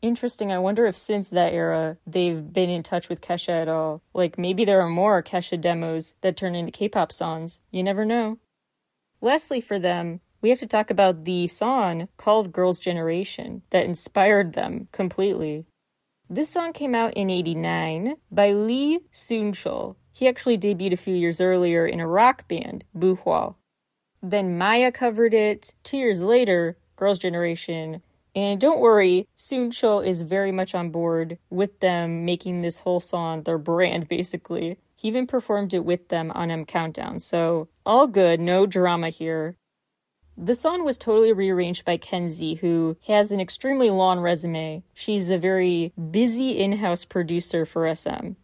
Interesting, 0.00 0.52
I 0.52 0.58
wonder 0.58 0.86
if 0.86 0.96
since 0.96 1.28
that 1.30 1.52
era 1.52 1.98
they've 2.06 2.52
been 2.52 2.70
in 2.70 2.82
touch 2.84 3.08
with 3.08 3.20
Kesha 3.20 3.50
at 3.50 3.68
all. 3.68 4.02
Like 4.14 4.38
maybe 4.38 4.64
there 4.64 4.80
are 4.80 4.88
more 4.88 5.22
Kesha 5.22 5.60
demos 5.60 6.14
that 6.20 6.36
turn 6.36 6.54
into 6.54 6.70
K 6.70 6.88
pop 6.88 7.10
songs. 7.10 7.60
You 7.72 7.82
never 7.82 8.04
know. 8.04 8.38
Lastly, 9.20 9.60
for 9.60 9.78
them, 9.80 10.20
we 10.40 10.50
have 10.50 10.60
to 10.60 10.66
talk 10.66 10.90
about 10.90 11.24
the 11.24 11.48
song 11.48 12.08
called 12.16 12.52
Girls' 12.52 12.78
Generation 12.78 13.62
that 13.70 13.86
inspired 13.86 14.52
them 14.52 14.86
completely. 14.92 15.66
This 16.30 16.50
song 16.50 16.74
came 16.74 16.94
out 16.94 17.14
in 17.14 17.30
89 17.30 18.16
by 18.30 18.52
Lee 18.52 19.00
Seung-chul. 19.10 19.96
He 20.12 20.28
actually 20.28 20.58
debuted 20.58 20.92
a 20.92 20.98
few 20.98 21.14
years 21.14 21.40
earlier 21.40 21.86
in 21.86 22.00
a 22.00 22.06
rock 22.06 22.46
band, 22.46 22.84
Boohwal. 22.94 23.54
Then 24.22 24.58
Maya 24.58 24.92
covered 24.92 25.32
it. 25.32 25.72
Two 25.84 25.96
years 25.96 26.22
later, 26.22 26.76
Girls' 26.96 27.18
Generation. 27.18 28.02
And 28.36 28.60
don't 28.60 28.78
worry, 28.78 29.26
Seung-chul 29.38 30.04
is 30.06 30.20
very 30.20 30.52
much 30.52 30.74
on 30.74 30.90
board 30.90 31.38
with 31.48 31.80
them 31.80 32.26
making 32.26 32.60
this 32.60 32.80
whole 32.80 33.00
song 33.00 33.44
their 33.44 33.56
brand, 33.56 34.06
basically. 34.06 34.76
He 34.96 35.08
even 35.08 35.26
performed 35.26 35.72
it 35.72 35.84
with 35.84 36.08
them 36.08 36.30
on 36.32 36.50
M 36.50 36.66
Countdown, 36.66 37.20
so 37.20 37.68
all 37.86 38.06
good, 38.06 38.38
no 38.38 38.66
drama 38.66 39.08
here. 39.08 39.56
The 40.40 40.54
song 40.54 40.84
was 40.84 40.98
totally 40.98 41.32
rearranged 41.32 41.84
by 41.84 41.96
Kenzie, 41.96 42.54
who 42.54 42.96
has 43.08 43.32
an 43.32 43.40
extremely 43.40 43.90
long 43.90 44.20
resume. 44.20 44.84
She's 44.94 45.30
a 45.30 45.36
very 45.36 45.92
busy 46.12 46.60
in 46.60 46.74
house 46.74 47.04
producer 47.04 47.66
for 47.66 47.92
SM. 47.92 48.34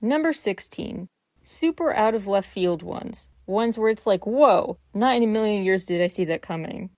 Number 0.00 0.32
16. 0.32 1.08
Super 1.42 1.92
out 1.92 2.14
of 2.14 2.28
left 2.28 2.48
field 2.48 2.84
ones. 2.84 3.30
Ones 3.44 3.76
where 3.76 3.88
it's 3.88 4.06
like, 4.06 4.24
whoa, 4.24 4.78
not 4.94 5.16
in 5.16 5.24
a 5.24 5.26
million 5.26 5.64
years 5.64 5.84
did 5.84 6.00
I 6.00 6.06
see 6.06 6.24
that 6.26 6.42
coming. 6.42 6.90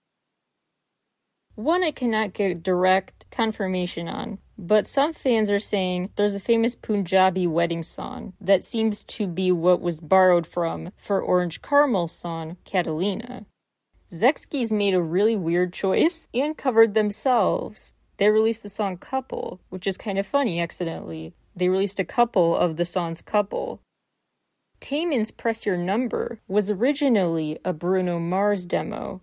One 1.55 1.83
I 1.83 1.91
cannot 1.91 2.35
get 2.35 2.62
direct 2.62 3.24
confirmation 3.31 4.09
on, 4.09 4.41
but 4.59 4.87
some 4.87 5.14
fans 5.14 5.51
are 5.51 5.59
saying 5.59 6.11
there's 6.16 6.35
a 6.35 6.41
famous 6.41 6.76
Punjabi 6.76 7.47
wedding 7.47 7.83
song 7.83 8.35
that 8.43 8.62
seems 8.62 9.05
to 9.05 9.26
be 9.26 9.51
what 9.51 9.81
was 9.81 10.03
borrowed 10.03 10.47
from 10.47 10.91
for 10.99 11.22
Orange 11.22 11.62
Caramel's 11.62 12.12
song 12.12 12.59
Catalina. 12.66 13.47
Sechs 14.11 14.47
Kies 14.47 14.73
made 14.73 14.95
a 14.95 15.03
really 15.03 15.37
weird 15.37 15.75
choice 15.75 16.29
and 16.33 16.57
covered 16.57 16.95
themselves. 16.95 17.93
They 18.17 18.31
released 18.31 18.63
the 18.63 18.71
song 18.71 18.97
Couple, 18.97 19.61
which 19.69 19.87
is 19.87 19.99
kind 19.99 20.19
of 20.19 20.27
funny 20.27 20.61
accidentally. 20.61 21.35
They 21.55 21.69
released 21.69 22.01
a 22.01 22.05
couple 22.05 22.57
of 22.57 22.79
the 22.79 22.87
song's 22.87 23.21
Couple. 23.21 23.81
Taemin's 24.81 25.31
Press 25.31 25.67
Your 25.67 25.77
Number 25.77 26.41
was 26.49 26.71
originally 26.71 27.59
a 27.67 27.75
Bruno 27.75 28.19
Mars 28.19 28.65
demo, 28.65 29.21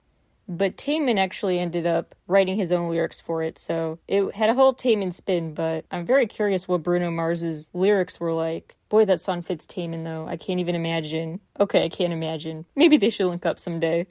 but 0.47 0.77
Taemin 0.77 1.17
actually 1.17 1.57
ended 1.57 1.87
up 1.87 2.13
writing 2.27 2.55
his 2.55 2.71
own 2.71 2.89
lyrics 2.89 3.19
for 3.19 3.41
it, 3.41 3.57
so 3.57 3.97
it 4.07 4.35
had 4.35 4.51
a 4.51 4.53
whole 4.53 4.75
Taemin 4.75 5.11
spin, 5.11 5.55
but 5.55 5.85
I'm 5.89 6.05
very 6.05 6.27
curious 6.27 6.67
what 6.67 6.83
Bruno 6.83 7.09
Mars's 7.09 7.71
lyrics 7.73 8.19
were 8.19 8.33
like. 8.33 8.75
Boy, 8.89 9.05
that 9.05 9.21
song 9.21 9.41
fits 9.41 9.65
Taemin 9.65 10.03
though. 10.03 10.27
I 10.27 10.37
can't 10.37 10.59
even 10.59 10.75
imagine. 10.75 11.39
Okay, 11.59 11.85
I 11.85 11.89
can't 11.89 12.13
imagine. 12.13 12.65
Maybe 12.75 12.97
they 12.97 13.09
should 13.09 13.29
link 13.29 13.47
up 13.47 13.59
someday. 13.59 14.05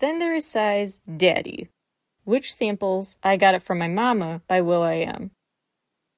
Then 0.00 0.18
there 0.18 0.34
is 0.34 0.46
PSY's 0.46 1.02
Daddy, 1.14 1.68
which 2.24 2.54
samples 2.54 3.18
I 3.22 3.36
Got 3.36 3.54
It 3.54 3.62
From 3.62 3.78
My 3.78 3.88
Mama 3.88 4.40
by 4.48 4.62
will.i.am. 4.62 5.30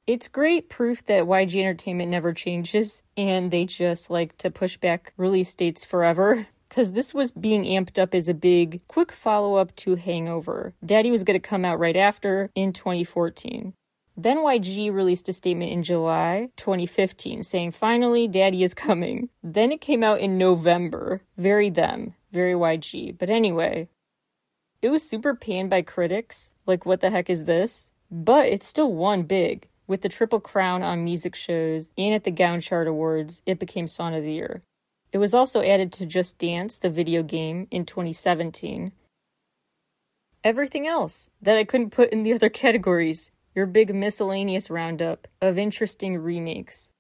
It's 0.06 0.28
great 0.28 0.68
proof 0.68 1.04
that 1.06 1.24
YG 1.24 1.60
Entertainment 1.60 2.08
never 2.08 2.32
changes 2.32 3.02
and 3.16 3.50
they 3.50 3.64
just 3.64 4.08
like 4.08 4.38
to 4.38 4.52
push 4.52 4.76
back 4.76 5.12
release 5.16 5.54
dates 5.54 5.84
forever. 5.84 6.46
Because 6.72 6.92
this 6.92 7.12
was 7.12 7.32
being 7.32 7.64
amped 7.64 7.98
up 7.98 8.14
as 8.14 8.30
a 8.30 8.34
big, 8.34 8.80
quick 8.88 9.12
follow 9.12 9.56
up 9.56 9.76
to 9.76 9.94
Hangover. 9.94 10.72
Daddy 10.82 11.10
was 11.10 11.22
going 11.22 11.38
to 11.38 11.48
come 11.48 11.66
out 11.66 11.78
right 11.78 11.98
after 11.98 12.48
in 12.54 12.72
2014. 12.72 13.74
Then 14.16 14.38
YG 14.38 14.90
released 14.90 15.28
a 15.28 15.34
statement 15.34 15.70
in 15.70 15.82
July 15.82 16.48
2015 16.56 17.42
saying, 17.42 17.72
finally, 17.72 18.26
Daddy 18.26 18.62
is 18.62 18.72
coming. 18.72 19.28
Then 19.42 19.70
it 19.70 19.82
came 19.82 20.02
out 20.02 20.20
in 20.20 20.38
November. 20.38 21.20
Very 21.36 21.68
them 21.68 22.14
very 22.32 22.54
YG. 22.54 23.16
But 23.16 23.30
anyway, 23.30 23.88
it 24.80 24.90
was 24.90 25.08
super 25.08 25.34
panned 25.34 25.70
by 25.70 25.82
critics. 25.82 26.52
Like, 26.66 26.84
what 26.84 27.00
the 27.00 27.10
heck 27.10 27.30
is 27.30 27.44
this? 27.44 27.90
But 28.10 28.46
it 28.46 28.62
still 28.62 28.92
won 28.92 29.22
big. 29.22 29.68
With 29.86 30.02
the 30.02 30.08
Triple 30.08 30.40
Crown 30.40 30.82
on 30.82 31.04
music 31.04 31.34
shows 31.34 31.90
and 31.98 32.14
at 32.14 32.24
the 32.24 32.30
Gaon 32.30 32.60
Chart 32.60 32.88
Awards, 32.88 33.42
it 33.46 33.58
became 33.58 33.86
Song 33.86 34.14
of 34.14 34.22
the 34.22 34.32
Year. 34.32 34.62
It 35.12 35.18
was 35.18 35.34
also 35.34 35.62
added 35.62 35.92
to 35.92 36.06
Just 36.06 36.38
Dance, 36.38 36.78
the 36.78 36.88
video 36.88 37.22
game, 37.22 37.68
in 37.70 37.84
2017. 37.84 38.92
Everything 40.42 40.86
else 40.86 41.28
that 41.40 41.58
I 41.58 41.64
couldn't 41.64 41.90
put 41.90 42.10
in 42.10 42.22
the 42.22 42.32
other 42.34 42.48
categories. 42.48 43.30
Your 43.54 43.66
big 43.66 43.94
miscellaneous 43.94 44.70
roundup 44.70 45.28
of 45.42 45.58
interesting 45.58 46.16
remakes. 46.16 46.92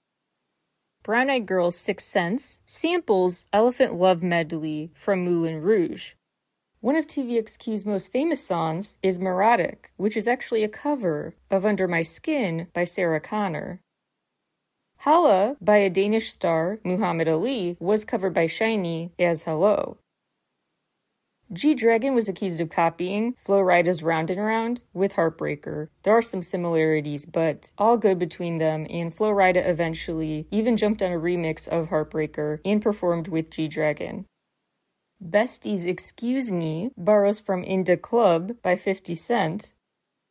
Brown 1.02 1.30
Eyed 1.30 1.46
Girl's 1.46 1.76
Sixth 1.76 2.06
Sense 2.06 2.60
samples 2.64 3.48
Elephant 3.52 3.94
Love 3.94 4.22
Medley 4.22 4.92
from 4.94 5.24
Moulin 5.24 5.60
Rouge. 5.60 6.12
One 6.80 6.94
of 6.94 7.08
TVXQ's 7.08 7.84
most 7.84 8.12
famous 8.12 8.44
songs 8.44 8.98
is 9.02 9.18
Neurotic, 9.18 9.90
which 9.96 10.16
is 10.16 10.28
actually 10.28 10.62
a 10.62 10.68
cover 10.68 11.34
of 11.50 11.66
Under 11.66 11.88
My 11.88 12.02
Skin 12.02 12.68
by 12.72 12.84
Sarah 12.84 13.18
Connor. 13.18 13.80
Hala 14.98 15.56
by 15.60 15.78
a 15.78 15.90
Danish 15.90 16.30
star, 16.30 16.78
Muhammad 16.84 17.26
Ali, 17.26 17.76
was 17.80 18.04
covered 18.04 18.32
by 18.32 18.46
SHINee 18.46 19.10
as 19.18 19.42
Hello. 19.42 19.96
G 21.52 21.74
Dragon 21.74 22.14
was 22.14 22.30
accused 22.30 22.62
of 22.62 22.70
copying 22.70 23.34
Flo 23.36 23.58
Rida's 23.58 24.02
Round 24.02 24.30
and 24.30 24.40
Round 24.40 24.80
with 24.94 25.14
Heartbreaker. 25.14 25.88
There 26.02 26.16
are 26.16 26.22
some 26.22 26.40
similarities, 26.40 27.26
but 27.26 27.72
all 27.76 27.98
good 27.98 28.18
between 28.18 28.56
them, 28.56 28.86
and 28.88 29.14
Flo 29.14 29.30
Rida 29.30 29.68
eventually 29.68 30.46
even 30.50 30.78
jumped 30.78 31.02
on 31.02 31.12
a 31.12 31.18
remix 31.18 31.68
of 31.68 31.88
Heartbreaker 31.88 32.60
and 32.64 32.80
performed 32.80 33.28
with 33.28 33.50
G 33.50 33.68
Dragon. 33.68 34.24
Besties 35.22 35.84
Excuse 35.84 36.50
Me 36.50 36.90
borrows 36.96 37.38
from 37.38 37.62
In 37.64 37.84
Da 37.84 37.96
Club 37.96 38.56
by 38.62 38.74
50 38.74 39.14
Cent. 39.14 39.74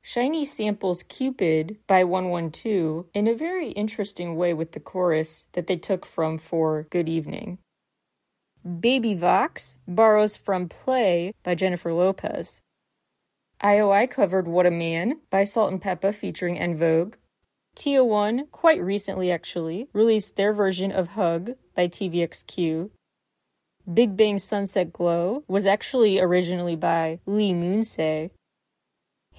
SHINee 0.03 0.47
samples 0.47 1.03
Cupid 1.03 1.77
by 1.85 2.03
112 2.03 3.05
in 3.13 3.27
a 3.27 3.35
very 3.35 3.69
interesting 3.69 4.35
way 4.35 4.55
with 4.55 4.71
the 4.71 4.79
chorus 4.79 5.47
that 5.53 5.67
they 5.67 5.77
took 5.77 6.03
from 6.03 6.39
for 6.39 6.87
Good 6.89 7.07
Evening. 7.07 7.59
Baby 8.63 9.15
Vox 9.15 9.77
borrows 9.87 10.37
from 10.37 10.69
Play 10.69 11.33
by 11.43 11.55
Jennifer 11.55 11.91
Lopez. 11.93 12.61
IOI 13.63 14.09
covered 14.09 14.47
What 14.47 14.67
a 14.67 14.71
Man 14.71 15.19
by 15.31 15.45
Salt-N-Pepa 15.45 16.13
featuring 16.13 16.59
En 16.59 16.77
Vogue. 16.77 17.15
TO1, 17.75 18.51
quite 18.51 18.81
recently 18.81 19.31
actually, 19.31 19.87
released 19.93 20.35
their 20.35 20.53
version 20.53 20.91
of 20.91 21.09
Hug 21.09 21.51
by 21.75 21.87
TVXQ. 21.87 22.91
Big 23.91 24.15
Bang 24.15 24.37
Sunset 24.37 24.93
Glow 24.93 25.43
was 25.47 25.65
actually 25.65 26.19
originally 26.19 26.75
by 26.75 27.19
Lee 27.25 27.53
Moon-sae. 27.53 28.29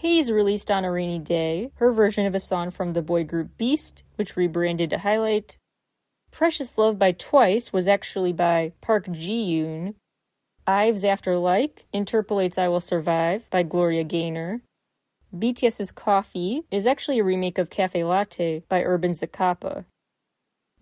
Heize 0.03 0.33
released 0.33 0.69
on 0.69 0.85
a 0.85 0.91
rainy 0.91 1.21
day, 1.21 1.71
her 1.77 1.93
version 1.93 2.27
of 2.27 2.35
a 2.35 2.41
song 2.41 2.73
from 2.73 2.93
the 2.93 3.03
boy 3.03 3.23
group 3.23 3.57
Beast, 3.57 4.03
which 4.17 4.37
rebranded 4.37 4.91
to 4.91 4.99
Highlight. 4.99 5.59
Precious 6.33 6.79
Love 6.79 6.99
by 6.99 7.13
Twice 7.13 7.75
was 7.75 7.87
actually 7.87 8.33
by 8.33 8.73
Park 8.81 9.13
Ji 9.13 9.53
Yoon. 9.53 9.95
IVE's 10.67 11.05
After 11.05 11.37
Like 11.37 11.85
interpolates 11.93 12.57
I 12.57 12.69
Will 12.69 12.81
Survive 12.81 13.49
by 13.51 13.63
Gloria 13.63 14.03
Gaynor. 14.03 14.63
BTS's 15.37 15.93
Coffee 15.93 16.63
is 16.71 16.87
actually 16.87 17.19
a 17.19 17.25
remake 17.25 17.59
of 17.59 17.69
Cafe 17.69 18.03
Latte 18.03 18.63
by 18.71 18.83
Urban 18.83 19.13
Zacapa. 19.13 19.85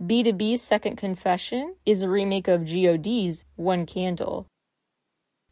BTOB's 0.01 0.62
Second 0.62 0.96
Confession 0.96 1.74
is 1.84 2.03
a 2.03 2.09
remake 2.09 2.46
of 2.46 2.64
GOD's 2.64 3.44
One 3.57 3.86
Candle. 3.86 4.46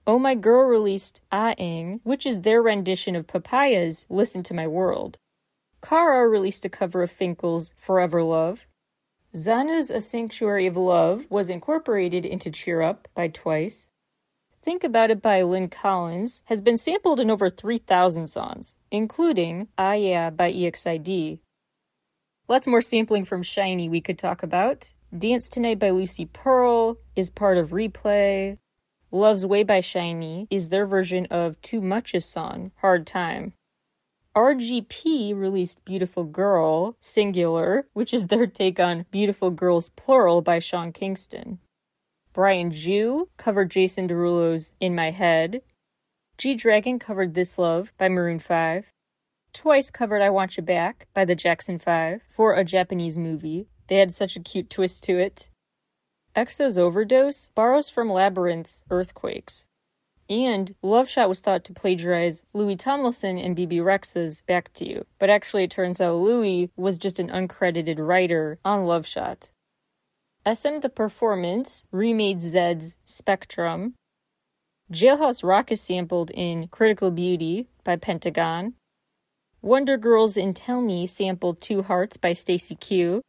Oh 0.06 0.20
My 0.20 0.36
Girl 0.36 0.68
released 0.68 1.20
Ah 1.32 1.54
Ing, 1.54 2.00
which 2.04 2.24
is 2.24 2.42
their 2.42 2.62
rendition 2.62 3.16
of 3.16 3.26
Papaya's 3.26 4.06
Listen 4.08 4.44
to 4.44 4.54
My 4.54 4.68
World. 4.68 5.18
Kara 5.82 6.28
released 6.28 6.64
a 6.64 6.68
cover 6.68 7.02
of 7.02 7.10
Fin.K.L's 7.10 7.74
Forever 7.76 8.22
Love. 8.22 8.64
Zana's 9.34 9.90
A 9.90 10.00
Sanctuary 10.00 10.66
of 10.66 10.76
Love 10.78 11.26
was 11.28 11.50
incorporated 11.50 12.24
into 12.24 12.50
Cheer 12.50 12.80
Up 12.80 13.08
by 13.14 13.28
Twice. 13.28 13.90
Think 14.62 14.82
About 14.82 15.10
It 15.10 15.20
by 15.20 15.42
Lyn 15.42 15.68
Collins 15.68 16.42
has 16.46 16.62
been 16.62 16.78
sampled 16.78 17.20
in 17.20 17.30
over 17.30 17.50
3,000 17.50 18.28
songs, 18.28 18.78
including 18.90 19.68
Ah 19.76 19.92
Yeah 19.92 20.30
by 20.30 20.50
EXID. 20.50 21.40
Lots 22.48 22.66
more 22.66 22.80
sampling 22.80 23.24
from 23.26 23.42
SHINee 23.42 23.90
we 23.90 24.00
could 24.00 24.18
talk 24.18 24.42
about. 24.42 24.94
Dance 25.16 25.50
Tonight 25.50 25.78
by 25.78 25.90
Lucy 25.90 26.24
Pearl 26.24 26.96
is 27.14 27.28
part 27.28 27.58
of 27.58 27.70
Replay. 27.70 28.56
Love's 29.10 29.44
Way 29.44 29.62
by 29.62 29.80
SHINee 29.80 30.46
is 30.50 30.70
their 30.70 30.86
version 30.86 31.26
of 31.26 31.60
Too 31.60 31.82
Much's 31.82 32.24
song, 32.24 32.72
Hard 32.76 33.06
Time. 33.06 33.52
RGP 34.38 35.36
released 35.36 35.84
Beautiful 35.84 36.22
Girl, 36.22 36.96
singular, 37.00 37.88
which 37.92 38.14
is 38.14 38.28
their 38.28 38.46
take 38.46 38.78
on 38.78 39.04
Beautiful 39.10 39.50
Girls, 39.50 39.88
plural, 39.96 40.42
by 40.42 40.60
Sean 40.60 40.92
Kingston. 40.92 41.58
Brian 42.32 42.70
Joo 42.70 43.30
covered 43.36 43.68
Jason 43.68 44.06
Derulo's 44.06 44.74
In 44.78 44.94
My 44.94 45.10
Head. 45.10 45.62
G 46.36 46.54
Dragon 46.54 47.00
covered 47.00 47.34
This 47.34 47.58
Love 47.58 47.92
by 47.98 48.08
Maroon 48.08 48.38
5. 48.38 48.92
Twice 49.52 49.90
covered 49.90 50.22
I 50.22 50.30
Want 50.30 50.56
You 50.56 50.62
Back 50.62 51.08
by 51.12 51.24
the 51.24 51.34
Jackson 51.34 51.80
5 51.80 52.22
for 52.28 52.54
a 52.54 52.62
Japanese 52.62 53.18
movie. 53.18 53.66
They 53.88 53.96
had 53.96 54.12
such 54.12 54.36
a 54.36 54.40
cute 54.40 54.70
twist 54.70 55.02
to 55.02 55.18
it. 55.18 55.50
EXO's 56.36 56.78
Overdose 56.78 57.50
borrows 57.56 57.90
from 57.90 58.06
Labrinth's 58.06 58.84
Earthquakes. 58.88 59.66
And 60.28 60.74
Love 60.82 61.08
Shot 61.08 61.28
was 61.28 61.40
thought 61.40 61.64
to 61.64 61.72
plagiarize 61.72 62.42
Louis 62.52 62.76
Tomlinson 62.76 63.38
and 63.38 63.56
Bebe 63.56 63.80
Rex's 63.80 64.42
Back 64.42 64.72
to 64.74 64.86
You, 64.86 65.06
but 65.18 65.30
actually 65.30 65.64
it 65.64 65.70
turns 65.70 66.00
out 66.00 66.16
Louis 66.16 66.70
was 66.76 66.98
just 66.98 67.18
an 67.18 67.30
uncredited 67.30 67.96
writer 67.98 68.58
on 68.64 68.84
Love 68.84 69.06
Shot. 69.06 69.50
SM 70.46 70.80
The 70.80 70.90
Performance 70.90 71.86
remade 71.90 72.40
Zedd's 72.42 72.96
Spectrum. 73.06 73.94
Jailhouse 74.92 75.42
Rock 75.42 75.72
is 75.72 75.80
sampled 75.80 76.30
in 76.30 76.68
Critical 76.68 77.10
Beauty 77.10 77.68
by 77.84 77.96
Pentagon. 77.96 78.74
Wonder 79.60 79.96
Girls 79.96 80.36
in 80.36 80.54
Tell 80.54 80.80
Me 80.80 81.06
sampled 81.06 81.60
Two 81.60 81.82
Hearts 81.82 82.16
by 82.16 82.32
Stacey 82.32 82.74
Q. 82.74 83.22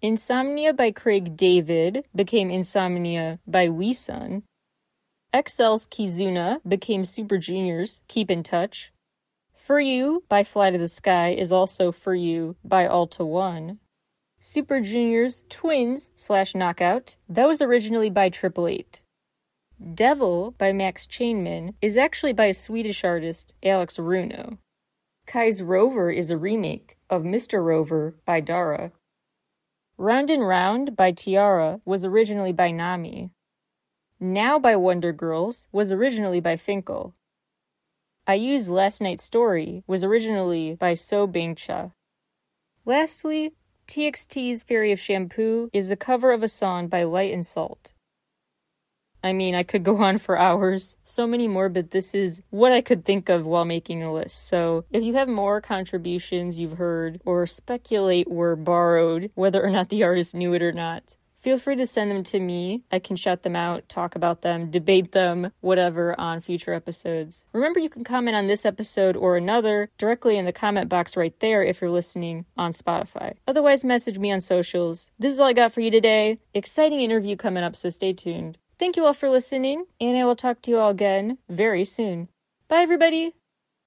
Insomnia 0.00 0.72
by 0.72 0.92
Craig 0.92 1.36
David 1.36 2.06
became 2.14 2.50
Insomnia 2.50 3.38
by 3.46 3.68
Wheesung. 3.68 4.42
XL's 5.32 5.86
Kizuna 5.86 6.60
became 6.66 7.04
Super 7.04 7.38
Junior's 7.38 8.02
Keep 8.08 8.32
in 8.32 8.42
Touch. 8.42 8.92
For 9.54 9.78
You 9.78 10.24
by 10.28 10.42
Fly 10.42 10.72
to 10.72 10.78
the 10.78 10.88
Sky 10.88 11.28
is 11.28 11.52
also 11.52 11.92
For 11.92 12.16
You 12.16 12.56
by 12.64 12.88
Alta 12.88 13.24
One. 13.24 13.78
Super 14.40 14.80
Junior's 14.80 15.44
Twins 15.48 16.10
slash 16.16 16.56
Knockout, 16.56 17.16
that 17.28 17.46
was 17.46 17.62
originally 17.62 18.10
by 18.10 18.28
Triple 18.28 18.66
Eight. 18.66 19.02
Devil 19.94 20.56
by 20.58 20.72
Max 20.72 21.06
Changmin 21.06 21.74
is 21.80 21.96
actually 21.96 22.32
by 22.32 22.46
a 22.46 22.54
Swedish 22.54 23.04
artist, 23.04 23.54
Alex 23.62 23.98
Runo. 23.98 24.58
Kai's 25.26 25.62
Rover 25.62 26.10
is 26.10 26.32
a 26.32 26.38
remake 26.38 26.98
of 27.08 27.22
Mr. 27.22 27.64
Rover 27.64 28.16
by 28.24 28.40
Dara. 28.40 28.90
Round 29.96 30.28
and 30.28 30.44
Round 30.44 30.96
by 30.96 31.12
T-ara 31.12 31.80
was 31.84 32.04
originally 32.04 32.52
by 32.52 32.72
Nami. 32.72 33.30
Now 34.22 34.58
by 34.58 34.76
Wonder 34.76 35.14
Girls 35.14 35.66
was 35.72 35.90
originally 35.90 36.40
by 36.40 36.58
Fin.K.L. 36.58 37.14
IU's 38.28 38.68
Last 38.68 39.00
Night 39.00 39.18
Story 39.18 39.82
was 39.86 40.04
originally 40.04 40.74
by 40.74 40.92
Sobangcha. 40.92 41.92
Lastly, 42.84 43.54
TXT's 43.88 44.62
Fairy 44.62 44.92
of 44.92 45.00
Shampoo 45.00 45.70
is 45.72 45.90
a 45.90 45.96
cover 45.96 46.32
of 46.32 46.42
a 46.42 46.48
song 46.48 46.86
by 46.86 47.02
Light 47.02 47.32
and 47.32 47.46
Salt. 47.46 47.94
I 49.24 49.32
mean, 49.32 49.54
I 49.54 49.62
could 49.62 49.84
go 49.84 49.96
on 50.02 50.18
for 50.18 50.36
hours, 50.36 50.96
so 51.02 51.26
many 51.26 51.48
more, 51.48 51.70
but 51.70 51.90
this 51.90 52.14
is 52.14 52.42
what 52.50 52.72
I 52.72 52.82
could 52.82 53.06
think 53.06 53.30
of 53.30 53.46
while 53.46 53.64
making 53.64 54.02
a 54.02 54.12
list. 54.12 54.46
So 54.46 54.84
if 54.90 55.02
you 55.02 55.14
have 55.14 55.28
more 55.28 55.62
contributions 55.62 56.60
you've 56.60 56.76
heard 56.76 57.22
or 57.24 57.46
speculate 57.46 58.30
were 58.30 58.54
borrowed, 58.54 59.30
whether 59.34 59.64
or 59.64 59.70
not 59.70 59.88
the 59.88 60.02
artist 60.02 60.34
knew 60.34 60.52
it 60.52 60.60
or 60.60 60.72
not, 60.72 61.16
feel 61.40 61.58
free 61.58 61.76
to 61.76 61.86
send 61.86 62.10
them 62.10 62.22
to 62.24 62.38
me. 62.38 62.84
I 62.92 62.98
can 62.98 63.16
shout 63.16 63.42
them 63.42 63.56
out, 63.56 63.88
talk 63.88 64.14
about 64.14 64.42
them, 64.42 64.70
debate 64.70 65.12
them, 65.12 65.52
whatever 65.60 66.18
on 66.20 66.40
future 66.40 66.74
episodes. 66.74 67.46
Remember, 67.52 67.80
you 67.80 67.88
can 67.88 68.04
comment 68.04 68.36
on 68.36 68.46
this 68.46 68.64
episode 68.64 69.16
or 69.16 69.36
another 69.36 69.90
directly 69.98 70.36
in 70.36 70.44
the 70.44 70.52
comment 70.52 70.88
box 70.88 71.16
right 71.16 71.38
there 71.40 71.62
if 71.62 71.80
you're 71.80 71.90
listening 71.90 72.44
on 72.56 72.72
Spotify. 72.72 73.34
Otherwise, 73.48 73.84
message 73.84 74.18
me 74.18 74.30
on 74.30 74.40
socials. 74.40 75.10
This 75.18 75.32
is 75.32 75.40
all 75.40 75.48
I 75.48 75.52
got 75.52 75.72
for 75.72 75.80
you 75.80 75.90
today. 75.90 76.38
Exciting 76.54 77.00
interview 77.00 77.36
coming 77.36 77.64
up, 77.64 77.74
so 77.74 77.90
stay 77.90 78.12
tuned. 78.12 78.58
Thank 78.78 78.96
you 78.96 79.04
all 79.04 79.14
for 79.14 79.28
listening, 79.28 79.86
and 80.00 80.16
I 80.16 80.24
will 80.24 80.36
talk 80.36 80.62
to 80.62 80.70
you 80.70 80.78
all 80.78 80.90
again 80.90 81.38
very 81.48 81.84
soon. 81.84 82.28
Bye, 82.68 82.78
everybody! 82.82 83.39